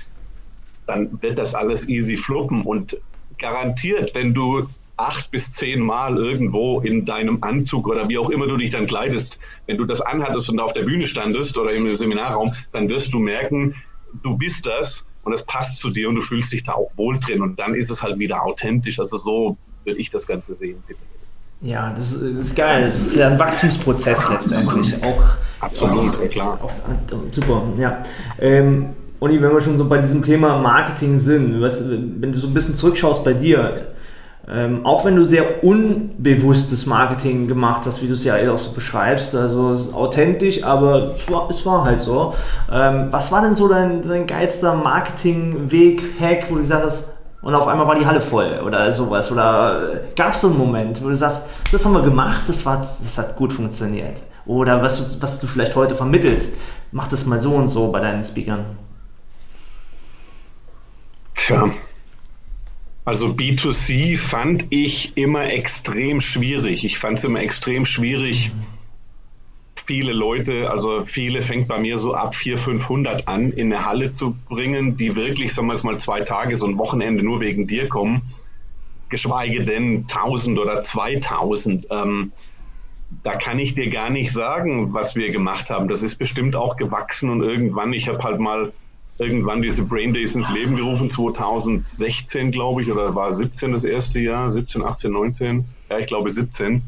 Dann 0.87 1.21
wird 1.21 1.37
das 1.37 1.53
alles 1.53 1.87
easy 1.87 2.17
fluppen. 2.17 2.61
Und 2.61 2.97
garantiert, 3.37 4.15
wenn 4.15 4.33
du 4.33 4.67
acht 4.97 5.31
bis 5.31 5.51
zehn 5.53 5.79
Mal 5.81 6.17
irgendwo 6.17 6.81
in 6.81 7.05
deinem 7.05 7.41
Anzug 7.43 7.87
oder 7.87 8.07
wie 8.09 8.17
auch 8.17 8.29
immer 8.29 8.47
du 8.47 8.57
dich 8.57 8.71
dann 8.71 8.87
kleidest, 8.87 9.39
wenn 9.65 9.77
du 9.77 9.85
das 9.85 10.01
anhattest 10.01 10.49
und 10.49 10.59
auf 10.59 10.73
der 10.73 10.83
Bühne 10.83 11.07
standest 11.07 11.57
oder 11.57 11.73
im 11.73 11.95
Seminarraum, 11.95 12.53
dann 12.71 12.89
wirst 12.89 13.13
du 13.13 13.19
merken, 13.19 13.75
du 14.23 14.37
bist 14.37 14.65
das 14.65 15.07
und 15.23 15.33
es 15.33 15.43
passt 15.43 15.79
zu 15.79 15.89
dir 15.89 16.09
und 16.09 16.15
du 16.15 16.21
fühlst 16.21 16.51
dich 16.53 16.63
da 16.63 16.73
auch 16.73 16.91
wohl 16.95 17.19
drin 17.19 17.41
und 17.41 17.59
dann 17.59 17.75
ist 17.75 17.89
es 17.89 18.03
halt 18.03 18.19
wieder 18.19 18.43
authentisch. 18.43 18.99
Also 18.99 19.17
so 19.17 19.57
würde 19.83 19.99
ich 19.99 20.09
das 20.11 20.27
Ganze 20.27 20.55
sehen. 20.55 20.83
Ja, 21.61 21.93
das 21.95 22.13
ist, 22.13 22.55
geil. 22.55 22.81
Das 22.81 22.95
ist 22.95 23.15
ja 23.15 23.29
ein 23.29 23.37
Wachstumsprozess 23.37 24.29
letztendlich. 24.29 25.03
Auch, 25.03 25.35
Absolut, 25.59 26.19
ja, 26.19 26.27
klar. 26.27 26.59
Auch, 26.63 26.71
super, 27.31 27.63
ja. 27.77 28.01
Ähm, 28.39 28.89
Uni, 29.19 29.39
wenn 29.39 29.53
wir 29.53 29.61
schon 29.61 29.77
so 29.77 29.87
bei 29.87 29.99
diesem 29.99 30.23
Thema 30.23 30.59
Marketing 30.59 31.19
sind, 31.19 31.61
wenn 31.61 32.31
du 32.31 32.37
so 32.39 32.47
ein 32.47 32.53
bisschen 32.55 32.73
zurückschaust 32.73 33.23
bei 33.23 33.33
dir, 33.33 33.93
ähm, 34.49 34.85
auch 34.85 35.05
wenn 35.05 35.15
du 35.15 35.23
sehr 35.23 35.63
unbewusstes 35.63 36.85
Marketing 36.85 37.47
gemacht 37.47 37.83
hast, 37.85 38.01
wie 38.01 38.07
du 38.07 38.13
es 38.13 38.23
ja 38.23 38.35
auch 38.51 38.57
so 38.57 38.71
beschreibst, 38.71 39.35
also 39.35 39.93
authentisch, 39.93 40.63
aber 40.63 41.13
es 41.15 41.31
war, 41.31 41.49
es 41.49 41.65
war 41.65 41.83
halt 41.85 42.01
so. 42.01 42.33
Ähm, 42.71 43.07
was 43.11 43.31
war 43.31 43.41
denn 43.43 43.53
so 43.53 43.67
dein, 43.67 44.01
dein 44.01 44.25
geilster 44.25 44.75
Marketingweg, 44.75 46.19
Hack, 46.19 46.49
wo 46.49 46.55
du 46.55 46.61
gesagt 46.61 46.85
hast, 46.85 47.13
und 47.41 47.55
auf 47.55 47.67
einmal 47.67 47.87
war 47.87 47.95
die 47.95 48.05
Halle 48.05 48.21
voll 48.21 48.61
oder 48.65 48.91
sowas? 48.91 49.31
Oder 49.31 49.93
äh, 49.93 49.97
gab 50.15 50.33
es 50.33 50.41
so 50.41 50.47
einen 50.47 50.57
Moment, 50.57 51.03
wo 51.03 51.09
du 51.09 51.15
sagst, 51.15 51.47
das 51.71 51.85
haben 51.85 51.93
wir 51.93 52.03
gemacht, 52.03 52.43
das, 52.47 52.65
war, 52.65 52.77
das 52.77 53.17
hat 53.17 53.35
gut 53.35 53.53
funktioniert? 53.53 54.21
Oder 54.45 54.81
was, 54.81 55.21
was 55.21 55.39
du 55.39 55.47
vielleicht 55.47 55.75
heute 55.75 55.95
vermittelst, 55.95 56.57
mach 56.91 57.07
das 57.07 57.25
mal 57.25 57.39
so 57.39 57.53
und 57.53 57.67
so 57.67 57.91
bei 57.91 57.99
deinen 57.99 58.23
Speakern. 58.23 58.65
Ja. 61.47 61.65
Also 63.03 63.27
B2C 63.29 64.17
fand 64.17 64.65
ich 64.69 65.17
immer 65.17 65.49
extrem 65.51 66.21
schwierig. 66.21 66.85
Ich 66.85 66.99
fand 66.99 67.17
es 67.17 67.23
immer 67.23 67.41
extrem 67.41 67.85
schwierig, 67.85 68.51
viele 69.75 70.13
Leute, 70.13 70.69
also 70.69 71.01
viele 71.01 71.41
fängt 71.41 71.67
bei 71.67 71.79
mir 71.79 71.97
so 71.97 72.13
ab 72.13 72.35
400, 72.35 72.63
500 72.63 73.27
an, 73.27 73.51
in 73.51 73.73
eine 73.73 73.85
Halle 73.85 74.11
zu 74.11 74.35
bringen, 74.47 74.97
die 74.97 75.15
wirklich, 75.15 75.53
sagen 75.53 75.67
wir 75.67 75.73
jetzt 75.73 75.83
mal, 75.83 75.97
zwei 75.97 76.21
Tage, 76.21 76.55
so 76.57 76.67
ein 76.67 76.77
Wochenende 76.77 77.23
nur 77.23 77.41
wegen 77.41 77.67
dir 77.67 77.89
kommen, 77.89 78.21
geschweige 79.09 79.65
denn 79.65 80.05
1000 80.09 80.59
oder 80.59 80.83
2000. 80.83 81.87
Ähm, 81.89 82.31
da 83.23 83.35
kann 83.35 83.59
ich 83.59 83.75
dir 83.75 83.89
gar 83.89 84.09
nicht 84.09 84.31
sagen, 84.31 84.93
was 84.93 85.15
wir 85.15 85.31
gemacht 85.31 85.69
haben. 85.69 85.89
Das 85.89 86.03
ist 86.03 86.15
bestimmt 86.15 86.55
auch 86.55 86.77
gewachsen 86.77 87.29
und 87.29 87.41
irgendwann, 87.41 87.91
ich 87.91 88.07
habe 88.07 88.23
halt 88.23 88.39
mal 88.39 88.71
irgendwann 89.21 89.61
diese 89.61 89.83
Brain 89.83 90.13
Days 90.13 90.33
ins 90.33 90.49
Leben 90.49 90.75
gerufen, 90.75 91.09
2016, 91.09 92.51
glaube 92.51 92.81
ich, 92.81 92.91
oder 92.91 93.13
war 93.13 93.31
17 93.31 93.71
das 93.71 93.83
erste 93.83 94.19
Jahr, 94.19 94.49
17, 94.49 94.81
18, 94.83 95.11
19, 95.11 95.65
ja, 95.89 95.99
ich 95.99 96.07
glaube 96.07 96.31
17. 96.31 96.81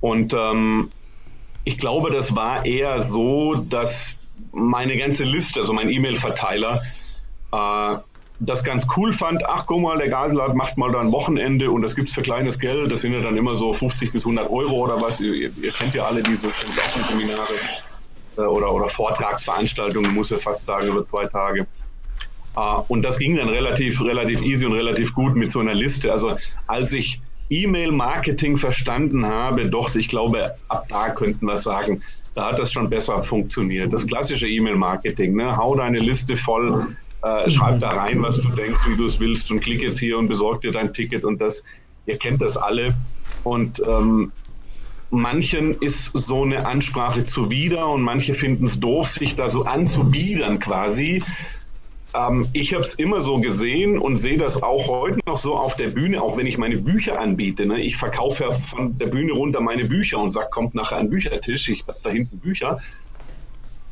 Und 0.00 0.32
ähm, 0.32 0.90
ich 1.64 1.76
glaube, 1.76 2.10
das 2.10 2.34
war 2.34 2.64
eher 2.64 3.02
so, 3.02 3.54
dass 3.54 4.26
meine 4.52 4.96
ganze 4.96 5.24
Liste, 5.24 5.60
also 5.60 5.74
mein 5.74 5.90
E-Mail-Verteiler, 5.90 6.82
äh, 7.52 7.96
das 8.40 8.64
ganz 8.64 8.86
cool 8.96 9.12
fand. 9.12 9.44
Ach, 9.46 9.66
guck 9.66 9.82
mal, 9.82 9.98
der 9.98 10.08
Gaselart 10.08 10.56
macht 10.56 10.78
mal 10.78 10.90
da 10.90 11.00
ein 11.00 11.12
Wochenende 11.12 11.70
und 11.70 11.82
das 11.82 11.94
gibt 11.94 12.08
es 12.08 12.14
für 12.14 12.22
kleines 12.22 12.58
Geld. 12.58 12.90
Das 12.90 13.02
sind 13.02 13.12
ja 13.12 13.20
dann 13.20 13.36
immer 13.36 13.54
so 13.54 13.72
50 13.72 14.12
bis 14.12 14.24
100 14.24 14.50
Euro 14.50 14.76
oder 14.76 15.00
was. 15.00 15.20
Ihr, 15.20 15.34
ihr 15.34 15.72
kennt 15.72 15.94
ja 15.94 16.06
alle 16.06 16.22
diese 16.22 16.48
Seminare 17.08 17.52
äh, 17.52 17.91
oder, 18.36 18.72
oder 18.72 18.88
Vortragsveranstaltungen, 18.88 20.12
muss 20.14 20.30
ich 20.30 20.42
fast 20.42 20.64
sagen, 20.64 20.88
über 20.88 21.04
zwei 21.04 21.24
Tage. 21.26 21.66
Uh, 22.54 22.84
und 22.88 23.00
das 23.00 23.18
ging 23.18 23.36
dann 23.36 23.48
relativ, 23.48 24.04
relativ 24.04 24.42
easy 24.42 24.66
und 24.66 24.74
relativ 24.74 25.14
gut 25.14 25.34
mit 25.34 25.50
so 25.50 25.60
einer 25.60 25.72
Liste. 25.72 26.12
Also 26.12 26.36
als 26.66 26.92
ich 26.92 27.18
E-Mail-Marketing 27.48 28.58
verstanden 28.58 29.24
habe, 29.24 29.70
doch, 29.70 29.94
ich 29.94 30.08
glaube, 30.08 30.50
ab 30.68 30.86
da 30.88 31.10
könnten 31.10 31.46
wir 31.46 31.58
sagen, 31.58 32.02
da 32.34 32.48
hat 32.48 32.58
das 32.58 32.72
schon 32.72 32.88
besser 32.88 33.22
funktioniert. 33.22 33.92
Das 33.92 34.06
klassische 34.06 34.48
E-Mail-Marketing, 34.48 35.34
ne? 35.34 35.56
hau 35.56 35.74
deine 35.74 35.98
Liste 35.98 36.36
voll, 36.36 36.94
äh, 37.22 37.50
schreib 37.50 37.80
da 37.80 37.88
rein, 37.88 38.22
was 38.22 38.40
du 38.40 38.48
denkst, 38.48 38.80
wie 38.86 38.96
du 38.96 39.06
es 39.06 39.20
willst 39.20 39.50
und 39.50 39.60
klick 39.60 39.82
jetzt 39.82 39.98
hier 39.98 40.18
und 40.18 40.28
besorg 40.28 40.62
dir 40.62 40.72
dein 40.72 40.92
Ticket 40.92 41.24
und 41.24 41.40
das, 41.40 41.62
ihr 42.06 42.16
kennt 42.16 42.40
das 42.40 42.56
alle. 42.56 42.94
Und 43.44 43.82
ähm, 43.86 44.32
manchen 45.12 45.74
ist 45.74 46.10
so 46.14 46.42
eine 46.42 46.66
Ansprache 46.66 47.24
zuwider 47.24 47.86
und 47.88 48.00
manche 48.00 48.32
finden 48.32 48.66
es 48.66 48.80
doof, 48.80 49.10
sich 49.10 49.34
da 49.34 49.50
so 49.50 49.64
anzubiedern 49.64 50.58
quasi. 50.58 51.22
Ähm, 52.14 52.48
ich 52.54 52.72
habe 52.72 52.82
es 52.82 52.94
immer 52.94 53.20
so 53.20 53.38
gesehen 53.38 53.98
und 53.98 54.16
sehe 54.16 54.38
das 54.38 54.62
auch 54.62 54.88
heute 54.88 55.20
noch 55.26 55.36
so 55.36 55.54
auf 55.54 55.76
der 55.76 55.88
Bühne, 55.88 56.22
auch 56.22 56.38
wenn 56.38 56.46
ich 56.46 56.56
meine 56.56 56.78
Bücher 56.78 57.20
anbiete. 57.20 57.66
Ne? 57.66 57.82
Ich 57.82 57.96
verkaufe 57.96 58.44
ja 58.44 58.52
von 58.52 58.96
der 58.96 59.06
Bühne 59.06 59.32
runter 59.32 59.60
meine 59.60 59.84
Bücher 59.84 60.18
und 60.18 60.30
sage, 60.30 60.48
kommt 60.50 60.74
nachher 60.74 60.96
ein 60.96 61.10
Büchertisch, 61.10 61.68
ich 61.68 61.86
habe 61.86 61.98
da 62.02 62.10
hinten 62.10 62.40
Bücher. 62.40 62.80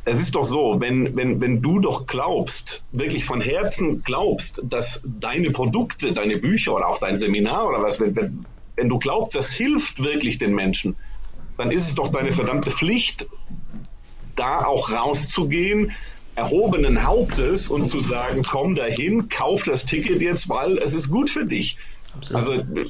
Es 0.07 0.23
ist 0.23 0.35
doch 0.35 0.47
so, 0.47 0.81
wenn, 0.81 1.15
wenn, 1.17 1.43
wenn 1.43 1.61
du 1.61 1.81
doch 1.81 2.07
glaubst, 2.07 2.83
wirklich 2.93 3.27
von 3.27 3.43
Herzen 3.43 4.03
glaubst, 4.03 4.63
dass 4.65 5.03
deine 5.05 5.51
Produkte, 5.51 6.15
deine 6.15 6.39
Bücher 6.39 6.75
oder 6.75 6.89
auch 6.89 6.99
dein 6.99 7.19
Seminar 7.19 7.69
oder 7.69 7.83
was, 7.83 8.01
wenn, 8.01 8.17
wenn, 8.17 8.47
wenn 8.77 8.89
du 8.89 8.99
glaubst, 8.99 9.35
das 9.35 9.53
hilft 9.53 10.03
wirklich 10.03 10.39
den 10.39 10.55
Menschen, 10.55 10.97
dann 11.61 11.71
ist 11.71 11.89
es 11.89 11.95
doch 11.95 12.09
deine 12.09 12.33
verdammte 12.33 12.71
Pflicht, 12.71 13.27
da 14.35 14.65
auch 14.65 14.91
rauszugehen, 14.91 15.93
erhobenen 16.35 17.07
Hauptes 17.07 17.69
und 17.69 17.87
zu 17.87 18.01
sagen, 18.01 18.43
komm 18.49 18.75
dahin, 18.75 19.29
kauf 19.29 19.63
das 19.65 19.85
Ticket 19.85 20.23
jetzt, 20.23 20.49
weil 20.49 20.79
es 20.79 20.95
ist 20.95 21.11
gut 21.11 21.29
für 21.29 21.45
dich. 21.45 21.77
Absolut. 22.15 22.37
Also 22.37 22.83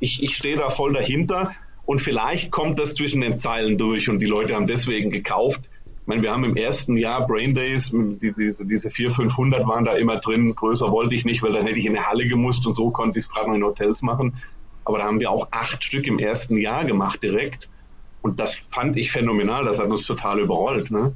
ich, 0.00 0.22
ich 0.22 0.36
stehe 0.36 0.56
da 0.56 0.70
voll 0.70 0.94
dahinter 0.94 1.52
und 1.84 2.00
vielleicht 2.00 2.50
kommt 2.50 2.78
das 2.78 2.94
zwischen 2.94 3.20
den 3.20 3.36
Zeilen 3.36 3.76
durch 3.76 4.08
und 4.08 4.20
die 4.20 4.26
Leute 4.26 4.54
haben 4.54 4.66
deswegen 4.66 5.10
gekauft. 5.10 5.68
Ich 5.84 6.06
meine, 6.06 6.22
wir 6.22 6.32
haben 6.32 6.44
im 6.44 6.56
ersten 6.56 6.96
Jahr 6.96 7.26
Brain 7.26 7.54
Days, 7.54 7.92
diese, 7.92 8.66
diese 8.66 8.90
400, 8.90 9.16
500 9.16 9.68
waren 9.68 9.84
da 9.84 9.92
immer 9.92 10.16
drin. 10.16 10.54
Größer 10.56 10.90
wollte 10.90 11.14
ich 11.14 11.24
nicht, 11.24 11.42
weil 11.42 11.52
dann 11.52 11.66
hätte 11.66 11.78
ich 11.78 11.86
in 11.86 11.96
eine 11.96 12.06
Halle 12.06 12.26
gemusst 12.26 12.66
und 12.66 12.74
so 12.74 12.90
konnte 12.90 13.18
ich 13.18 13.26
es 13.26 13.30
gerade 13.30 13.48
noch 13.48 13.56
in 13.56 13.62
Hotels 13.62 14.02
machen. 14.02 14.40
Aber 14.84 14.98
da 14.98 15.04
haben 15.04 15.20
wir 15.20 15.30
auch 15.30 15.48
acht 15.50 15.84
Stück 15.84 16.06
im 16.06 16.18
ersten 16.18 16.56
Jahr 16.56 16.84
gemacht 16.84 17.22
direkt. 17.22 17.68
Und 18.22 18.38
das 18.38 18.54
fand 18.54 18.96
ich 18.96 19.12
phänomenal. 19.12 19.64
Das 19.64 19.78
hat 19.78 19.86
uns 19.86 20.06
total 20.06 20.40
überrollt. 20.40 20.90
Ne? 20.90 21.12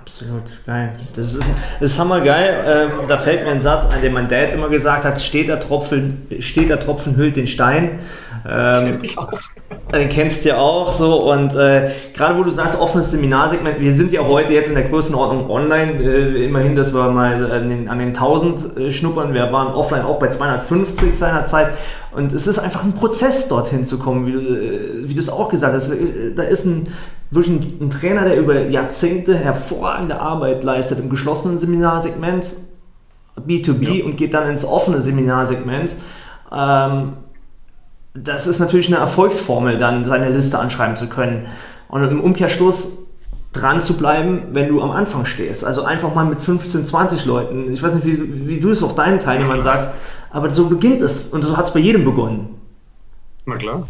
Absolut, 0.00 0.64
geil. 0.66 0.98
Das 1.14 1.34
ist, 1.34 1.44
das 1.80 1.92
ist 1.92 1.98
hammergeil. 1.98 2.64
Ähm, 2.66 3.06
da 3.08 3.18
fällt 3.18 3.44
mir 3.44 3.50
ein 3.50 3.60
Satz 3.60 3.86
ein, 3.86 4.00
den 4.02 4.12
mein 4.12 4.28
Dad 4.28 4.52
immer 4.52 4.68
gesagt 4.68 5.04
hat: 5.04 5.20
steht 5.20 5.48
der 5.48 5.60
Tropfen, 5.60 6.26
steht 6.40 6.70
der 6.70 6.80
Tropfen 6.80 7.16
hüllt 7.16 7.36
den 7.36 7.46
Stein. 7.46 8.00
Ähm, 8.48 8.98
den 9.92 10.08
kennst 10.08 10.44
du 10.44 10.50
ja 10.50 10.56
auch 10.56 10.92
so. 10.92 11.30
Und 11.30 11.54
äh, 11.54 11.90
gerade 12.14 12.36
wo 12.38 12.42
du 12.42 12.50
sagst, 12.50 12.78
offenes 12.80 13.10
Seminarsegment, 13.10 13.80
wir 13.80 13.92
sind 13.92 14.12
ja 14.12 14.22
heute 14.22 14.52
jetzt 14.52 14.68
in 14.68 14.74
der 14.74 14.84
Größenordnung 14.84 15.48
online. 15.50 15.92
Äh, 16.02 16.44
immerhin, 16.44 16.74
dass 16.74 16.94
wir 16.94 17.10
mal 17.10 17.50
an 17.50 17.68
den, 17.68 17.88
an 17.88 17.98
den 17.98 18.08
1000 18.08 18.76
äh, 18.76 18.90
schnuppern. 18.90 19.34
Wir 19.34 19.52
waren 19.52 19.74
offline 19.74 20.02
auch 20.02 20.18
bei 20.18 20.28
250 20.28 21.16
seinerzeit. 21.16 21.68
Und 22.14 22.32
es 22.32 22.46
ist 22.46 22.58
einfach 22.58 22.84
ein 22.84 22.94
Prozess, 22.94 23.48
dorthin 23.48 23.84
zu 23.84 23.98
kommen, 23.98 24.26
wie 24.26 24.32
du, 24.32 24.38
äh, 24.40 25.08
wie 25.08 25.14
du 25.14 25.20
es 25.20 25.30
auch 25.30 25.48
gesagt 25.48 25.74
hast. 25.74 25.90
Äh, 25.90 26.34
da 26.34 26.42
ist 26.42 26.64
ein, 26.64 26.88
wirklich 27.30 27.54
ein, 27.54 27.86
ein 27.86 27.90
Trainer, 27.90 28.24
der 28.24 28.36
über 28.36 28.60
Jahrzehnte 28.60 29.36
hervorragende 29.36 30.20
Arbeit 30.20 30.64
leistet 30.64 30.98
im 30.98 31.10
geschlossenen 31.10 31.58
Seminarsegment, 31.58 32.52
B2B, 33.38 33.98
ja. 34.00 34.04
und 34.04 34.16
geht 34.16 34.34
dann 34.34 34.48
ins 34.48 34.64
offene 34.64 35.00
Seminarsegment. 35.00 35.92
Ähm, 36.54 37.14
das 38.14 38.46
ist 38.46 38.58
natürlich 38.58 38.88
eine 38.88 38.96
Erfolgsformel, 38.96 39.78
dann 39.78 40.04
seine 40.04 40.30
Liste 40.30 40.58
anschreiben 40.58 40.96
zu 40.96 41.08
können. 41.08 41.46
Und 41.88 42.02
im 42.04 42.20
Umkehrschluss 42.20 42.98
dran 43.52 43.80
zu 43.80 43.96
bleiben, 43.96 44.48
wenn 44.52 44.68
du 44.68 44.80
am 44.80 44.90
Anfang 44.90 45.26
stehst. 45.26 45.64
Also 45.64 45.84
einfach 45.84 46.14
mal 46.14 46.24
mit 46.24 46.40
15, 46.40 46.86
20 46.86 47.24
Leuten. 47.26 47.72
Ich 47.72 47.82
weiß 47.82 47.94
nicht, 47.94 48.06
wie, 48.06 48.48
wie 48.48 48.60
du 48.60 48.70
es 48.70 48.82
auch 48.82 48.92
deinen 48.92 49.20
Teilnehmern 49.20 49.60
sagst, 49.60 49.94
aber 50.30 50.50
so 50.50 50.68
beginnt 50.68 51.02
es 51.02 51.28
und 51.28 51.42
so 51.42 51.56
hat 51.56 51.66
es 51.66 51.72
bei 51.72 51.80
jedem 51.80 52.04
begonnen. 52.04 52.60
Na 53.44 53.56
klar. 53.56 53.86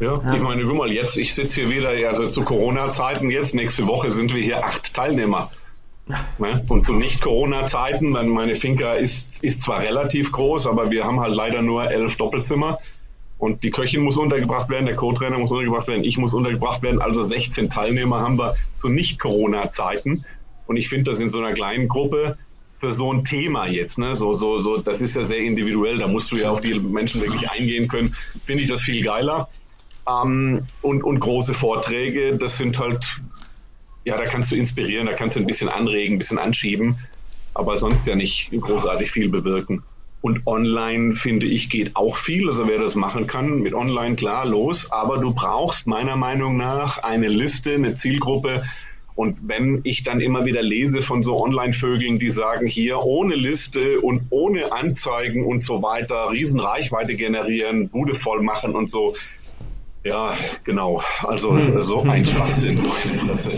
Ja, 0.00 0.20
ja. 0.22 0.34
ich 0.34 0.42
meine, 0.42 0.64
guck 0.64 0.76
mal, 0.76 0.90
jetzt, 0.90 1.16
ich 1.16 1.34
sitze 1.34 1.62
hier 1.62 1.70
wieder, 1.70 2.08
also 2.08 2.28
zu 2.28 2.42
Corona-Zeiten 2.42 3.30
jetzt, 3.30 3.54
nächste 3.54 3.86
Woche 3.86 4.10
sind 4.10 4.34
wir 4.34 4.42
hier 4.42 4.64
acht 4.64 4.94
Teilnehmer. 4.94 5.50
Ja. 6.08 6.16
Ne? 6.38 6.64
Und 6.68 6.86
zu 6.86 6.92
Nicht-Corona-Zeiten, 6.94 8.10
meine 8.10 8.54
Finca 8.54 8.94
ist, 8.94 9.42
ist 9.42 9.62
zwar 9.62 9.80
relativ 9.80 10.32
groß, 10.32 10.66
aber 10.66 10.90
wir 10.90 11.04
haben 11.04 11.20
halt 11.20 11.34
leider 11.34 11.62
nur 11.62 11.90
elf 11.90 12.16
Doppelzimmer. 12.16 12.78
Und 13.38 13.62
die 13.62 13.70
Köchin 13.70 14.02
muss 14.02 14.16
untergebracht 14.16 14.70
werden, 14.70 14.86
der 14.86 14.96
Co-Trainer 14.96 15.38
muss 15.38 15.50
untergebracht 15.50 15.88
werden, 15.88 16.04
ich 16.04 16.16
muss 16.16 16.32
untergebracht 16.32 16.82
werden. 16.82 17.02
Also 17.02 17.22
16 17.22 17.68
Teilnehmer 17.68 18.20
haben 18.20 18.38
wir 18.38 18.54
zu 18.76 18.88
Nicht-Corona-Zeiten. 18.88 20.24
Und 20.66 20.76
ich 20.76 20.88
finde 20.88 21.10
das 21.10 21.20
in 21.20 21.30
so 21.30 21.38
einer 21.38 21.52
kleinen 21.52 21.86
Gruppe 21.86 22.38
für 22.80 22.92
so 22.92 23.12
ein 23.12 23.24
Thema 23.24 23.66
jetzt, 23.66 23.98
ne? 23.98 24.16
So, 24.16 24.34
so, 24.34 24.58
so, 24.60 24.78
das 24.78 25.00
ist 25.00 25.16
ja 25.16 25.24
sehr 25.24 25.38
individuell, 25.38 25.98
da 25.98 26.08
musst 26.08 26.30
du 26.32 26.36
ja 26.36 26.50
auf 26.50 26.60
die 26.60 26.78
Menschen 26.78 27.20
wirklich 27.20 27.48
eingehen 27.50 27.88
können. 27.88 28.14
Finde 28.44 28.62
ich 28.62 28.68
das 28.68 28.82
viel 28.82 29.02
geiler. 29.02 29.48
Ähm, 30.08 30.66
und, 30.82 31.02
und 31.02 31.20
große 31.20 31.54
Vorträge, 31.54 32.36
das 32.36 32.58
sind 32.58 32.78
halt, 32.78 33.04
ja, 34.04 34.16
da 34.16 34.24
kannst 34.24 34.52
du 34.52 34.56
inspirieren, 34.56 35.06
da 35.06 35.14
kannst 35.14 35.36
du 35.36 35.40
ein 35.40 35.46
bisschen 35.46 35.68
anregen, 35.68 36.16
ein 36.16 36.18
bisschen 36.18 36.38
anschieben, 36.38 36.98
aber 37.54 37.76
sonst 37.76 38.06
ja 38.06 38.14
nicht 38.14 38.50
großartig 38.52 39.10
viel 39.10 39.28
bewirken. 39.28 39.82
Und 40.26 40.44
online, 40.44 41.12
finde 41.12 41.46
ich, 41.46 41.70
geht 41.70 41.94
auch 41.94 42.16
viel. 42.16 42.48
Also 42.48 42.66
wer 42.66 42.80
das 42.80 42.96
machen 42.96 43.28
kann, 43.28 43.60
mit 43.60 43.74
online 43.74 44.16
klar 44.16 44.44
los. 44.44 44.90
Aber 44.90 45.18
du 45.18 45.32
brauchst 45.32 45.86
meiner 45.86 46.16
Meinung 46.16 46.56
nach 46.56 46.98
eine 47.04 47.28
Liste, 47.28 47.74
eine 47.74 47.94
Zielgruppe. 47.94 48.64
Und 49.14 49.38
wenn 49.42 49.82
ich 49.84 50.02
dann 50.02 50.20
immer 50.20 50.44
wieder 50.44 50.62
lese 50.62 51.00
von 51.00 51.22
so 51.22 51.40
Online-Vögeln, 51.40 52.16
die 52.16 52.32
sagen, 52.32 52.66
hier 52.66 52.98
ohne 52.98 53.36
Liste 53.36 54.00
und 54.00 54.20
ohne 54.30 54.72
Anzeigen 54.72 55.46
und 55.46 55.58
so 55.58 55.80
weiter, 55.84 56.32
Riesenreichweite 56.32 57.14
generieren, 57.14 57.88
Bude 57.90 58.16
voll 58.16 58.42
machen 58.42 58.74
und 58.74 58.90
so. 58.90 59.14
Ja, 60.02 60.34
genau. 60.64 61.04
Also 61.22 61.56
so 61.82 62.02
ein 62.02 62.26
Schwachsinn, 62.26 62.80
meine 62.82 63.18
Fresse. 63.18 63.52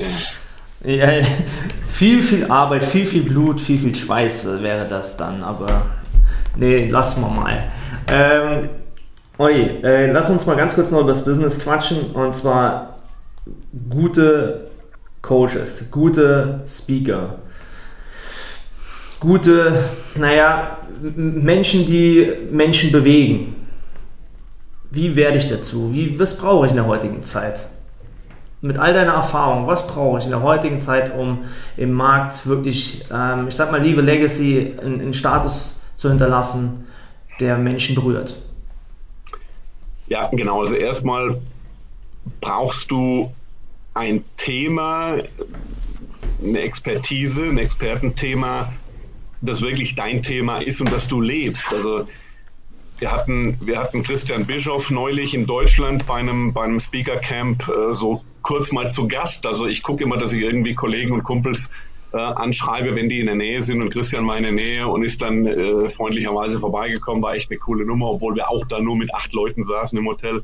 Ja, 0.85 1.25
viel, 1.89 2.21
viel 2.21 2.45
Arbeit, 2.51 2.85
viel, 2.85 3.07
viel 3.07 3.23
Blut, 3.23 3.59
viel, 3.59 3.79
viel 3.79 3.95
Schweiß 3.95 4.61
wäre 4.61 4.87
das 4.87 5.17
dann, 5.17 5.43
aber 5.43 5.98
Nee, 6.57 6.89
lassen 6.89 7.23
wir 7.23 7.29
mal. 7.29 7.65
Ähm, 8.11 8.69
Olli, 9.39 9.81
äh, 9.85 10.11
lass 10.11 10.29
uns 10.31 10.47
mal 10.47 10.57
ganz 10.57 10.75
kurz 10.75 10.91
noch 10.91 11.01
über 11.01 11.13
das 11.13 11.25
Business 11.25 11.61
quatschen. 11.61 12.11
Und 12.13 12.35
zwar 12.35 12.99
gute 13.89 14.69
Coaches, 15.23 15.91
gute 15.91 16.61
Speaker, 16.67 17.37
gute, 19.21 19.85
naja, 20.17 20.79
Menschen, 21.15 21.87
die 21.87 22.33
Menschen 22.51 22.91
bewegen. 22.91 23.55
Wie 24.91 25.15
werde 25.17 25.39
ich 25.39 25.49
dazu? 25.49 25.93
Wie, 25.93 26.19
was 26.19 26.37
brauche 26.37 26.67
ich 26.67 26.73
in 26.73 26.77
der 26.77 26.87
heutigen 26.87 27.23
Zeit? 27.23 27.69
Mit 28.61 28.79
all 28.79 28.93
deiner 28.93 29.13
Erfahrung, 29.13 29.67
was 29.69 29.87
brauche 29.87 30.19
ich 30.19 30.25
in 30.25 30.31
der 30.31 30.43
heutigen 30.43 30.81
Zeit, 30.81 31.15
um 31.17 31.45
im 31.77 31.93
Markt 31.93 32.47
wirklich, 32.47 33.05
ähm, 33.13 33.47
ich 33.49 33.55
sag 33.55 33.71
mal, 33.71 33.81
Liebe 33.81 34.01
Legacy, 34.01 34.75
einen 34.83 35.13
Status 35.15 35.78
zu 35.99 36.09
hinterlassen, 36.09 36.87
der 37.41 37.59
Menschen 37.59 37.97
berührt? 37.97 38.41
Ja, 40.07 40.29
genau. 40.31 40.63
Also 40.63 40.77
erstmal 40.77 41.41
brauchst 42.41 42.91
du 42.91 43.33
ein 43.95 44.25
Thema, 44.37 45.19
eine 46.41 46.61
Expertise, 46.61 47.43
ein 47.43 47.59
Expertenthema, 47.59 48.73
das 49.41 49.61
wirklich 49.61 49.97
dein 49.97 50.23
Thema 50.23 50.59
ist 50.59 50.81
und 50.81 50.93
das 50.93 51.09
du 51.09 51.21
lebst. 51.21 51.73
Also 51.73 52.07
wir 53.01 53.11
hatten, 53.11 53.59
wir 53.61 53.81
hatten 53.81 54.05
Christian 54.05 54.47
Bischoff 54.47 54.91
neulich 54.91 55.35
in 55.35 55.47
Deutschland 55.47 56.07
bei 56.07 56.21
einem, 56.21 56.53
bei 56.53 56.63
einem 56.63 56.79
Speaker 56.79 57.17
Camp 57.17 57.69
äh, 57.69 57.93
so 57.93 58.23
kurz 58.43 58.71
mal 58.71 58.93
zu 58.93 59.09
Gast. 59.09 59.47
Also 59.47 59.67
ich 59.67 59.83
gucke 59.83 60.05
immer, 60.05 60.17
dass 60.17 60.33
ich 60.33 60.43
irgendwie 60.43 60.75
Kollegen 60.75 61.11
und 61.11 61.25
Kumpels 61.25 61.73
äh, 62.13 62.19
anschreibe, 62.19 62.95
wenn 62.95 63.09
die 63.09 63.21
in 63.21 63.27
der 63.27 63.35
Nähe 63.35 63.63
sind 63.63 63.83
und 63.83 63.91
Christian 63.91 64.27
war 64.27 64.37
in 64.37 64.45
der 64.45 64.53
Nähe 64.53 64.87
und 64.87 65.05
ist 65.05 65.21
dann 65.21 65.47
äh, 65.47 65.89
freundlicherweise 65.91 66.59
vorbeigekommen, 66.59 67.23
war 67.23 67.35
echt 67.35 67.51
eine 67.51 67.59
coole 67.59 67.85
Nummer, 67.85 68.07
obwohl 68.11 68.35
wir 68.35 68.51
auch 68.51 68.67
da 68.67 68.81
nur 68.81 68.97
mit 68.97 69.15
acht 69.15 69.33
Leuten 69.33 69.65
saßen 69.65 69.99
im 69.99 70.07
Hotel. 70.07 70.43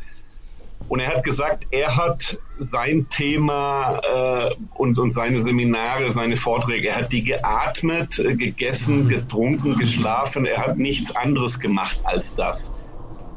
Und 0.88 1.00
er 1.00 1.16
hat 1.16 1.24
gesagt, 1.24 1.66
er 1.70 1.96
hat 1.96 2.38
sein 2.58 3.06
Thema 3.08 4.00
äh, 4.02 4.54
und, 4.74 4.98
und 4.98 5.12
seine 5.12 5.40
Seminare, 5.40 6.12
seine 6.12 6.36
Vorträge, 6.36 6.88
er 6.88 6.96
hat 6.96 7.12
die 7.12 7.24
geatmet, 7.24 8.18
äh, 8.18 8.34
gegessen, 8.34 9.08
getrunken, 9.08 9.78
geschlafen. 9.78 10.44
Er 10.44 10.58
hat 10.58 10.76
nichts 10.76 11.16
anderes 11.16 11.58
gemacht 11.58 11.98
als 12.04 12.34
das. 12.34 12.72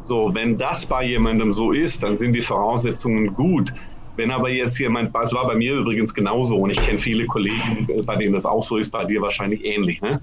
So, 0.03 0.34
wenn 0.34 0.57
das 0.57 0.86
bei 0.86 1.03
jemandem 1.03 1.53
so 1.53 1.71
ist, 1.71 2.03
dann 2.03 2.17
sind 2.17 2.34
die 2.34 2.41
Voraussetzungen 2.41 3.34
gut. 3.34 3.73
Wenn 4.18 4.32
aber 4.32 4.49
jetzt 4.49 4.78
jemand, 4.80 5.15
das 5.15 5.34
war 5.34 5.47
bei 5.47 5.55
mir 5.55 5.76
übrigens 5.76 6.13
genauso 6.13 6.57
und 6.57 6.72
ich 6.72 6.78
kenne 6.78 6.99
viele 6.99 7.26
Kollegen, 7.28 7.88
bei 8.05 8.15
denen 8.15 8.34
das 8.34 8.45
auch 8.45 8.63
so 8.63 8.78
ist, 8.78 8.89
bei 8.89 9.05
dir 9.05 9.22
wahrscheinlich 9.22 9.63
ähnlich. 9.63 10.01
Ne? 10.01 10.20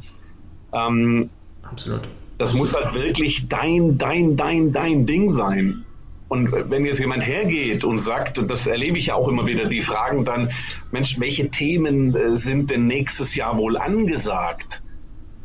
Ähm, 0.73 1.31
Absolut. 1.63 2.03
Das 2.39 2.53
muss 2.53 2.75
halt 2.75 2.93
wirklich 2.95 3.47
dein, 3.47 3.97
dein, 3.97 4.37
dein, 4.37 4.73
dein 4.73 5.07
Ding 5.07 5.33
sein. 5.33 5.85
Und 6.27 6.51
wenn 6.71 6.85
jetzt 6.85 6.99
jemand 6.99 7.25
hergeht 7.25 7.85
und 7.85 8.01
sagt, 8.01 8.51
das 8.51 8.67
erlebe 8.67 8.99
ich 8.99 9.07
ja 9.07 9.15
auch 9.15 9.29
immer 9.29 9.47
wieder, 9.47 9.67
die 9.67 9.83
fragen 9.83 10.25
dann, 10.25 10.51
Mensch, 10.91 11.21
welche 11.21 11.49
Themen 11.51 12.15
äh, 12.17 12.37
sind 12.37 12.71
denn 12.71 12.89
nächstes 12.89 13.37
Jahr 13.37 13.57
wohl 13.57 13.77
angesagt? 13.77 14.83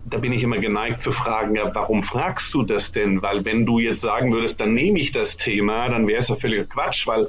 Da 0.09 0.17
bin 0.17 0.33
ich 0.33 0.41
immer 0.41 0.57
geneigt 0.57 1.03
zu 1.03 1.11
fragen, 1.11 1.55
ja, 1.55 1.69
warum 1.75 2.01
fragst 2.01 2.53
du 2.55 2.63
das 2.63 2.91
denn? 2.91 3.21
Weil 3.21 3.45
wenn 3.45 3.67
du 3.67 3.77
jetzt 3.77 4.01
sagen 4.01 4.31
würdest, 4.31 4.59
dann 4.59 4.73
nehme 4.73 4.97
ich 4.97 5.11
das 5.11 5.37
Thema, 5.37 5.89
dann 5.89 6.07
wäre 6.07 6.21
es 6.21 6.29
ja 6.29 6.35
völliger 6.35 6.65
Quatsch, 6.65 7.05
weil 7.05 7.27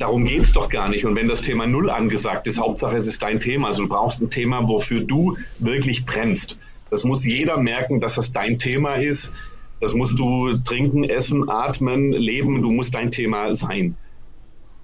darum 0.00 0.24
geht 0.24 0.42
es 0.42 0.52
doch 0.52 0.68
gar 0.68 0.88
nicht. 0.88 1.04
Und 1.04 1.14
wenn 1.14 1.28
das 1.28 1.42
Thema 1.42 1.66
Null 1.66 1.90
angesagt 1.90 2.46
ist, 2.46 2.58
Hauptsache 2.58 2.96
es 2.96 3.06
ist 3.06 3.22
dein 3.22 3.38
Thema. 3.38 3.68
Also 3.68 3.82
du 3.82 3.88
brauchst 3.88 4.20
ein 4.20 4.30
Thema, 4.30 4.66
wofür 4.66 5.02
du 5.02 5.36
wirklich 5.58 6.04
brennst. 6.04 6.58
Das 6.90 7.04
muss 7.04 7.24
jeder 7.24 7.58
merken, 7.58 8.00
dass 8.00 8.16
das 8.16 8.32
dein 8.32 8.58
Thema 8.58 8.94
ist. 8.94 9.34
Das 9.80 9.94
musst 9.94 10.18
du 10.18 10.52
trinken, 10.52 11.04
essen, 11.04 11.48
atmen, 11.48 12.12
leben. 12.12 12.62
Du 12.62 12.70
musst 12.70 12.94
dein 12.94 13.12
Thema 13.12 13.54
sein. 13.54 13.94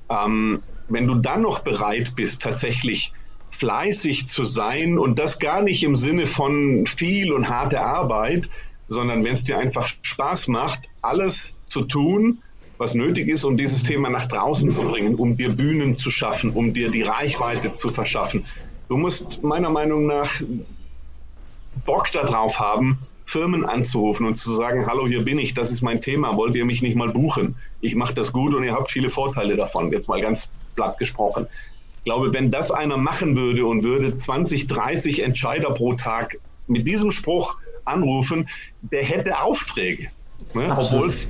Ähm, 0.08 0.60
wenn 0.88 1.06
du 1.06 1.16
dann 1.16 1.42
noch 1.42 1.60
bereit 1.60 2.12
bist, 2.14 2.42
tatsächlich 2.42 3.12
fleißig 3.50 4.26
zu 4.26 4.44
sein 4.44 4.98
und 4.98 5.18
das 5.18 5.38
gar 5.38 5.62
nicht 5.62 5.82
im 5.82 5.96
Sinne 5.96 6.26
von 6.26 6.86
viel 6.86 7.32
und 7.32 7.48
harte 7.48 7.80
Arbeit, 7.80 8.48
sondern 8.86 9.24
wenn 9.24 9.32
es 9.32 9.44
dir 9.44 9.58
einfach 9.58 9.88
Spaß 10.02 10.48
macht, 10.48 10.88
alles 11.00 11.58
zu 11.66 11.82
tun, 11.82 12.42
was 12.78 12.94
nötig 12.94 13.28
ist, 13.28 13.44
um 13.44 13.56
dieses 13.56 13.82
Thema 13.82 14.10
nach 14.10 14.26
draußen 14.26 14.70
zu 14.70 14.82
bringen, 14.82 15.14
um 15.16 15.36
dir 15.36 15.50
Bühnen 15.50 15.96
zu 15.96 16.10
schaffen, 16.10 16.50
um 16.50 16.74
dir 16.74 16.90
die 16.90 17.02
Reichweite 17.02 17.74
zu 17.74 17.90
verschaffen. 17.90 18.44
Du 18.88 18.96
musst 18.96 19.42
meiner 19.42 19.70
Meinung 19.70 20.04
nach 20.04 20.40
Bock 21.84 22.10
darauf 22.12 22.60
haben, 22.60 22.98
Firmen 23.24 23.64
anzurufen 23.64 24.26
und 24.26 24.36
zu 24.36 24.54
sagen, 24.54 24.86
hallo, 24.86 25.06
hier 25.06 25.24
bin 25.24 25.38
ich, 25.38 25.52
das 25.52 25.72
ist 25.72 25.82
mein 25.82 26.00
Thema, 26.00 26.36
wollt 26.36 26.54
ihr 26.54 26.64
mich 26.64 26.80
nicht 26.80 26.96
mal 26.96 27.08
buchen? 27.08 27.56
Ich 27.80 27.96
mache 27.96 28.14
das 28.14 28.32
gut 28.32 28.54
und 28.54 28.62
ihr 28.62 28.72
habt 28.72 28.90
viele 28.90 29.10
Vorteile 29.10 29.56
davon, 29.56 29.90
jetzt 29.90 30.08
mal 30.08 30.20
ganz 30.20 30.52
platt 30.76 30.96
gesprochen. 30.98 31.46
Ich 31.98 32.04
glaube, 32.04 32.32
wenn 32.32 32.52
das 32.52 32.70
einer 32.70 32.96
machen 32.96 33.36
würde 33.36 33.66
und 33.66 33.82
würde 33.82 34.16
20, 34.16 34.68
30 34.68 35.24
Entscheider 35.24 35.70
pro 35.70 35.94
Tag 35.94 36.36
mit 36.68 36.86
diesem 36.86 37.10
Spruch 37.10 37.56
anrufen, 37.84 38.48
der 38.80 39.02
hätte 39.02 39.40
Aufträge. 39.40 40.08
Ne? 40.54 40.76
Obwohl 40.78 41.08
es 41.08 41.28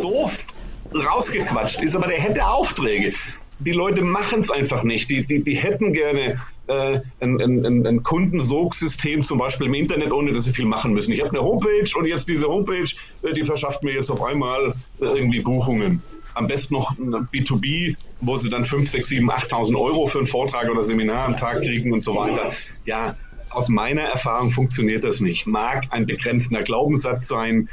doof 0.00 0.46
rausgequatscht 0.94 1.82
ist, 1.82 1.96
aber 1.96 2.08
der 2.08 2.18
hätte 2.18 2.46
Aufträge. 2.46 3.12
Die 3.60 3.72
Leute 3.72 4.02
machen 4.02 4.40
es 4.40 4.50
einfach 4.50 4.82
nicht. 4.84 5.10
Die, 5.10 5.24
die, 5.24 5.42
die 5.42 5.54
hätten 5.54 5.92
gerne 5.92 6.40
äh, 6.66 7.00
ein, 7.20 7.40
ein, 7.40 7.86
ein 7.86 8.02
Kundensogsystem 8.02 9.22
zum 9.22 9.38
Beispiel 9.38 9.66
im 9.66 9.74
Internet, 9.74 10.12
ohne 10.12 10.32
dass 10.32 10.44
sie 10.44 10.52
viel 10.52 10.66
machen 10.66 10.92
müssen. 10.92 11.12
Ich 11.12 11.20
habe 11.20 11.30
eine 11.30 11.42
Homepage 11.42 11.90
und 11.96 12.06
jetzt 12.06 12.28
diese 12.28 12.46
Homepage, 12.46 12.88
äh, 13.22 13.34
die 13.34 13.44
verschafft 13.44 13.82
mir 13.82 13.92
jetzt 13.92 14.10
auf 14.10 14.22
einmal 14.22 14.72
äh, 15.00 15.04
irgendwie 15.04 15.40
Buchungen. 15.40 16.02
Am 16.34 16.46
besten 16.46 16.74
noch 16.74 16.94
B2B, 16.94 17.96
wo 18.20 18.36
sie 18.36 18.48
dann 18.48 18.64
5, 18.64 18.88
6, 18.88 19.08
7, 19.08 19.30
8.000 19.30 19.76
Euro 19.76 20.06
für 20.06 20.18
einen 20.18 20.28
Vortrag 20.28 20.70
oder 20.70 20.84
Seminar 20.84 21.26
am 21.26 21.36
Tag 21.36 21.60
kriegen 21.60 21.92
und 21.92 22.04
so 22.04 22.14
weiter. 22.14 22.52
Ja, 22.84 23.16
aus 23.50 23.68
meiner 23.68 24.02
Erfahrung 24.02 24.52
funktioniert 24.52 25.02
das 25.02 25.20
nicht. 25.20 25.46
Mag 25.46 25.84
ein 25.90 26.06
begrenzender 26.06 26.62
Glaubenssatz 26.62 27.26
sein. 27.26 27.68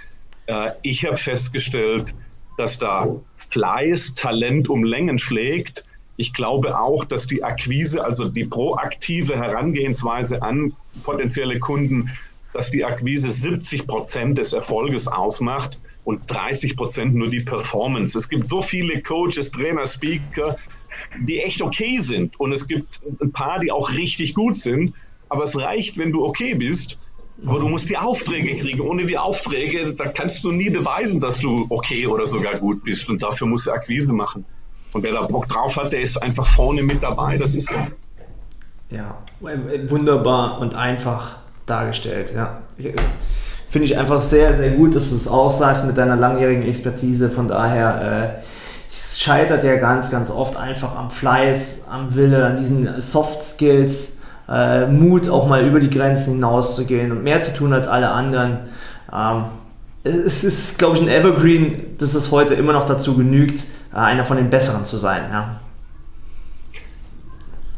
Äh, 0.48 0.70
ich 0.82 1.06
habe 1.06 1.18
festgestellt, 1.18 2.16
dass 2.58 2.78
da 2.78 3.08
Fleiß, 3.38 4.16
Talent 4.16 4.70
um 4.70 4.84
Längen 4.84 5.20
schlägt 5.20 5.86
ich 6.18 6.34
glaube 6.34 6.80
auch, 6.80 7.06
dass 7.06 7.28
die 7.28 7.44
Akquise, 7.44 8.04
also 8.04 8.28
die 8.28 8.46
proaktive 8.46 9.38
Herangehensweise 9.38 10.42
an 10.42 10.74
potenzielle 11.04 11.60
Kunden, 11.60 12.10
dass 12.54 12.72
die 12.72 12.84
Akquise 12.84 13.32
70 13.32 13.86
Prozent 13.86 14.38
des 14.40 14.52
Erfolges 14.52 15.08
ausmacht 15.08 15.80
und 16.06 16.22
30 16.28 16.76
Prozent 16.76 17.14
nur 17.14 17.30
die 17.30 17.42
Performance. 17.42 18.18
Es 18.18 18.28
gibt 18.28 18.48
so 18.48 18.64
viele 18.64 19.00
Coaches, 19.04 19.52
Trainer, 19.52 19.86
Speaker, 19.86 20.58
die 21.20 21.40
echt 21.40 21.62
okay 21.62 22.00
sind. 22.00 22.40
Und 22.40 22.52
es 22.52 22.68
gibt 22.68 23.00
ein 23.22 23.32
paar, 23.32 23.60
die 23.60 23.72
auch 23.72 23.92
richtig 23.92 24.34
gut 24.34 24.58
sind. 24.58 24.96
Aber 25.30 25.44
es 25.44 25.56
reicht, 25.56 26.00
wenn 26.00 26.12
du 26.12 26.26
okay 26.26 26.56
bist. 26.56 26.98
Aber 27.46 27.60
du 27.60 27.68
musst 27.68 27.90
die 27.90 27.98
Aufträge 27.98 28.58
kriegen. 28.58 28.82
Ohne 28.82 29.06
die 29.06 29.18
Aufträge, 29.18 29.94
da 29.94 30.06
kannst 30.06 30.44
du 30.44 30.52
nie 30.52 30.70
beweisen, 30.70 31.22
dass 31.22 31.40
du 31.40 31.66
okay 31.70 32.08
oder 32.08 32.26
sogar 32.26 32.56
gut 32.56 32.84
bist. 32.84 33.08
Und 33.10 33.22
dafür 33.22 33.48
musst 33.48 33.68
du 33.68 33.72
Akquise 33.72 34.14
machen. 34.14 34.44
Und 34.94 35.04
wer 35.04 35.12
da 35.12 35.22
Bock 35.22 35.48
drauf 35.48 35.78
hat, 35.78 35.92
der 35.92 36.02
ist 36.02 36.18
einfach 36.18 36.48
vorne 36.48 36.82
mit 36.82 37.04
dabei. 37.04 37.38
Das 37.38 37.54
ist 37.54 37.70
so. 37.70 37.76
Ja, 38.90 39.18
wunderbar 39.88 40.60
und 40.60 40.74
einfach 40.74 41.38
dargestellt. 41.66 42.34
Ja. 42.34 42.62
Finde 43.70 43.86
ich 43.86 43.98
einfach 43.98 44.22
sehr, 44.22 44.56
sehr 44.56 44.72
gut, 44.72 44.96
dass 44.96 45.10
du 45.10 45.16
es 45.16 45.28
auch 45.28 45.52
sagst 45.52 45.86
mit 45.86 45.98
deiner 45.98 46.16
langjährigen 46.16 46.64
Expertise. 46.64 47.30
Von 47.30 47.48
daher, 47.48 48.40
äh, 48.40 48.44
scheitert 49.18 49.64
ja 49.64 49.76
ganz, 49.76 50.10
ganz 50.12 50.30
oft 50.30 50.56
einfach 50.56 50.96
am 50.96 51.10
Fleiß, 51.10 51.88
am 51.90 52.16
Wille, 52.16 52.46
an 52.46 52.56
diesen 52.56 53.02
Soft 53.02 53.44
Skills, 53.44 54.17
äh, 54.50 54.86
Mut 54.88 55.30
auch 55.30 55.48
mal 55.48 55.66
über 55.66 55.80
die 55.80 55.90
Grenzen 55.90 56.36
hinauszugehen 56.36 57.12
und 57.12 57.24
mehr 57.24 57.42
zu 57.42 57.56
tun 57.56 57.74
als 57.74 57.88
alle 57.88 58.10
anderen. 58.10 58.60
Ähm, 59.14 59.46
es 60.04 60.44
ist, 60.44 60.80
glaube 60.80 60.96
ich, 60.96 61.02
ein 61.02 61.10
Evergreen, 61.10 61.98
dass 61.98 62.14
es 62.14 62.32
heute 62.32 62.54
immer 62.54 62.74
noch 62.74 62.86
dazu 62.86 63.18
genügt, 63.18 63.66
äh, 63.94 63.98
einer 63.98 64.24
von 64.24 64.38
den 64.38 64.50
Besseren 64.50 64.86
zu 64.86 64.98
sein. 64.98 65.24
Ja, 65.32 65.60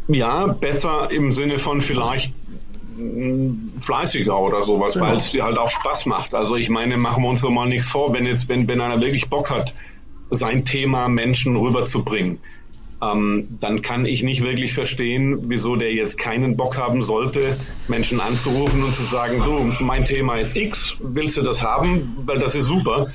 ja 0.08 0.48
besser 0.48 1.10
im 1.12 1.34
Sinne 1.34 1.58
von 1.58 1.82
vielleicht 1.82 2.34
mm, 2.98 3.82
fleißiger 3.82 4.38
oder 4.38 4.62
sowas, 4.62 4.94
genau. 4.94 5.08
weil 5.08 5.18
es 5.18 5.32
dir 5.32 5.44
halt 5.44 5.58
auch 5.58 5.72
Spaß 5.72 6.06
macht. 6.06 6.36
Also 6.36 6.56
ich 6.56 6.70
meine, 6.70 6.98
machen 6.98 7.24
wir 7.24 7.30
uns 7.30 7.42
doch 7.42 7.50
mal 7.50 7.68
nichts 7.68 7.88
vor, 7.88 8.14
wenn 8.14 8.26
jetzt, 8.26 8.48
wenn, 8.48 8.68
wenn 8.68 8.80
einer 8.80 9.02
wirklich 9.02 9.30
Bock 9.30 9.50
hat, 9.50 9.74
sein 10.32 10.64
Thema 10.64 11.08
Menschen 11.08 11.56
rüberzubringen 11.56 12.38
ähm, 13.02 13.48
dann 13.62 13.82
kann 13.82 14.06
ich 14.06 14.24
nicht 14.24 14.42
wirklich 14.42 14.74
verstehen, 14.74 15.46
wieso 15.48 15.76
der 15.76 15.94
jetzt 15.94 16.18
keinen 16.18 16.58
Bock 16.58 16.78
haben 16.78 17.04
sollte, 17.04 17.58
Menschen 17.88 18.20
anzurufen 18.20 18.84
und 18.84 18.94
zu 18.94 19.04
sagen, 19.04 19.40
du, 19.40 19.84
mein 19.84 20.04
Thema 20.04 20.38
ist 20.38 20.56
X, 20.56 20.96
willst 21.02 21.38
du 21.38 21.42
das 21.42 21.64
haben? 21.64 22.18
Weil 22.26 22.38
das 22.38 22.56
ist 22.56 22.66
super. 22.66 23.08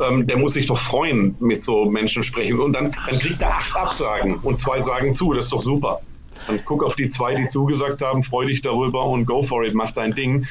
Ähm, 0.00 0.26
der 0.26 0.38
muss 0.38 0.54
sich 0.54 0.66
doch 0.66 0.78
freuen, 0.78 1.34
mit 1.40 1.60
so 1.60 1.84
Menschen 1.84 2.22
sprechen. 2.22 2.58
Und 2.58 2.72
dann, 2.72 2.92
dann 2.92 3.18
kriegt 3.18 3.42
er 3.42 3.50
acht 3.50 3.76
Absagen 3.76 4.36
und 4.36 4.58
zwei 4.58 4.80
sagen 4.80 5.12
zu, 5.12 5.32
das 5.34 5.46
ist 5.46 5.52
doch 5.52 5.62
super. 5.62 5.98
Dann 6.46 6.60
guck 6.64 6.82
auf 6.82 6.96
die 6.96 7.08
zwei, 7.08 7.34
die 7.34 7.48
zugesagt 7.48 8.00
haben, 8.02 8.22
freu 8.22 8.46
dich 8.46 8.62
darüber 8.62 9.04
und 9.04 9.26
go 9.26 9.42
for 9.42 9.64
it, 9.64 9.74
mach 9.74 9.92
dein 9.92 10.14
Ding. 10.14 10.46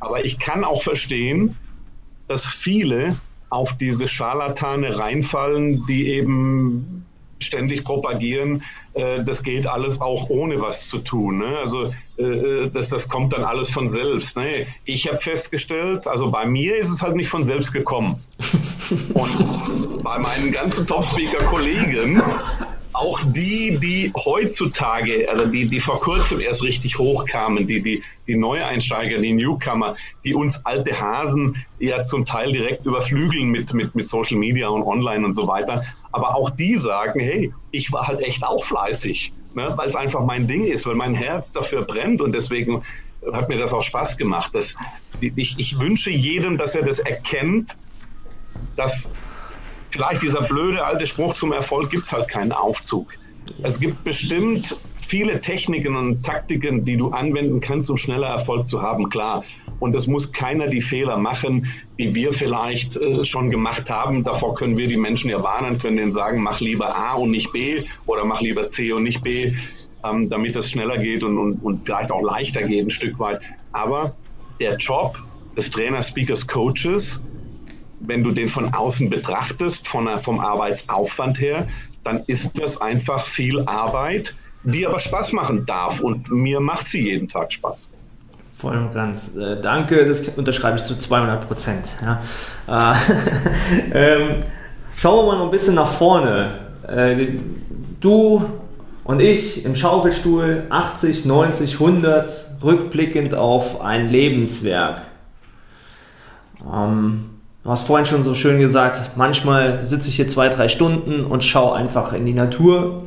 Aber 0.00 0.24
ich 0.24 0.38
kann 0.38 0.64
auch 0.64 0.82
verstehen, 0.82 1.56
dass 2.28 2.46
viele 2.46 3.16
auf 3.50 3.76
diese 3.76 4.08
Scharlatane 4.08 4.98
reinfallen, 4.98 5.84
die 5.86 6.08
eben 6.08 7.01
ständig 7.44 7.84
propagieren, 7.84 8.62
äh, 8.94 9.22
das 9.24 9.42
geht 9.42 9.66
alles 9.66 10.00
auch 10.00 10.28
ohne 10.30 10.60
was 10.60 10.88
zu 10.88 10.98
tun. 10.98 11.38
Ne? 11.38 11.58
Also 11.58 11.84
äh, 12.18 12.22
äh, 12.22 12.70
das, 12.72 12.88
das 12.88 13.08
kommt 13.08 13.32
dann 13.32 13.42
alles 13.42 13.70
von 13.70 13.88
selbst. 13.88 14.36
Ne? 14.36 14.66
Ich 14.84 15.08
habe 15.08 15.18
festgestellt, 15.18 16.06
also 16.06 16.30
bei 16.30 16.46
mir 16.46 16.76
ist 16.76 16.90
es 16.90 17.02
halt 17.02 17.16
nicht 17.16 17.28
von 17.28 17.44
selbst 17.44 17.72
gekommen. 17.72 18.16
Und 19.14 20.02
bei 20.02 20.18
meinen 20.18 20.52
ganzen 20.52 20.86
Top-Speaker-Kollegen 20.86 22.20
auch 22.92 23.20
die, 23.24 23.78
die 23.78 24.12
heutzutage, 24.14 25.28
also 25.28 25.50
die, 25.50 25.68
die 25.68 25.80
vor 25.80 26.00
kurzem 26.00 26.40
erst 26.40 26.62
richtig 26.62 26.98
hochkamen, 26.98 27.66
die, 27.66 27.80
die, 27.80 28.02
die 28.26 28.36
Neueinsteiger, 28.36 29.18
die 29.18 29.32
Newcomer, 29.32 29.96
die 30.24 30.34
uns 30.34 30.64
alte 30.66 30.98
Hasen 31.00 31.56
ja 31.78 32.04
zum 32.04 32.26
Teil 32.26 32.52
direkt 32.52 32.84
überflügeln 32.84 33.50
mit, 33.50 33.72
mit, 33.72 33.94
mit 33.94 34.06
Social 34.06 34.36
Media 34.36 34.68
und 34.68 34.82
Online 34.82 35.24
und 35.24 35.34
so 35.34 35.48
weiter. 35.48 35.84
Aber 36.12 36.36
auch 36.36 36.50
die 36.50 36.76
sagen, 36.76 37.20
hey, 37.20 37.52
ich 37.70 37.92
war 37.92 38.06
halt 38.06 38.20
echt 38.20 38.44
auch 38.44 38.62
fleißig, 38.64 39.32
ne, 39.54 39.72
weil 39.76 39.88
es 39.88 39.96
einfach 39.96 40.24
mein 40.24 40.46
Ding 40.46 40.66
ist, 40.66 40.86
weil 40.86 40.94
mein 40.94 41.14
Herz 41.14 41.52
dafür 41.52 41.82
brennt 41.82 42.20
und 42.20 42.34
deswegen 42.34 42.82
hat 43.32 43.48
mir 43.48 43.58
das 43.58 43.72
auch 43.72 43.82
Spaß 43.82 44.18
gemacht. 44.18 44.54
Das, 44.54 44.74
ich, 45.20 45.58
ich 45.58 45.78
wünsche 45.78 46.10
jedem, 46.10 46.58
dass 46.58 46.74
er 46.74 46.84
das 46.84 46.98
erkennt, 46.98 47.76
dass 48.76 49.12
vielleicht 49.92 50.22
dieser 50.22 50.42
blöde 50.42 50.84
alte 50.84 51.06
Spruch 51.06 51.34
zum 51.34 51.52
Erfolg 51.52 51.90
gibt 51.90 52.04
es 52.04 52.12
halt 52.12 52.28
keinen 52.28 52.52
Aufzug. 52.52 53.12
Es 53.62 53.78
gibt 53.78 54.02
bestimmt 54.04 54.74
viele 55.06 55.40
Techniken 55.40 55.94
und 55.94 56.24
Taktiken, 56.24 56.84
die 56.84 56.96
du 56.96 57.10
anwenden 57.10 57.60
kannst, 57.60 57.90
um 57.90 57.98
schneller 57.98 58.28
Erfolg 58.28 58.68
zu 58.68 58.82
haben, 58.82 59.10
klar. 59.10 59.44
Und 59.78 59.94
es 59.94 60.06
muss 60.06 60.32
keiner 60.32 60.66
die 60.66 60.80
Fehler 60.80 61.18
machen, 61.18 61.66
die 61.98 62.14
wir 62.14 62.32
vielleicht 62.32 62.96
äh, 62.96 63.24
schon 63.24 63.50
gemacht 63.50 63.90
haben. 63.90 64.24
Davor 64.24 64.54
können 64.54 64.78
wir 64.78 64.86
die 64.86 64.96
Menschen 64.96 65.28
ja 65.28 65.42
warnen, 65.42 65.78
können 65.78 65.96
denen 65.96 66.12
sagen, 66.12 66.40
mach 66.42 66.60
lieber 66.60 66.96
A 66.96 67.14
und 67.14 67.30
nicht 67.30 67.52
B 67.52 67.82
oder 68.06 68.24
mach 68.24 68.40
lieber 68.40 68.68
C 68.68 68.92
und 68.92 69.02
nicht 69.02 69.22
B, 69.22 69.52
ähm, 70.04 70.30
damit 70.30 70.56
es 70.56 70.70
schneller 70.70 70.98
geht 70.98 71.24
und, 71.24 71.36
und, 71.36 71.62
und 71.62 71.84
vielleicht 71.84 72.10
auch 72.10 72.22
leichter 72.22 72.62
geht 72.62 72.86
ein 72.86 72.90
Stück 72.90 73.18
weit. 73.18 73.40
Aber 73.72 74.14
der 74.60 74.76
Job 74.76 75.18
des 75.56 75.70
Trainers, 75.70 76.08
Speakers, 76.08 76.46
Coaches, 76.46 77.26
wenn 78.06 78.22
du 78.22 78.30
den 78.30 78.48
von 78.48 78.72
außen 78.72 79.08
betrachtest, 79.10 79.86
von, 79.86 80.08
vom 80.20 80.40
Arbeitsaufwand 80.40 81.40
her, 81.40 81.66
dann 82.04 82.18
ist 82.26 82.50
das 82.58 82.80
einfach 82.80 83.26
viel 83.26 83.60
Arbeit, 83.60 84.34
die 84.64 84.86
aber 84.86 85.00
Spaß 85.00 85.32
machen 85.32 85.66
darf. 85.66 86.00
Und 86.00 86.30
mir 86.30 86.60
macht 86.60 86.88
sie 86.88 87.02
jeden 87.02 87.28
Tag 87.28 87.52
Spaß. 87.52 87.92
Voll 88.56 88.76
und 88.76 88.92
ganz. 88.92 89.36
Äh, 89.36 89.60
danke, 89.60 90.06
das 90.06 90.28
unterschreibe 90.28 90.78
ich 90.78 90.84
zu 90.84 90.96
200 90.96 91.46
Prozent. 91.46 91.84
Ja. 92.00 92.92
Äh, 92.92 92.96
ähm, 93.92 94.44
schauen 94.96 95.26
wir 95.26 95.32
mal 95.32 95.38
noch 95.38 95.46
ein 95.46 95.50
bisschen 95.50 95.74
nach 95.74 95.88
vorne. 95.88 96.58
Äh, 96.86 97.38
du 98.00 98.44
und 99.04 99.20
ich 99.20 99.64
im 99.64 99.74
Schaukelstuhl 99.74 100.64
80, 100.70 101.24
90, 101.24 101.74
100, 101.74 102.30
rückblickend 102.62 103.34
auf 103.34 103.80
ein 103.80 104.10
Lebenswerk. 104.10 105.02
Ähm, 106.72 107.31
du 107.64 107.70
hast 107.70 107.86
vorhin 107.86 108.06
schon 108.06 108.22
so 108.22 108.34
schön 108.34 108.58
gesagt, 108.60 109.16
manchmal 109.16 109.84
sitze 109.84 110.08
ich 110.08 110.16
hier 110.16 110.28
zwei, 110.28 110.48
drei 110.48 110.68
Stunden 110.68 111.24
und 111.24 111.44
schaue 111.44 111.76
einfach 111.76 112.12
in 112.12 112.26
die 112.26 112.34
Natur. 112.34 113.04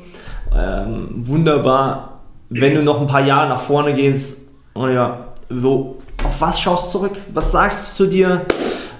Ähm, 0.56 1.10
wunderbar. 1.28 2.22
Wenn 2.50 2.76
du 2.76 2.84
noch 2.84 3.02
ein 3.02 3.08
paar 3.08 3.26
Jahre 3.26 3.50
nach 3.50 3.60
vorne 3.60 3.94
gehst, 3.94 4.50
oh 4.76 4.88
ja, 4.88 5.28
wo, 5.50 5.98
auf 6.24 6.42
was 6.42 6.60
schaust 6.60 6.88
du 6.88 7.00
zurück? 7.00 7.18
Was 7.34 7.52
sagst 7.52 7.92
du 7.92 8.06
zu 8.06 8.10
dir, 8.10 8.46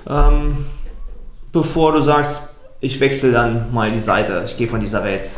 ähm, 0.10 0.66
bevor 1.52 1.94
du 1.94 2.02
sagst, 2.02 2.50
ich 2.82 3.00
wechsle 3.00 3.32
dann 3.32 3.74
mal 3.74 3.92
die 3.92 4.00
Seite, 4.00 4.44
ich 4.46 4.58
gehe 4.58 4.68
von 4.68 4.80
dieser 4.80 5.04
Welt? 5.04 5.30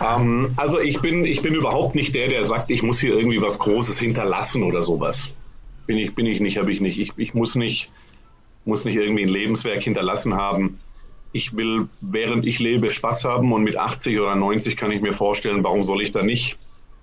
Ähm, 0.00 0.50
also 0.56 0.78
ich 0.78 1.00
bin, 1.00 1.24
ich 1.24 1.42
bin 1.42 1.54
überhaupt 1.54 1.94
nicht 1.94 2.14
der, 2.14 2.28
der 2.28 2.44
sagt, 2.44 2.70
ich 2.70 2.82
muss 2.82 3.00
hier 3.00 3.14
irgendwie 3.16 3.42
was 3.42 3.58
Großes 3.58 3.98
hinterlassen 3.98 4.62
oder 4.62 4.82
sowas. 4.82 5.30
Bin 5.86 5.98
ich, 5.98 6.14
bin 6.14 6.26
ich 6.26 6.40
nicht, 6.40 6.58
habe 6.58 6.70
ich 6.70 6.80
nicht. 6.80 7.00
Ich, 7.00 7.12
ich 7.16 7.34
muss 7.34 7.54
nicht, 7.54 7.90
muss 8.68 8.84
nicht 8.84 8.96
irgendwie 8.96 9.22
ein 9.22 9.28
Lebenswerk 9.28 9.82
hinterlassen 9.82 10.34
haben. 10.34 10.78
Ich 11.32 11.56
will, 11.56 11.88
während 12.00 12.46
ich 12.46 12.58
lebe, 12.58 12.90
Spaß 12.90 13.24
haben 13.24 13.52
und 13.52 13.64
mit 13.64 13.76
80 13.76 14.18
oder 14.20 14.34
90 14.34 14.76
kann 14.76 14.92
ich 14.92 15.00
mir 15.00 15.12
vorstellen, 15.12 15.64
warum 15.64 15.84
soll 15.84 16.02
ich 16.02 16.12
da 16.12 16.22
nicht 16.22 16.56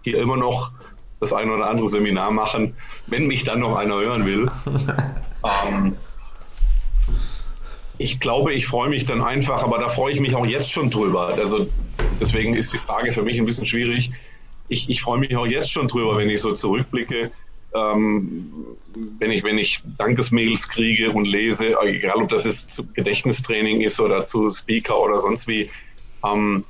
hier 0.03 0.17
immer 0.19 0.37
noch 0.37 0.71
das 1.19 1.33
ein 1.33 1.49
oder 1.49 1.69
andere 1.69 1.89
Seminar 1.89 2.31
machen, 2.31 2.75
wenn 3.07 3.27
mich 3.27 3.43
dann 3.43 3.59
noch 3.59 3.75
einer 3.75 3.95
hören 3.95 4.25
will. 4.25 4.49
ähm, 5.67 5.97
ich 7.97 8.19
glaube, 8.19 8.53
ich 8.53 8.67
freue 8.67 8.89
mich 8.89 9.05
dann 9.05 9.21
einfach, 9.21 9.63
aber 9.63 9.79
da 9.79 9.89
freue 9.89 10.13
ich 10.13 10.19
mich 10.19 10.35
auch 10.35 10.45
jetzt 10.45 10.71
schon 10.71 10.89
drüber. 10.89 11.29
Also 11.29 11.67
deswegen 12.19 12.55
ist 12.55 12.73
die 12.73 12.77
Frage 12.77 13.11
für 13.11 13.23
mich 13.23 13.39
ein 13.39 13.45
bisschen 13.45 13.65
schwierig. 13.65 14.11
Ich, 14.67 14.89
ich 14.89 15.01
freue 15.01 15.19
mich 15.19 15.35
auch 15.35 15.47
jetzt 15.47 15.71
schon 15.71 15.87
drüber, 15.87 16.17
wenn 16.17 16.29
ich 16.29 16.41
so 16.41 16.53
zurückblicke, 16.53 17.31
ähm, 17.75 18.51
wenn 19.19 19.31
ich 19.31 19.43
wenn 19.43 19.57
ich 19.57 19.81
Dankesmails 19.97 20.67
kriege 20.69 21.11
und 21.11 21.25
lese, 21.25 21.75
egal 21.83 22.21
ob 22.21 22.29
das 22.29 22.45
jetzt 22.45 22.73
zu 22.73 22.85
Gedächtnistraining 22.93 23.81
ist 23.81 23.99
oder 23.99 24.25
zu 24.25 24.51
Speaker 24.51 24.99
oder 24.99 25.19
sonst 25.19 25.47
wie. 25.47 25.69
Ähm, 26.23 26.63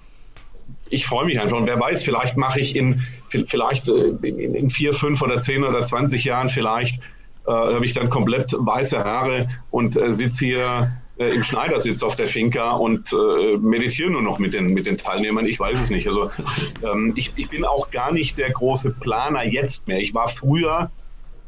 ich 0.89 1.05
freue 1.05 1.25
mich 1.25 1.39
einfach 1.39 1.57
und 1.57 1.67
wer 1.67 1.79
weiß, 1.79 2.03
vielleicht 2.03 2.37
mache 2.37 2.59
ich 2.59 2.75
in 2.75 3.01
vielleicht 3.47 3.87
äh, 3.87 4.09
in, 4.23 4.55
in 4.55 4.69
vier, 4.69 4.93
fünf 4.93 5.21
oder 5.21 5.39
zehn 5.39 5.63
oder 5.63 5.83
zwanzig 5.83 6.23
Jahren 6.23 6.49
vielleicht 6.49 7.01
äh, 7.47 7.51
habe 7.51 7.85
ich 7.85 7.93
dann 7.93 8.09
komplett 8.09 8.53
weiße 8.57 8.97
Haare 9.03 9.47
und 9.71 9.95
äh, 9.97 10.13
sitze 10.13 10.45
hier 10.45 10.87
äh, 11.17 11.33
im 11.33 11.43
Schneidersitz 11.43 12.03
auf 12.03 12.15
der 12.15 12.27
Finca 12.27 12.71
und 12.71 13.13
äh, 13.13 13.57
meditiere 13.57 14.11
nur 14.11 14.21
noch 14.21 14.39
mit 14.39 14.53
den, 14.53 14.73
mit 14.73 14.85
den 14.85 14.97
Teilnehmern. 14.97 15.45
Ich 15.45 15.59
weiß 15.59 15.79
es 15.79 15.89
nicht. 15.89 16.07
Also 16.07 16.31
ähm, 16.83 17.13
ich, 17.15 17.31
ich 17.35 17.49
bin 17.49 17.63
auch 17.63 17.89
gar 17.91 18.11
nicht 18.11 18.37
der 18.37 18.51
große 18.51 18.91
Planer 18.99 19.43
jetzt 19.45 19.87
mehr. 19.87 19.99
Ich 19.99 20.13
war 20.13 20.27
früher 20.29 20.91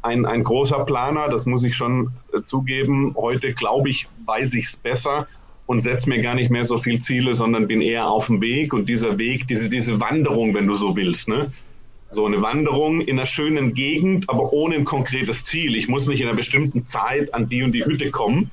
ein, 0.02 0.24
ein 0.24 0.44
großer 0.44 0.84
Planer, 0.84 1.28
das 1.28 1.44
muss 1.46 1.64
ich 1.64 1.76
schon 1.76 2.10
äh, 2.32 2.40
zugeben. 2.42 3.14
Heute, 3.16 3.52
glaube 3.52 3.90
ich, 3.90 4.08
weiß 4.24 4.54
ich 4.54 4.66
es 4.66 4.76
besser 4.76 5.26
und 5.66 5.80
setze 5.80 6.08
mir 6.08 6.22
gar 6.22 6.34
nicht 6.34 6.50
mehr 6.50 6.64
so 6.64 6.78
viel 6.78 7.00
Ziele, 7.00 7.34
sondern 7.34 7.68
bin 7.68 7.82
eher 7.82 8.08
auf 8.08 8.26
dem 8.26 8.40
Weg. 8.40 8.72
Und 8.72 8.88
dieser 8.88 9.18
Weg, 9.18 9.48
diese, 9.48 9.68
diese 9.68 10.00
Wanderung, 10.00 10.54
wenn 10.54 10.66
du 10.66 10.76
so 10.76 10.96
willst, 10.96 11.28
ne? 11.28 11.52
So 12.10 12.24
eine 12.24 12.40
Wanderung 12.40 13.00
in 13.00 13.18
einer 13.18 13.26
schönen 13.26 13.74
Gegend, 13.74 14.30
aber 14.30 14.52
ohne 14.52 14.76
ein 14.76 14.84
konkretes 14.84 15.44
Ziel. 15.44 15.76
Ich 15.76 15.88
muss 15.88 16.06
nicht 16.08 16.20
in 16.20 16.28
einer 16.28 16.36
bestimmten 16.36 16.80
Zeit 16.80 17.34
an 17.34 17.48
die 17.48 17.62
und 17.62 17.72
die 17.72 17.84
Hütte 17.84 18.10
kommen, 18.10 18.50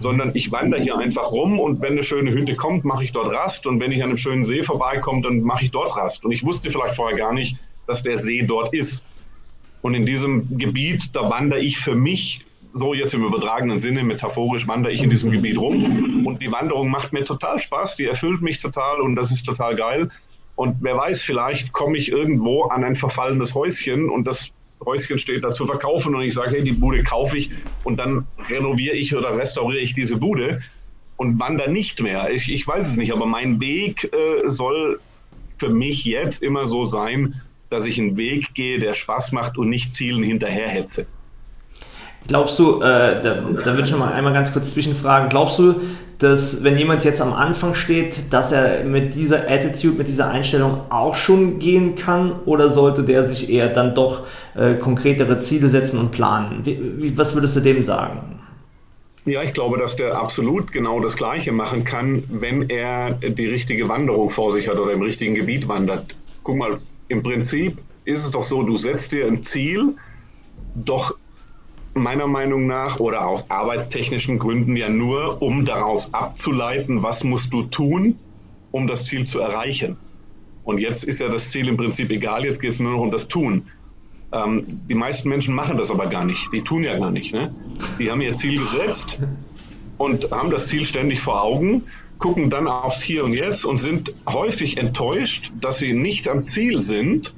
sondern 0.00 0.32
ich 0.34 0.52
wandere 0.52 0.80
hier 0.80 0.98
einfach 0.98 1.32
rum 1.32 1.58
und 1.58 1.80
wenn 1.80 1.92
eine 1.92 2.04
schöne 2.04 2.32
Hütte 2.32 2.54
kommt, 2.54 2.84
mache 2.84 3.04
ich 3.04 3.12
dort 3.12 3.32
Rast 3.32 3.66
und 3.66 3.80
wenn 3.80 3.92
ich 3.92 4.02
an 4.02 4.10
einem 4.10 4.18
schönen 4.18 4.44
See 4.44 4.62
vorbeikomme, 4.62 5.22
dann 5.22 5.40
mache 5.40 5.64
ich 5.64 5.70
dort 5.70 5.96
Rast. 5.96 6.24
Und 6.24 6.32
ich 6.32 6.44
wusste 6.44 6.70
vielleicht 6.70 6.96
vorher 6.96 7.16
gar 7.16 7.32
nicht, 7.32 7.56
dass 7.86 8.02
der 8.02 8.18
See 8.18 8.42
dort 8.42 8.74
ist. 8.74 9.06
Und 9.80 9.94
in 9.94 10.06
diesem 10.06 10.58
Gebiet, 10.58 11.14
da 11.16 11.28
wandere 11.30 11.60
ich 11.60 11.78
für 11.78 11.94
mich, 11.94 12.44
so 12.74 12.94
jetzt 12.94 13.14
im 13.14 13.24
übertragenen 13.24 13.78
Sinne, 13.78 14.04
metaphorisch 14.04 14.68
wandere 14.68 14.92
ich 14.92 15.02
in 15.02 15.10
diesem 15.10 15.30
Gebiet 15.30 15.58
rum. 15.58 16.24
Und 16.26 16.40
die 16.40 16.52
Wanderung 16.52 16.90
macht 16.90 17.12
mir 17.12 17.24
total 17.24 17.58
Spaß, 17.58 17.96
die 17.96 18.04
erfüllt 18.04 18.42
mich 18.42 18.58
total 18.60 19.00
und 19.00 19.16
das 19.16 19.30
ist 19.30 19.44
total 19.44 19.76
geil. 19.76 20.10
Und 20.54 20.76
wer 20.80 20.96
weiß, 20.96 21.22
vielleicht 21.22 21.72
komme 21.72 21.96
ich 21.98 22.10
irgendwo 22.10 22.64
an 22.64 22.84
ein 22.84 22.96
verfallenes 22.96 23.54
Häuschen 23.54 24.10
und 24.10 24.26
das 24.26 24.50
Häuschen 24.84 25.18
steht 25.18 25.44
da 25.44 25.52
zu 25.52 25.66
verkaufen 25.66 26.14
und 26.14 26.22
ich 26.22 26.34
sage, 26.34 26.50
hey, 26.50 26.64
die 26.64 26.72
Bude 26.72 27.02
kaufe 27.02 27.38
ich 27.38 27.50
und 27.84 27.98
dann 27.98 28.26
renoviere 28.48 28.96
ich 28.96 29.14
oder 29.14 29.36
restauriere 29.36 29.82
ich 29.82 29.94
diese 29.94 30.16
Bude 30.16 30.60
und 31.16 31.38
wandere 31.38 31.70
nicht 31.70 32.02
mehr. 32.02 32.30
Ich, 32.30 32.52
ich 32.52 32.66
weiß 32.66 32.88
es 32.88 32.96
nicht, 32.96 33.12
aber 33.12 33.26
mein 33.26 33.60
Weg 33.60 34.12
äh, 34.12 34.50
soll 34.50 35.00
für 35.58 35.68
mich 35.68 36.04
jetzt 36.04 36.42
immer 36.42 36.66
so 36.66 36.84
sein, 36.84 37.40
dass 37.70 37.84
ich 37.84 37.98
einen 37.98 38.16
Weg 38.16 38.54
gehe, 38.54 38.78
der 38.78 38.94
Spaß 38.94 39.32
macht 39.32 39.56
und 39.56 39.70
nicht 39.70 39.94
Zielen 39.94 40.22
hinterherhetze. 40.22 41.06
Glaubst 42.28 42.58
du, 42.58 42.80
äh, 42.80 43.20
da, 43.22 43.42
da 43.64 43.74
würde 43.74 43.82
ich 43.82 43.96
mal 43.96 44.12
einmal 44.12 44.32
ganz 44.32 44.52
kurz 44.52 44.72
zwischenfragen, 44.72 45.28
glaubst 45.28 45.58
du, 45.58 45.80
dass 46.18 46.62
wenn 46.62 46.78
jemand 46.78 47.04
jetzt 47.04 47.20
am 47.20 47.32
Anfang 47.32 47.74
steht, 47.74 48.32
dass 48.32 48.52
er 48.52 48.84
mit 48.84 49.14
dieser 49.14 49.50
Attitude, 49.50 49.98
mit 49.98 50.06
dieser 50.06 50.30
Einstellung 50.30 50.82
auch 50.88 51.16
schon 51.16 51.58
gehen 51.58 51.96
kann 51.96 52.38
oder 52.44 52.68
sollte 52.68 53.02
der 53.02 53.26
sich 53.26 53.50
eher 53.50 53.68
dann 53.68 53.94
doch 53.94 54.24
äh, 54.54 54.74
konkretere 54.74 55.38
Ziele 55.38 55.68
setzen 55.68 55.98
und 55.98 56.12
planen? 56.12 56.60
Wie, 56.64 56.78
wie, 56.96 57.18
was 57.18 57.34
würdest 57.34 57.56
du 57.56 57.60
dem 57.60 57.82
sagen? 57.82 58.38
Ja, 59.24 59.42
ich 59.42 59.52
glaube, 59.52 59.78
dass 59.78 59.96
der 59.96 60.16
absolut 60.16 60.72
genau 60.72 61.00
das 61.00 61.16
Gleiche 61.16 61.52
machen 61.52 61.84
kann, 61.84 62.24
wenn 62.28 62.68
er 62.70 63.12
die 63.12 63.46
richtige 63.46 63.88
Wanderung 63.88 64.30
vor 64.30 64.52
sich 64.52 64.68
hat 64.68 64.78
oder 64.78 64.92
im 64.92 65.02
richtigen 65.02 65.34
Gebiet 65.34 65.68
wandert. 65.68 66.16
Guck 66.42 66.56
mal, 66.56 66.74
im 67.08 67.22
Prinzip 67.22 67.78
ist 68.04 68.24
es 68.24 68.30
doch 68.30 68.42
so, 68.42 68.62
du 68.62 68.76
setzt 68.76 69.12
dir 69.12 69.26
ein 69.26 69.42
Ziel, 69.42 69.94
doch 70.74 71.14
meiner 71.94 72.26
Meinung 72.26 72.66
nach 72.66 73.00
oder 73.00 73.26
aus 73.26 73.50
arbeitstechnischen 73.50 74.38
Gründen 74.38 74.76
ja 74.76 74.88
nur, 74.88 75.42
um 75.42 75.64
daraus 75.64 76.14
abzuleiten, 76.14 77.02
was 77.02 77.24
musst 77.24 77.52
du 77.52 77.64
tun, 77.64 78.16
um 78.70 78.86
das 78.86 79.04
Ziel 79.04 79.26
zu 79.26 79.40
erreichen. 79.40 79.96
Und 80.64 80.78
jetzt 80.78 81.04
ist 81.04 81.20
ja 81.20 81.28
das 81.28 81.50
Ziel 81.50 81.68
im 81.68 81.76
Prinzip 81.76 82.10
egal, 82.10 82.44
jetzt 82.44 82.60
geht 82.60 82.70
es 82.70 82.80
nur 82.80 82.92
noch 82.92 83.00
um 83.00 83.10
das 83.10 83.28
Tun. 83.28 83.64
Ähm, 84.32 84.64
die 84.88 84.94
meisten 84.94 85.28
Menschen 85.28 85.54
machen 85.54 85.76
das 85.76 85.90
aber 85.90 86.06
gar 86.06 86.24
nicht. 86.24 86.52
Die 86.52 86.62
tun 86.62 86.84
ja 86.84 86.98
gar 86.98 87.10
nicht. 87.10 87.32
Ne? 87.32 87.54
Die 87.98 88.10
haben 88.10 88.20
ihr 88.20 88.34
Ziel 88.34 88.58
gesetzt 88.58 89.18
und 89.98 90.30
haben 90.30 90.50
das 90.50 90.68
Ziel 90.68 90.86
ständig 90.86 91.20
vor 91.20 91.42
Augen, 91.42 91.84
gucken 92.18 92.48
dann 92.48 92.66
aufs 92.66 93.02
Hier 93.02 93.24
und 93.24 93.34
Jetzt 93.34 93.64
und 93.64 93.78
sind 93.78 94.10
häufig 94.28 94.78
enttäuscht, 94.78 95.52
dass 95.60 95.78
sie 95.78 95.92
nicht 95.92 96.28
am 96.28 96.38
Ziel 96.38 96.80
sind. 96.80 97.30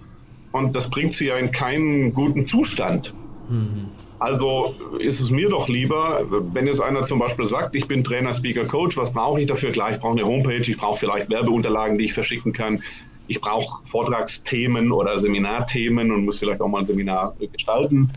Und 0.53 0.77
das 0.77 0.89
bringt 0.89 1.15
sie 1.15 1.27
ja 1.27 1.37
in 1.37 1.51
keinen 1.51 2.15
guten 2.15 2.45
Zustand. 2.45 3.13
Mhm. 3.49 3.89
Also 4.19 4.75
ist 5.01 5.21
es 5.21 5.31
mir 5.31 5.49
doch 5.51 5.69
lieber, 5.69 6.25
wenn 6.55 6.67
jetzt 6.67 6.81
einer 6.81 7.05
zum 7.05 7.19
Beispiel 7.19 7.47
sagt, 7.47 7.75
ich 7.75 7.89
bin 7.89 8.05
Trainer, 8.05 8.33
Speaker, 8.33 8.65
Coach, 8.67 8.97
was 8.97 9.13
brauche 9.13 9.41
ich 9.41 9.47
dafür? 9.47 9.73
Klar, 9.73 9.93
ich 9.93 9.99
brauche 10.01 10.13
eine 10.13 10.25
Homepage, 10.25 10.63
ich 10.63 10.77
brauche 10.77 10.99
vielleicht 10.99 11.29
Werbeunterlagen, 11.29 11.99
die 11.99 12.07
ich 12.07 12.15
verschicken 12.15 12.53
kann. 12.53 12.83
Ich 13.27 13.41
brauche 13.41 13.81
Vortragsthemen 13.87 14.93
oder 14.93 15.19
Seminarthemen 15.19 16.13
und 16.13 16.25
muss 16.25 16.39
vielleicht 16.39 16.61
auch 16.61 16.69
mal 16.69 16.79
ein 16.79 16.85
Seminar 16.85 17.35
gestalten. 17.53 18.17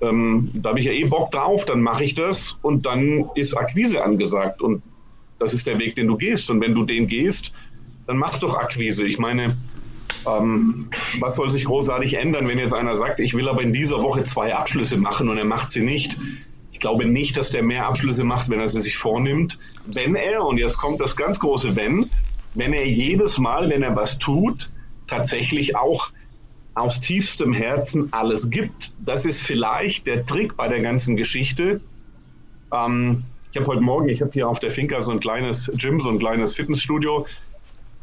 Ähm, 0.00 0.50
da 0.54 0.70
habe 0.70 0.80
ich 0.80 0.86
ja 0.86 0.92
eh 0.92 1.04
Bock 1.04 1.30
drauf, 1.30 1.64
dann 1.64 1.82
mache 1.82 2.04
ich 2.04 2.14
das 2.14 2.58
und 2.62 2.86
dann 2.86 3.28
ist 3.34 3.54
Akquise 3.54 4.02
angesagt 4.04 4.62
und 4.62 4.82
das 5.38 5.54
ist 5.54 5.66
der 5.66 5.78
Weg, 5.78 5.94
den 5.96 6.06
du 6.06 6.16
gehst. 6.16 6.50
Und 6.50 6.60
wenn 6.60 6.74
du 6.74 6.84
den 6.84 7.06
gehst, 7.06 7.52
dann 8.06 8.16
mach 8.16 8.38
doch 8.38 8.54
Akquise. 8.54 9.06
Ich 9.06 9.18
meine, 9.18 9.58
ähm, 10.28 10.88
was 11.20 11.36
soll 11.36 11.50
sich 11.50 11.64
großartig 11.64 12.14
ändern, 12.14 12.48
wenn 12.48 12.58
jetzt 12.58 12.74
einer 12.74 12.96
sagt, 12.96 13.18
ich 13.18 13.34
will 13.34 13.48
aber 13.48 13.62
in 13.62 13.72
dieser 13.72 14.02
Woche 14.02 14.22
zwei 14.24 14.54
Abschlüsse 14.54 14.96
machen 14.96 15.28
und 15.28 15.38
er 15.38 15.44
macht 15.44 15.70
sie 15.70 15.82
nicht? 15.82 16.16
Ich 16.72 16.80
glaube 16.80 17.06
nicht, 17.06 17.36
dass 17.36 17.50
der 17.50 17.62
mehr 17.62 17.86
Abschlüsse 17.86 18.24
macht, 18.24 18.50
wenn 18.50 18.60
er 18.60 18.68
sie 18.68 18.80
sich 18.80 18.96
vornimmt. 18.96 19.58
Wenn 19.86 20.14
er, 20.14 20.44
und 20.44 20.58
jetzt 20.58 20.78
kommt 20.78 21.00
das 21.00 21.16
ganz 21.16 21.40
große 21.40 21.74
Wenn, 21.74 22.10
wenn 22.54 22.72
er 22.72 22.86
jedes 22.86 23.38
Mal, 23.38 23.68
wenn 23.68 23.82
er 23.82 23.96
was 23.96 24.18
tut, 24.18 24.68
tatsächlich 25.06 25.76
auch 25.76 26.10
aus 26.74 27.00
tiefstem 27.00 27.52
Herzen 27.52 28.12
alles 28.12 28.50
gibt. 28.50 28.92
Das 29.04 29.24
ist 29.24 29.42
vielleicht 29.42 30.06
der 30.06 30.24
Trick 30.24 30.56
bei 30.56 30.68
der 30.68 30.80
ganzen 30.80 31.16
Geschichte. 31.16 31.80
Ähm, 32.72 33.24
ich 33.50 33.56
habe 33.56 33.66
heute 33.66 33.80
Morgen, 33.80 34.08
ich 34.08 34.20
habe 34.20 34.30
hier 34.32 34.48
auf 34.48 34.60
der 34.60 34.70
Finca 34.70 35.02
so 35.02 35.10
ein 35.10 35.20
kleines 35.20 35.72
Gym, 35.76 36.00
so 36.00 36.10
ein 36.10 36.18
kleines 36.18 36.54
Fitnessstudio 36.54 37.26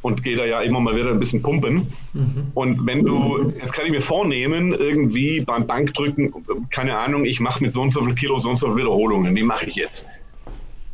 und 0.06 0.22
gehe 0.22 0.38
da 0.38 0.46
ja 0.46 0.62
immer 0.62 0.80
mal 0.80 0.96
wieder 0.96 1.10
ein 1.10 1.18
bisschen 1.18 1.42
pumpen. 1.42 1.92
Mhm. 2.14 2.52
Und 2.54 2.86
wenn 2.86 3.04
du, 3.04 3.52
jetzt 3.60 3.74
kann 3.74 3.88
ich 3.88 3.92
mir 3.92 4.04
vornehmen, 4.04 4.72
irgendwie 4.72 5.42
beim 5.42 5.66
Bankdrücken, 5.66 6.32
keine 6.70 6.96
Ahnung, 6.96 7.26
ich 7.26 7.40
mache 7.40 7.64
mit 7.64 7.74
so 7.74 7.82
und 7.82 7.92
so 7.92 8.04
viel 8.04 8.14
Kilo 8.14 8.38
so 8.38 8.52
und 8.52 8.58
so 8.58 8.68
viele 8.68 8.82
Wiederholungen, 8.86 9.34
die 9.34 9.42
mache 9.42 9.66
ich 9.66 9.76
jetzt. 9.76 10.06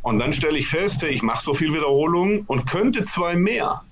Und 0.00 0.18
dann 0.18 0.32
stelle 0.32 0.58
ich 0.58 0.66
fest, 0.66 1.02
ich 1.02 1.22
mache 1.22 1.44
so 1.44 1.52
viel 1.52 1.74
Wiederholungen 1.74 2.44
und 2.46 2.64
könnte 2.64 3.04
zwei 3.04 3.36
mehr. 3.36 3.82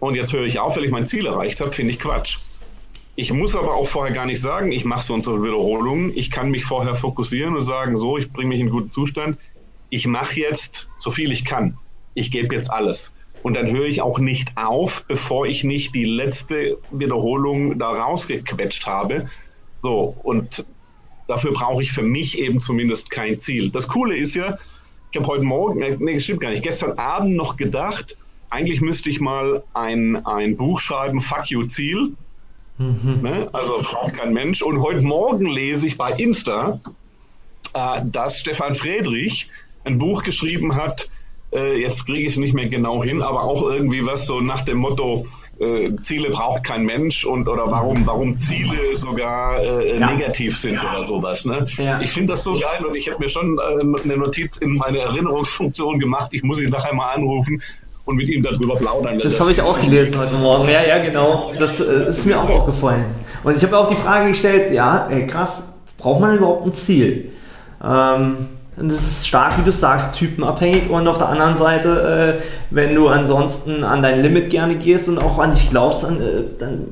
Und 0.00 0.14
jetzt 0.14 0.32
höre 0.32 0.46
ich 0.46 0.58
auf, 0.58 0.78
weil 0.78 0.84
ich 0.86 0.90
mein 0.90 1.06
Ziel 1.06 1.26
erreicht 1.26 1.60
habe, 1.60 1.70
finde 1.70 1.92
ich 1.92 1.98
Quatsch. 1.98 2.38
Ich 3.16 3.34
muss 3.34 3.54
aber 3.54 3.74
auch 3.74 3.86
vorher 3.86 4.14
gar 4.14 4.24
nicht 4.24 4.40
sagen, 4.40 4.72
ich 4.72 4.86
mache 4.86 5.04
so 5.04 5.12
und 5.12 5.26
so 5.26 5.32
viele 5.32 5.48
Wiederholungen. 5.48 6.10
Ich 6.16 6.30
kann 6.30 6.50
mich 6.50 6.64
vorher 6.64 6.96
fokussieren 6.96 7.54
und 7.54 7.64
sagen, 7.64 7.98
so, 7.98 8.16
ich 8.16 8.32
bringe 8.32 8.48
mich 8.48 8.60
in 8.60 8.70
guten 8.70 8.92
Zustand. 8.92 9.36
Ich 9.90 10.06
mache 10.06 10.40
jetzt 10.40 10.88
so 10.96 11.10
viel 11.10 11.30
ich 11.32 11.44
kann. 11.44 11.76
Ich 12.14 12.30
gebe 12.30 12.54
jetzt 12.54 12.72
alles. 12.72 13.13
Und 13.44 13.52
dann 13.52 13.70
höre 13.70 13.84
ich 13.84 14.00
auch 14.00 14.18
nicht 14.18 14.56
auf, 14.56 15.04
bevor 15.06 15.46
ich 15.46 15.64
nicht 15.64 15.94
die 15.94 16.06
letzte 16.06 16.78
Wiederholung 16.90 17.78
da 17.78 17.90
rausgequetscht 17.90 18.86
habe. 18.86 19.28
So, 19.82 20.16
und 20.22 20.64
dafür 21.28 21.52
brauche 21.52 21.82
ich 21.82 21.92
für 21.92 22.02
mich 22.02 22.38
eben 22.38 22.58
zumindest 22.58 23.10
kein 23.10 23.38
Ziel. 23.38 23.68
Das 23.68 23.86
Coole 23.86 24.16
ist 24.16 24.34
ja, 24.34 24.56
ich 25.10 25.18
habe 25.18 25.28
heute 25.28 25.44
Morgen, 25.44 25.82
äh, 25.82 25.94
nee, 26.00 26.18
stimmt 26.20 26.40
gar 26.40 26.52
nicht, 26.52 26.62
gestern 26.62 26.98
Abend 26.98 27.36
noch 27.36 27.58
gedacht, 27.58 28.16
eigentlich 28.48 28.80
müsste 28.80 29.10
ich 29.10 29.20
mal 29.20 29.62
ein, 29.74 30.24
ein 30.24 30.56
Buch 30.56 30.80
schreiben, 30.80 31.20
Fuck 31.20 31.50
You 31.50 31.66
Ziel. 31.66 32.14
Mhm. 32.78 33.20
Ne? 33.20 33.50
Also 33.52 33.76
braucht 33.82 34.14
kein 34.14 34.32
Mensch. 34.32 34.62
Und 34.62 34.80
heute 34.80 35.02
Morgen 35.02 35.44
lese 35.44 35.86
ich 35.86 35.98
bei 35.98 36.12
Insta, 36.12 36.80
äh, 37.74 38.00
dass 38.06 38.40
Stefan 38.40 38.74
Friedrich 38.74 39.50
ein 39.84 39.98
Buch 39.98 40.22
geschrieben 40.22 40.76
hat, 40.76 41.10
äh, 41.54 41.80
jetzt 41.80 42.06
kriege 42.06 42.26
ich 42.26 42.32
es 42.34 42.38
nicht 42.38 42.54
mehr 42.54 42.68
genau 42.68 43.02
hin, 43.02 43.22
aber 43.22 43.44
auch 43.44 43.62
irgendwie 43.62 44.04
was 44.04 44.26
so 44.26 44.40
nach 44.40 44.62
dem 44.62 44.78
Motto, 44.78 45.26
äh, 45.60 45.94
Ziele 46.02 46.30
braucht 46.30 46.64
kein 46.64 46.84
Mensch 46.84 47.24
und 47.24 47.46
oder 47.48 47.70
warum, 47.70 48.04
warum 48.06 48.36
Ziele 48.38 48.94
sogar 48.94 49.62
äh, 49.62 49.98
ja. 49.98 50.10
negativ 50.10 50.58
sind 50.58 50.78
oder 50.78 51.04
sowas. 51.04 51.44
Ne? 51.44 51.66
Ja. 51.76 52.00
Ich 52.00 52.10
finde 52.10 52.32
das 52.32 52.44
so 52.44 52.58
geil 52.58 52.84
und 52.84 52.96
ich 52.96 53.08
habe 53.08 53.22
mir 53.22 53.28
schon 53.28 53.58
äh, 53.58 54.02
eine 54.02 54.16
Notiz 54.16 54.56
in 54.56 54.76
meine 54.76 54.98
Erinnerungsfunktion 54.98 56.00
gemacht. 56.00 56.30
Ich 56.32 56.42
muss 56.42 56.60
ihn 56.60 56.70
nachher 56.70 56.92
mal 56.92 57.12
anrufen 57.12 57.62
und 58.04 58.16
mit 58.16 58.28
ihm 58.28 58.42
darüber 58.42 58.76
plaudern. 58.76 59.18
Das, 59.18 59.34
das 59.34 59.40
habe 59.40 59.52
ich 59.52 59.62
auch 59.62 59.80
gelesen 59.80 60.18
heute 60.18 60.34
Morgen. 60.34 60.68
Ja, 60.68 60.84
ja, 60.84 60.98
genau. 60.98 61.52
Das 61.58 61.80
äh, 61.80 62.08
ist 62.08 62.26
mir 62.26 62.38
auch 62.38 62.48
aufgefallen. 62.48 63.04
Und 63.44 63.56
ich 63.56 63.62
habe 63.62 63.78
auch 63.78 63.88
die 63.88 63.96
Frage 63.96 64.28
gestellt, 64.28 64.72
ja, 64.72 65.08
ey, 65.08 65.26
krass, 65.26 65.78
braucht 65.98 66.20
man 66.20 66.36
überhaupt 66.36 66.66
ein 66.66 66.72
Ziel? 66.72 67.30
Ähm, 67.82 68.48
und 68.76 68.90
das 68.90 68.98
ist 69.02 69.28
stark, 69.28 69.58
wie 69.58 69.62
du 69.62 69.70
sagst, 69.70 70.14
typenabhängig. 70.16 70.90
Und 70.90 71.06
auf 71.06 71.18
der 71.18 71.28
anderen 71.28 71.54
Seite, 71.54 72.38
äh, 72.40 72.42
wenn 72.70 72.94
du 72.94 73.08
ansonsten 73.08 73.84
an 73.84 74.02
dein 74.02 74.20
Limit 74.20 74.50
gerne 74.50 74.74
gehst 74.76 75.08
und 75.08 75.18
auch 75.18 75.38
an 75.38 75.52
dich 75.52 75.70
glaubst, 75.70 76.02
dann, 76.02 76.20
äh, 76.20 76.42
dann 76.58 76.84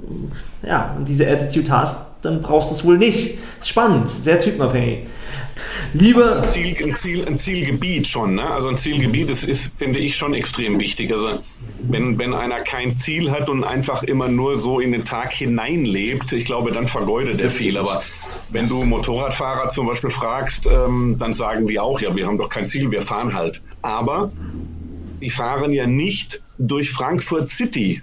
ja, 0.64 0.94
und 0.96 1.08
diese 1.08 1.28
Attitude 1.28 1.70
hast, 1.70 2.12
dann 2.22 2.40
brauchst 2.40 2.70
du 2.70 2.74
es 2.76 2.84
wohl 2.84 2.98
nicht. 2.98 3.38
Spannend, 3.60 4.08
sehr 4.08 4.38
typenabhängig. 4.38 5.06
Lieber. 5.94 6.42
Ein, 6.42 6.48
Ziel, 6.48 6.76
ein, 6.82 6.96
Ziel, 6.96 7.26
ein 7.26 7.38
Zielgebiet 7.38 8.08
schon, 8.08 8.34
ne? 8.34 8.50
Also 8.50 8.68
ein 8.68 8.78
Zielgebiet 8.78 9.28
ist, 9.28 9.44
ist, 9.44 9.76
finde 9.78 9.98
ich, 9.98 10.16
schon 10.16 10.34
extrem 10.34 10.78
wichtig. 10.78 11.12
Also 11.12 11.42
wenn, 11.80 12.18
wenn 12.18 12.32
einer 12.34 12.60
kein 12.60 12.96
Ziel 12.96 13.30
hat 13.30 13.48
und 13.48 13.64
einfach 13.64 14.02
immer 14.02 14.28
nur 14.28 14.56
so 14.56 14.80
in 14.80 14.92
den 14.92 15.04
Tag 15.04 15.32
hineinlebt, 15.32 16.32
ich 16.32 16.44
glaube, 16.44 16.72
dann 16.72 16.86
vergeudet 16.86 17.40
er 17.40 17.50
viel. 17.50 17.76
Aber 17.76 18.02
wenn 18.50 18.68
du 18.68 18.82
Motorradfahrer 18.84 19.68
zum 19.68 19.86
Beispiel 19.86 20.10
fragst, 20.10 20.66
ähm, 20.66 21.16
dann 21.18 21.34
sagen 21.34 21.66
die 21.66 21.78
auch, 21.78 22.00
ja, 22.00 22.14
wir 22.14 22.26
haben 22.26 22.38
doch 22.38 22.48
kein 22.48 22.66
Ziel, 22.66 22.90
wir 22.90 23.02
fahren 23.02 23.34
halt. 23.34 23.60
Aber 23.82 24.32
die 25.20 25.30
fahren 25.30 25.72
ja 25.72 25.86
nicht 25.86 26.40
durch 26.58 26.90
Frankfurt 26.90 27.48
City, 27.48 28.02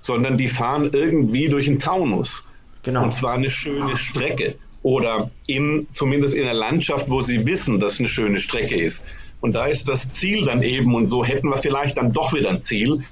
sondern 0.00 0.36
die 0.38 0.48
fahren 0.48 0.90
irgendwie 0.92 1.48
durch 1.48 1.66
den 1.66 1.78
Taunus. 1.78 2.44
Genau. 2.82 3.04
Und 3.04 3.12
zwar 3.12 3.34
eine 3.34 3.50
schöne 3.50 3.96
Strecke 3.96 4.54
oder 4.88 5.30
in, 5.46 5.86
zumindest 5.92 6.34
in 6.34 6.44
der 6.44 6.54
Landschaft, 6.54 7.10
wo 7.10 7.20
sie 7.20 7.44
wissen, 7.44 7.78
dass 7.78 7.98
eine 7.98 8.08
schöne 8.08 8.40
Strecke 8.40 8.74
ist. 8.74 9.04
Und 9.42 9.54
da 9.54 9.66
ist 9.66 9.86
das 9.86 10.14
Ziel 10.14 10.46
dann 10.46 10.62
eben, 10.62 10.94
und 10.94 11.04
so 11.04 11.22
hätten 11.22 11.50
wir 11.50 11.58
vielleicht 11.58 11.98
dann 11.98 12.14
doch 12.14 12.32
wieder 12.32 12.48
ein 12.48 12.62
Ziel, 12.62 13.04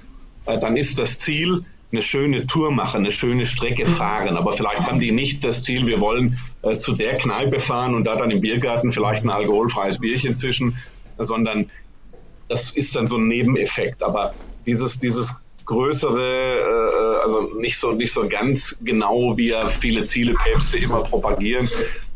äh, 0.47 0.57
dann 0.57 0.75
ist 0.75 0.97
das 0.97 1.19
Ziel, 1.19 1.63
eine 1.91 2.01
schöne 2.01 2.47
Tour 2.47 2.71
machen, 2.71 3.01
eine 3.01 3.11
schöne 3.11 3.45
Strecke 3.45 3.85
fahren. 3.85 4.37
Aber 4.37 4.53
vielleicht 4.53 4.87
haben 4.87 4.99
die 4.99 5.11
nicht 5.11 5.45
das 5.45 5.61
Ziel, 5.61 5.85
wir 5.85 5.99
wollen 5.99 6.39
äh, 6.63 6.77
zu 6.79 6.93
der 6.93 7.15
Kneipe 7.19 7.59
fahren 7.59 7.93
und 7.93 8.05
da 8.05 8.15
dann 8.15 8.31
im 8.31 8.41
Biergarten 8.41 8.91
vielleicht 8.91 9.23
ein 9.23 9.29
alkoholfreies 9.29 9.99
Bierchen 9.99 10.35
zischen, 10.35 10.79
sondern 11.19 11.69
das 12.49 12.71
ist 12.71 12.95
dann 12.95 13.05
so 13.05 13.17
ein 13.17 13.27
Nebeneffekt. 13.27 14.01
Aber 14.01 14.33
dieses, 14.65 14.97
dieses 14.97 15.31
größere, 15.67 17.19
äh, 17.19 17.23
also 17.23 17.41
nicht 17.59 17.77
so, 17.77 17.91
nicht 17.91 18.11
so 18.11 18.27
ganz 18.27 18.79
genau, 18.83 19.37
wie 19.37 19.49
ja 19.49 19.69
viele 19.69 20.05
Ziele 20.05 20.33
Päpste 20.33 20.79
immer 20.79 21.03
propagieren. 21.03 21.69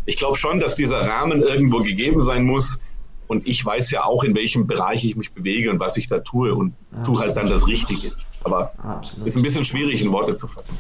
Ich 0.06 0.16
glaube 0.16 0.38
schon, 0.38 0.60
dass 0.60 0.76
dieser 0.76 1.02
Rahmen 1.02 1.43
irgendwo 1.43 1.80
gegeben 1.80 2.24
sein 2.24 2.43
muss. 2.43 2.84
Und 3.28 3.47
ich 3.47 3.64
weiß 3.64 3.91
ja 3.91 4.04
auch, 4.04 4.24
in 4.24 4.36
welchem 4.36 4.68
Bereich 4.68 5.06
ich 5.06 5.16
mich 5.16 5.32
bewege 5.32 5.70
und 5.70 5.80
was 5.80 5.95
ich 5.95 6.08
da 6.08 6.20
tue 6.20 6.54
und 6.54 6.74
Absolut. 6.91 7.06
tue 7.06 7.26
halt 7.26 7.38
dann 7.38 7.49
das 7.49 7.66
Richtige. 7.68 8.12
Aber 8.43 8.74
Absolut. 8.84 9.28
ist 9.28 9.36
ein 9.38 9.43
bisschen 9.43 9.64
schwierig 9.64 10.02
in 10.02 10.12
Worte 10.12 10.36
zu 10.36 10.47
fassen. 10.47 10.78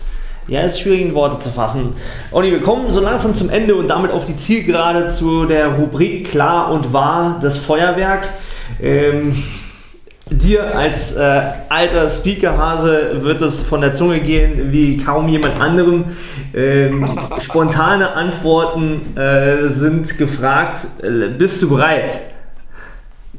Ja, 0.47 0.61
es 0.61 0.73
ist 0.73 0.81
schwierig 0.81 1.01
in 1.01 1.13
Worte 1.13 1.39
zu 1.39 1.49
fassen. 1.49 1.93
Olli, 2.31 2.51
wir 2.51 2.61
kommen 2.61 2.91
so 2.91 2.99
langsam 2.99 3.33
zum 3.33 3.49
Ende 3.49 3.75
und 3.75 3.87
damit 3.87 4.11
auf 4.11 4.25
die 4.25 4.35
Zielgerade 4.35 5.07
zu 5.07 5.45
der 5.45 5.75
Rubrik 5.75 6.29
Klar 6.29 6.71
und 6.71 6.91
Wahr, 6.91 7.39
das 7.41 7.57
Feuerwerk. 7.57 8.33
Ähm, 8.81 9.33
dir 10.31 10.75
als 10.75 11.15
äh, 11.15 11.41
alter 11.69 12.09
Speakerhase 12.09 13.23
wird 13.23 13.41
es 13.41 13.61
von 13.61 13.81
der 13.81 13.93
Zunge 13.93 14.21
gehen 14.21 14.71
wie 14.71 14.97
kaum 14.97 15.27
jemand 15.27 15.59
anderem. 15.59 16.05
Ähm, 16.53 17.19
spontane 17.39 18.13
Antworten 18.13 19.15
äh, 19.17 19.67
sind 19.67 20.17
gefragt. 20.17 20.87
Äh, 21.03 21.29
bist 21.37 21.61
du 21.61 21.69
bereit? 21.69 22.19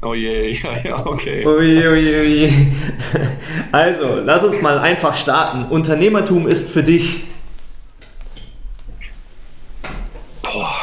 Oh 0.03 0.14
je, 0.14 0.51
ja, 0.62 0.78
ja, 0.84 1.07
okay. 1.07 1.47
Oh 1.47 1.61
je, 1.61 1.88
oh 1.88 1.95
je, 1.95 2.20
oh 2.20 2.24
je. 2.24 2.53
Also, 3.70 4.16
lass 4.16 4.45
uns 4.45 4.61
mal 4.61 4.78
einfach 4.78 5.14
starten. 5.14 5.64
Unternehmertum 5.64 6.47
ist 6.47 6.70
für 6.70 6.82
dich. 6.82 7.24
Boah, 10.43 10.76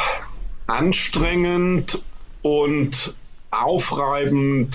anstrengend 0.66 2.00
und 2.42 3.14
aufreibend 3.50 4.74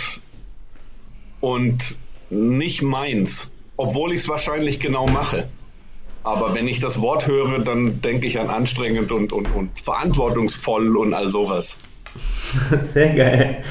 und 1.46 1.96
nicht 2.32 2.82
meins, 2.82 3.52
obwohl 3.78 4.14
ich 4.14 4.22
es 4.22 4.30
wahrscheinlich 4.30 4.80
genau 4.80 5.06
mache. 5.06 5.44
Aber 6.24 6.56
wenn 6.56 6.68
ich 6.68 6.80
das 6.80 7.02
Wort 7.02 7.28
höre, 7.28 7.60
dann 7.60 8.02
denke 8.02 8.26
ich 8.26 8.40
an 8.40 8.50
anstrengend 8.50 9.12
und, 9.12 9.32
und, 9.32 9.54
und 9.54 9.80
verantwortungsvoll 9.80 10.98
und 10.98 11.14
all 11.14 11.30
sowas. 11.30 11.78
Sehr 12.94 13.14
geil. 13.14 13.64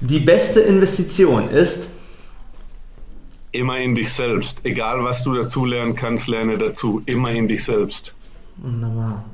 Die 0.00 0.18
beste 0.18 0.62
Investition 0.62 1.48
ist? 1.48 1.90
Immer 3.52 3.78
in 3.78 3.94
dich 3.94 4.12
selbst. 4.12 4.58
Egal, 4.64 5.04
was 5.04 5.22
du 5.22 5.32
dazu 5.32 5.64
lernen 5.64 5.94
kannst, 5.94 6.26
lerne 6.26 6.58
dazu. 6.58 7.02
Immer 7.06 7.30
in 7.30 7.46
dich 7.46 7.62
selbst. 7.62 8.16
Wunderbar. 8.56 9.24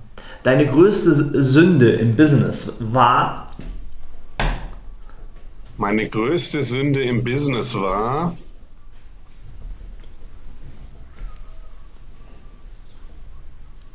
Deine 0.43 0.66
größte 0.66 1.43
Sünde 1.43 1.93
im 1.93 2.16
Business 2.16 2.76
war? 2.80 3.49
Meine 5.79 6.09
größte 6.09 6.64
Sünde 6.64 7.05
im 7.05 7.22
Business 7.22 7.72
war, 7.72 8.37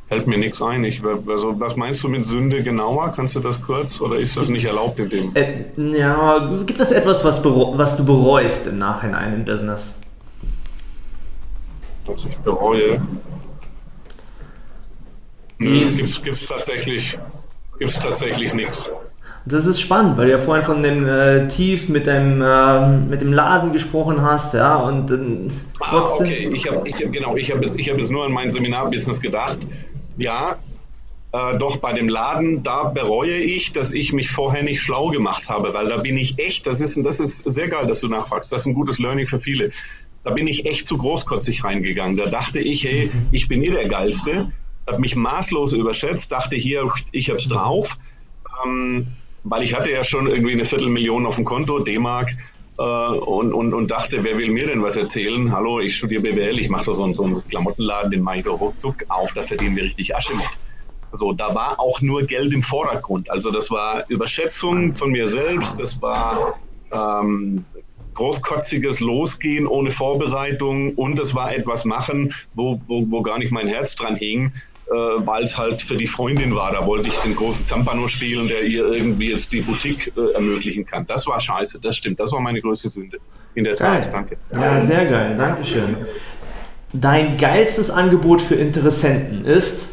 fällt 0.08 0.26
mir 0.26 0.38
nichts 0.38 0.62
ein. 0.62 0.82
Ich, 0.84 1.04
also, 1.04 1.60
was 1.60 1.76
meinst 1.76 2.02
du 2.02 2.08
mit 2.08 2.24
Sünde 2.24 2.62
genauer? 2.62 3.12
Kannst 3.14 3.36
du 3.36 3.40
das 3.40 3.60
kurz 3.60 4.00
oder 4.00 4.16
ist 4.16 4.34
das 4.34 4.48
nicht 4.48 4.64
erlaubt 4.64 4.98
in 4.98 5.10
dem? 5.10 5.36
Äh, 5.36 5.98
ja, 5.98 6.56
gibt 6.64 6.80
es 6.80 6.90
etwas, 6.90 7.22
was, 7.22 7.44
was 7.44 7.96
du 7.98 8.04
bereust 8.06 8.66
im 8.66 8.78
Nachhinein 8.78 9.34
im 9.34 9.44
Business? 9.44 10.00
Was 12.06 12.24
ich 12.24 12.36
bereue? 12.38 13.02
Nö, 15.58 15.90
gibt 16.22 16.38
es 16.38 16.46
tatsächlich, 16.46 17.18
gibt's 17.78 17.98
tatsächlich 17.98 18.54
nichts. 18.54 18.90
Das 19.46 19.66
ist 19.66 19.78
spannend, 19.78 20.16
weil 20.16 20.26
du 20.26 20.32
ja 20.32 20.38
vorhin 20.38 20.64
von 20.64 20.82
dem 20.82 21.06
äh, 21.06 21.46
Tief 21.48 21.90
mit 21.90 22.06
dem, 22.06 22.40
äh, 22.40 22.88
mit 22.98 23.20
dem 23.20 23.32
Laden 23.32 23.72
gesprochen 23.72 24.22
hast, 24.22 24.54
ja, 24.54 24.76
und 24.76 25.10
äh, 25.10 25.52
trotzdem. 25.82 26.26
Ah, 26.26 26.30
okay, 26.30 26.50
ich 26.54 26.66
habe 26.66 26.88
ich 26.88 26.94
hab, 26.94 27.12
genau, 27.12 27.36
ich 27.36 27.50
habe 27.50 27.62
jetzt, 27.62 27.78
hab 27.78 27.98
jetzt 27.98 28.10
nur 28.10 28.24
an 28.24 28.32
mein 28.32 28.50
Seminarbusiness 28.50 29.20
gedacht. 29.20 29.58
Ja, 30.16 30.56
äh, 31.32 31.58
doch 31.58 31.76
bei 31.76 31.92
dem 31.92 32.08
Laden, 32.08 32.62
da 32.62 32.84
bereue 32.84 33.36
ich, 33.36 33.72
dass 33.72 33.92
ich 33.92 34.14
mich 34.14 34.30
vorher 34.30 34.62
nicht 34.62 34.80
schlau 34.80 35.08
gemacht 35.08 35.48
habe, 35.50 35.74
weil 35.74 35.88
da 35.88 35.98
bin 35.98 36.16
ich 36.16 36.38
echt, 36.38 36.66
das 36.66 36.80
ist, 36.80 36.96
das 37.04 37.20
ist 37.20 37.38
sehr 37.38 37.68
geil, 37.68 37.86
dass 37.86 38.00
du 38.00 38.08
nachfragst, 38.08 38.50
das 38.50 38.62
ist 38.62 38.66
ein 38.66 38.74
gutes 38.74 38.98
Learning 38.98 39.26
für 39.26 39.38
viele. 39.38 39.72
da 40.22 40.30
bin 40.30 40.46
ich 40.46 40.64
echt 40.64 40.86
zu 40.86 40.96
großkotzig 40.96 41.64
reingegangen. 41.64 42.16
Da 42.16 42.26
dachte 42.26 42.60
ich, 42.60 42.84
hey, 42.84 43.10
ich 43.30 43.46
bin 43.46 43.62
eh 43.62 43.70
der 43.70 43.88
Geilste, 43.88 44.50
habe 44.86 45.00
mich 45.00 45.16
maßlos 45.16 45.74
überschätzt, 45.74 46.32
dachte 46.32 46.56
hier, 46.56 46.90
ich 47.12 47.28
hab's 47.28 47.46
drauf, 47.46 47.98
ähm, 48.64 49.06
weil 49.44 49.62
ich 49.62 49.74
hatte 49.74 49.90
ja 49.90 50.02
schon 50.02 50.26
irgendwie 50.26 50.52
eine 50.52 50.64
Viertelmillion 50.64 51.26
auf 51.26 51.36
dem 51.36 51.44
Konto, 51.44 51.78
D-Mark, 51.78 52.30
äh, 52.78 52.82
und, 52.82 53.52
und, 53.52 53.72
und 53.72 53.90
dachte, 53.90 54.24
wer 54.24 54.36
will 54.36 54.50
mir 54.50 54.66
denn 54.66 54.82
was 54.82 54.96
erzählen? 54.96 55.52
Hallo, 55.52 55.80
ich 55.80 55.96
studiere 55.96 56.22
BWL, 56.22 56.58
ich 56.58 56.68
mache 56.68 56.86
da 56.86 56.92
so, 56.92 57.12
so 57.12 57.24
einen 57.24 57.48
Klamottenladen, 57.48 58.10
den 58.10 58.22
mache 58.22 58.38
ich 58.38 58.44
doch 58.44 58.60
ruckzuck 58.60 58.96
auf, 59.08 59.32
da 59.32 59.42
verdienen 59.42 59.76
wir 59.76 59.84
richtig 59.84 60.16
Asche 60.16 60.34
mit. 60.34 60.46
So, 61.12 61.32
da 61.32 61.54
war 61.54 61.78
auch 61.78 62.00
nur 62.00 62.24
Geld 62.24 62.52
im 62.52 62.62
Vordergrund. 62.62 63.30
Also 63.30 63.52
das 63.52 63.70
war 63.70 64.04
Überschätzung 64.08 64.94
von 64.94 65.12
mir 65.12 65.28
selbst, 65.28 65.78
das 65.78 66.02
war 66.02 66.58
ähm, 66.90 67.64
großkotziges 68.14 68.98
Losgehen 68.98 69.66
ohne 69.66 69.92
Vorbereitung 69.92 70.94
und 70.96 71.18
es 71.20 71.34
war 71.34 71.54
etwas 71.54 71.84
machen, 71.84 72.34
wo, 72.54 72.80
wo, 72.88 73.08
wo 73.10 73.22
gar 73.22 73.38
nicht 73.38 73.52
mein 73.52 73.68
Herz 73.68 73.94
dran 73.94 74.16
hing, 74.16 74.52
weil 74.90 75.44
es 75.44 75.56
halt 75.56 75.82
für 75.82 75.96
die 75.96 76.06
Freundin 76.06 76.54
war. 76.54 76.72
Da 76.72 76.86
wollte 76.86 77.08
ich 77.08 77.14
den 77.16 77.34
großen 77.34 77.64
Zampano 77.66 78.08
spielen, 78.08 78.48
der 78.48 78.62
ihr 78.62 78.86
irgendwie 78.86 79.30
jetzt 79.30 79.52
die 79.52 79.60
Boutique 79.60 80.12
äh, 80.16 80.34
ermöglichen 80.34 80.84
kann. 80.84 81.06
Das 81.06 81.26
war 81.26 81.40
scheiße, 81.40 81.80
das 81.80 81.96
stimmt. 81.96 82.20
Das 82.20 82.32
war 82.32 82.40
meine 82.40 82.60
größte 82.60 82.88
Sünde. 82.88 83.18
In 83.54 83.64
der 83.64 83.76
geil. 83.76 84.02
Tat, 84.02 84.12
danke. 84.12 84.36
Ja, 84.52 84.80
sehr 84.80 85.06
geil, 85.06 85.36
Dankeschön. 85.36 85.96
Dein 86.92 87.36
geilstes 87.38 87.90
Angebot 87.90 88.40
für 88.40 88.54
Interessenten 88.54 89.44
ist? 89.44 89.88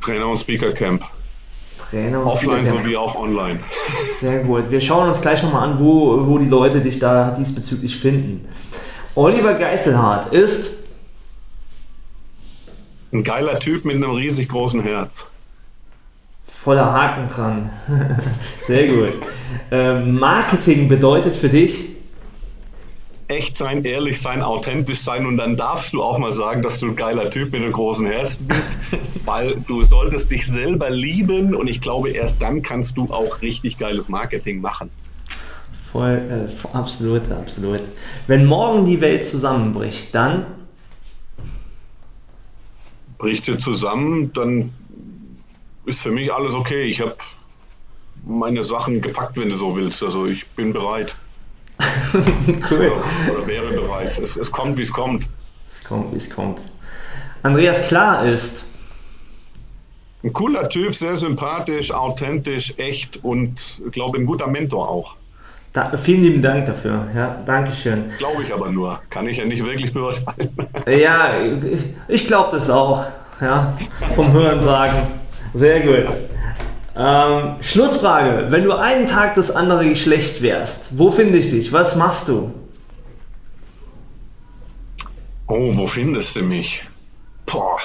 Trainer 0.00 0.28
und 0.28 0.38
Speaker 0.38 0.72
Camp. 0.72 1.02
Trainer 1.90 2.20
und 2.20 2.26
Offline 2.26 2.66
Speaker 2.66 2.82
sowie 2.82 2.96
auch 2.96 3.14
online. 3.16 3.60
Sehr 4.20 4.40
gut. 4.40 4.70
Wir 4.70 4.80
schauen 4.80 5.08
uns 5.08 5.20
gleich 5.20 5.42
nochmal 5.42 5.68
an, 5.68 5.78
wo, 5.78 6.26
wo 6.26 6.38
die 6.38 6.48
Leute 6.48 6.80
dich 6.80 6.98
da 6.98 7.30
diesbezüglich 7.30 7.96
finden. 7.96 8.48
Oliver 9.14 9.54
Geiselhardt 9.54 10.32
ist 10.32 10.79
ein 13.12 13.24
geiler 13.24 13.58
Typ 13.58 13.84
mit 13.84 13.96
einem 13.96 14.12
riesig 14.12 14.48
großen 14.48 14.82
Herz. 14.82 15.26
Voller 16.46 16.92
Haken 16.92 17.28
dran. 17.28 17.70
Sehr 18.66 18.88
gut. 18.88 19.14
Ähm, 19.70 20.18
Marketing 20.18 20.88
bedeutet 20.88 21.36
für 21.36 21.48
dich 21.48 21.90
echt 23.30 23.56
sein, 23.56 23.84
ehrlich 23.84 24.20
sein, 24.20 24.42
authentisch 24.42 25.00
sein 25.00 25.24
und 25.24 25.36
dann 25.36 25.56
darfst 25.56 25.92
du 25.92 26.02
auch 26.02 26.18
mal 26.18 26.32
sagen, 26.32 26.62
dass 26.62 26.80
du 26.80 26.88
ein 26.88 26.96
geiler 26.96 27.30
Typ 27.30 27.52
mit 27.52 27.62
einem 27.62 27.72
großen 27.72 28.06
Herzen 28.06 28.46
bist, 28.48 28.76
weil 29.24 29.56
du 29.68 29.84
solltest 29.84 30.30
dich 30.30 30.46
selber 30.46 30.90
lieben 30.90 31.54
und 31.54 31.68
ich 31.68 31.80
glaube, 31.80 32.10
erst 32.10 32.42
dann 32.42 32.60
kannst 32.60 32.96
du 32.96 33.04
auch 33.04 33.40
richtig 33.40 33.78
geiles 33.78 34.08
Marketing 34.08 34.60
machen. 34.60 34.90
Voll, 35.92 36.48
äh, 36.48 36.76
absolut, 36.76 37.30
absolut. 37.30 37.80
Wenn 38.26 38.46
morgen 38.46 38.84
die 38.84 39.00
Welt 39.00 39.24
zusammenbricht, 39.24 40.14
dann 40.14 40.46
bricht 43.20 43.44
sie 43.44 43.58
zusammen, 43.58 44.32
dann 44.32 44.72
ist 45.84 46.00
für 46.00 46.10
mich 46.10 46.32
alles 46.32 46.54
okay. 46.54 46.82
Ich 46.82 47.00
habe 47.00 47.14
meine 48.24 48.64
Sachen 48.64 49.00
gepackt, 49.00 49.36
wenn 49.36 49.50
du 49.50 49.56
so 49.56 49.76
willst. 49.76 50.02
Also 50.02 50.26
ich 50.26 50.46
bin 50.48 50.72
bereit. 50.72 51.14
cool. 52.70 52.92
Oder, 53.32 53.46
wäre 53.46 53.72
bereit. 53.72 54.18
Es, 54.18 54.36
es 54.36 54.50
kommt, 54.50 54.76
wie 54.76 54.82
es 54.82 54.92
kommt. 54.92 55.24
Es 55.70 55.84
kommt, 55.84 56.12
wie 56.12 56.16
es 56.16 56.28
kommt. 56.28 56.60
Andreas 57.42 57.86
Klar 57.86 58.26
ist. 58.26 58.64
Ein 60.22 60.32
cooler 60.34 60.68
Typ, 60.68 60.94
sehr 60.94 61.16
sympathisch, 61.16 61.90
authentisch, 61.90 62.74
echt 62.76 63.24
und, 63.24 63.82
glaube 63.90 64.18
ein 64.18 64.26
guter 64.26 64.48
Mentor 64.48 64.86
auch. 64.86 65.16
Da, 65.72 65.96
vielen 65.96 66.22
lieben 66.22 66.42
Dank 66.42 66.66
dafür. 66.66 67.06
Ja, 67.14 67.40
Dankeschön. 67.46 68.10
Glaube 68.18 68.42
ich 68.42 68.52
aber 68.52 68.70
nur. 68.70 69.00
Kann 69.08 69.28
ich 69.28 69.36
ja 69.36 69.44
nicht 69.44 69.64
wirklich 69.64 69.92
beurteilen. 69.92 70.50
Ja, 70.86 71.40
ich, 71.40 71.84
ich 72.08 72.26
glaube 72.26 72.50
das 72.52 72.68
auch. 72.68 73.04
Ja, 73.40 73.76
vom 74.14 74.32
Hören 74.32 74.60
sagen. 74.60 75.06
Sehr 75.54 75.80
gut. 75.80 76.12
Ähm, 76.96 77.54
Schlussfrage. 77.60 78.46
Wenn 78.50 78.64
du 78.64 78.72
einen 78.72 79.06
Tag 79.06 79.36
das 79.36 79.50
andere 79.50 79.88
Geschlecht 79.88 80.42
wärst, 80.42 80.98
wo 80.98 81.10
finde 81.10 81.38
ich 81.38 81.50
dich? 81.50 81.72
Was 81.72 81.94
machst 81.94 82.28
du? 82.28 82.52
Oh, 85.46 85.72
wo 85.74 85.86
findest 85.86 86.36
du 86.36 86.42
mich? 86.42 86.82
Boah, 87.46 87.78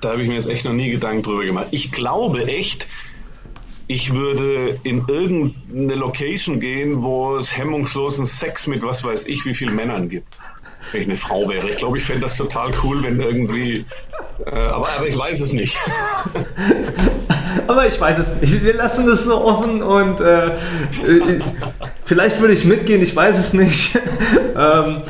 da 0.00 0.10
habe 0.10 0.22
ich 0.22 0.28
mir 0.28 0.34
jetzt 0.34 0.48
echt 0.48 0.64
noch 0.64 0.72
nie 0.72 0.90
Gedanken 0.90 1.22
drüber 1.22 1.44
gemacht. 1.44 1.68
Ich 1.70 1.90
glaube 1.90 2.46
echt, 2.46 2.86
ich 3.88 4.12
würde 4.12 4.78
in 4.82 5.02
irgendeine 5.08 5.94
Location 5.94 6.60
gehen, 6.60 7.02
wo 7.02 7.38
es 7.38 7.56
hemmungslosen 7.56 8.26
Sex 8.26 8.66
mit 8.66 8.82
was 8.82 9.02
weiß 9.02 9.26
ich 9.26 9.44
wie 9.46 9.54
vielen 9.54 9.74
Männern 9.74 10.10
gibt. 10.10 10.38
Wenn 10.92 11.02
ich 11.02 11.08
eine 11.08 11.16
Frau 11.16 11.48
wäre. 11.48 11.70
Ich 11.70 11.78
glaube, 11.78 11.98
ich 11.98 12.04
fände 12.04 12.22
das 12.22 12.36
total 12.36 12.70
cool, 12.84 13.02
wenn 13.02 13.20
irgendwie. 13.20 13.84
Äh, 14.46 14.50
aber, 14.50 14.88
aber 14.96 15.08
ich 15.08 15.16
weiß 15.16 15.40
es 15.40 15.52
nicht. 15.52 15.76
aber 17.66 17.86
ich 17.86 17.98
weiß 17.98 18.18
es 18.18 18.40
nicht. 18.40 18.62
Wir 18.62 18.74
lassen 18.74 19.06
das 19.06 19.24
so 19.24 19.42
offen 19.42 19.82
und 19.82 20.20
äh, 20.20 20.48
äh 20.48 21.40
vielleicht 22.04 22.40
würde 22.40 22.54
ich 22.54 22.64
mitgehen, 22.64 23.02
ich 23.02 23.16
weiß 23.16 23.38
es 23.38 23.54
nicht. 23.54 23.98
ähm, 24.56 25.02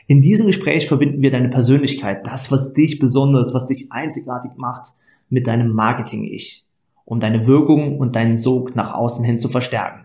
In 0.07 0.21
diesem 0.21 0.47
Gespräch 0.47 0.87
verbinden 0.87 1.23
wir 1.23 1.31
deine 1.31 1.49
Persönlichkeit, 1.49 2.27
das, 2.27 2.53
was 2.53 2.73
dich 2.73 2.99
besonders, 2.99 3.55
was 3.55 3.67
dich 3.67 3.91
einzigartig 3.91 4.53
macht, 4.57 4.93
mit 5.29 5.47
deinem 5.47 5.73
Marketing-Ich, 5.73 6.65
um 7.05 7.21
deine 7.21 7.47
Wirkung 7.47 7.99
und 7.99 8.17
deinen 8.17 8.37
Sog 8.37 8.75
nach 8.77 8.95
außen 8.95 9.25
hin 9.25 9.39
zu 9.39 9.49
verstärken. 9.49 10.05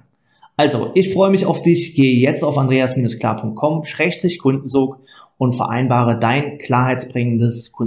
Also, 0.55 0.91
ich 0.95 1.11
freue 1.13 1.30
mich 1.30 1.45
auf 1.45 1.61
dich. 1.61 1.93
Gehe 1.93 2.15
jetzt 2.15 2.43
auf 2.43 2.57
andreas-klar.com-kundensog 2.57 4.97
und 5.38 5.55
vereinbare 5.55 6.17
dein 6.17 6.57
klarheitsbringendes 6.57 7.73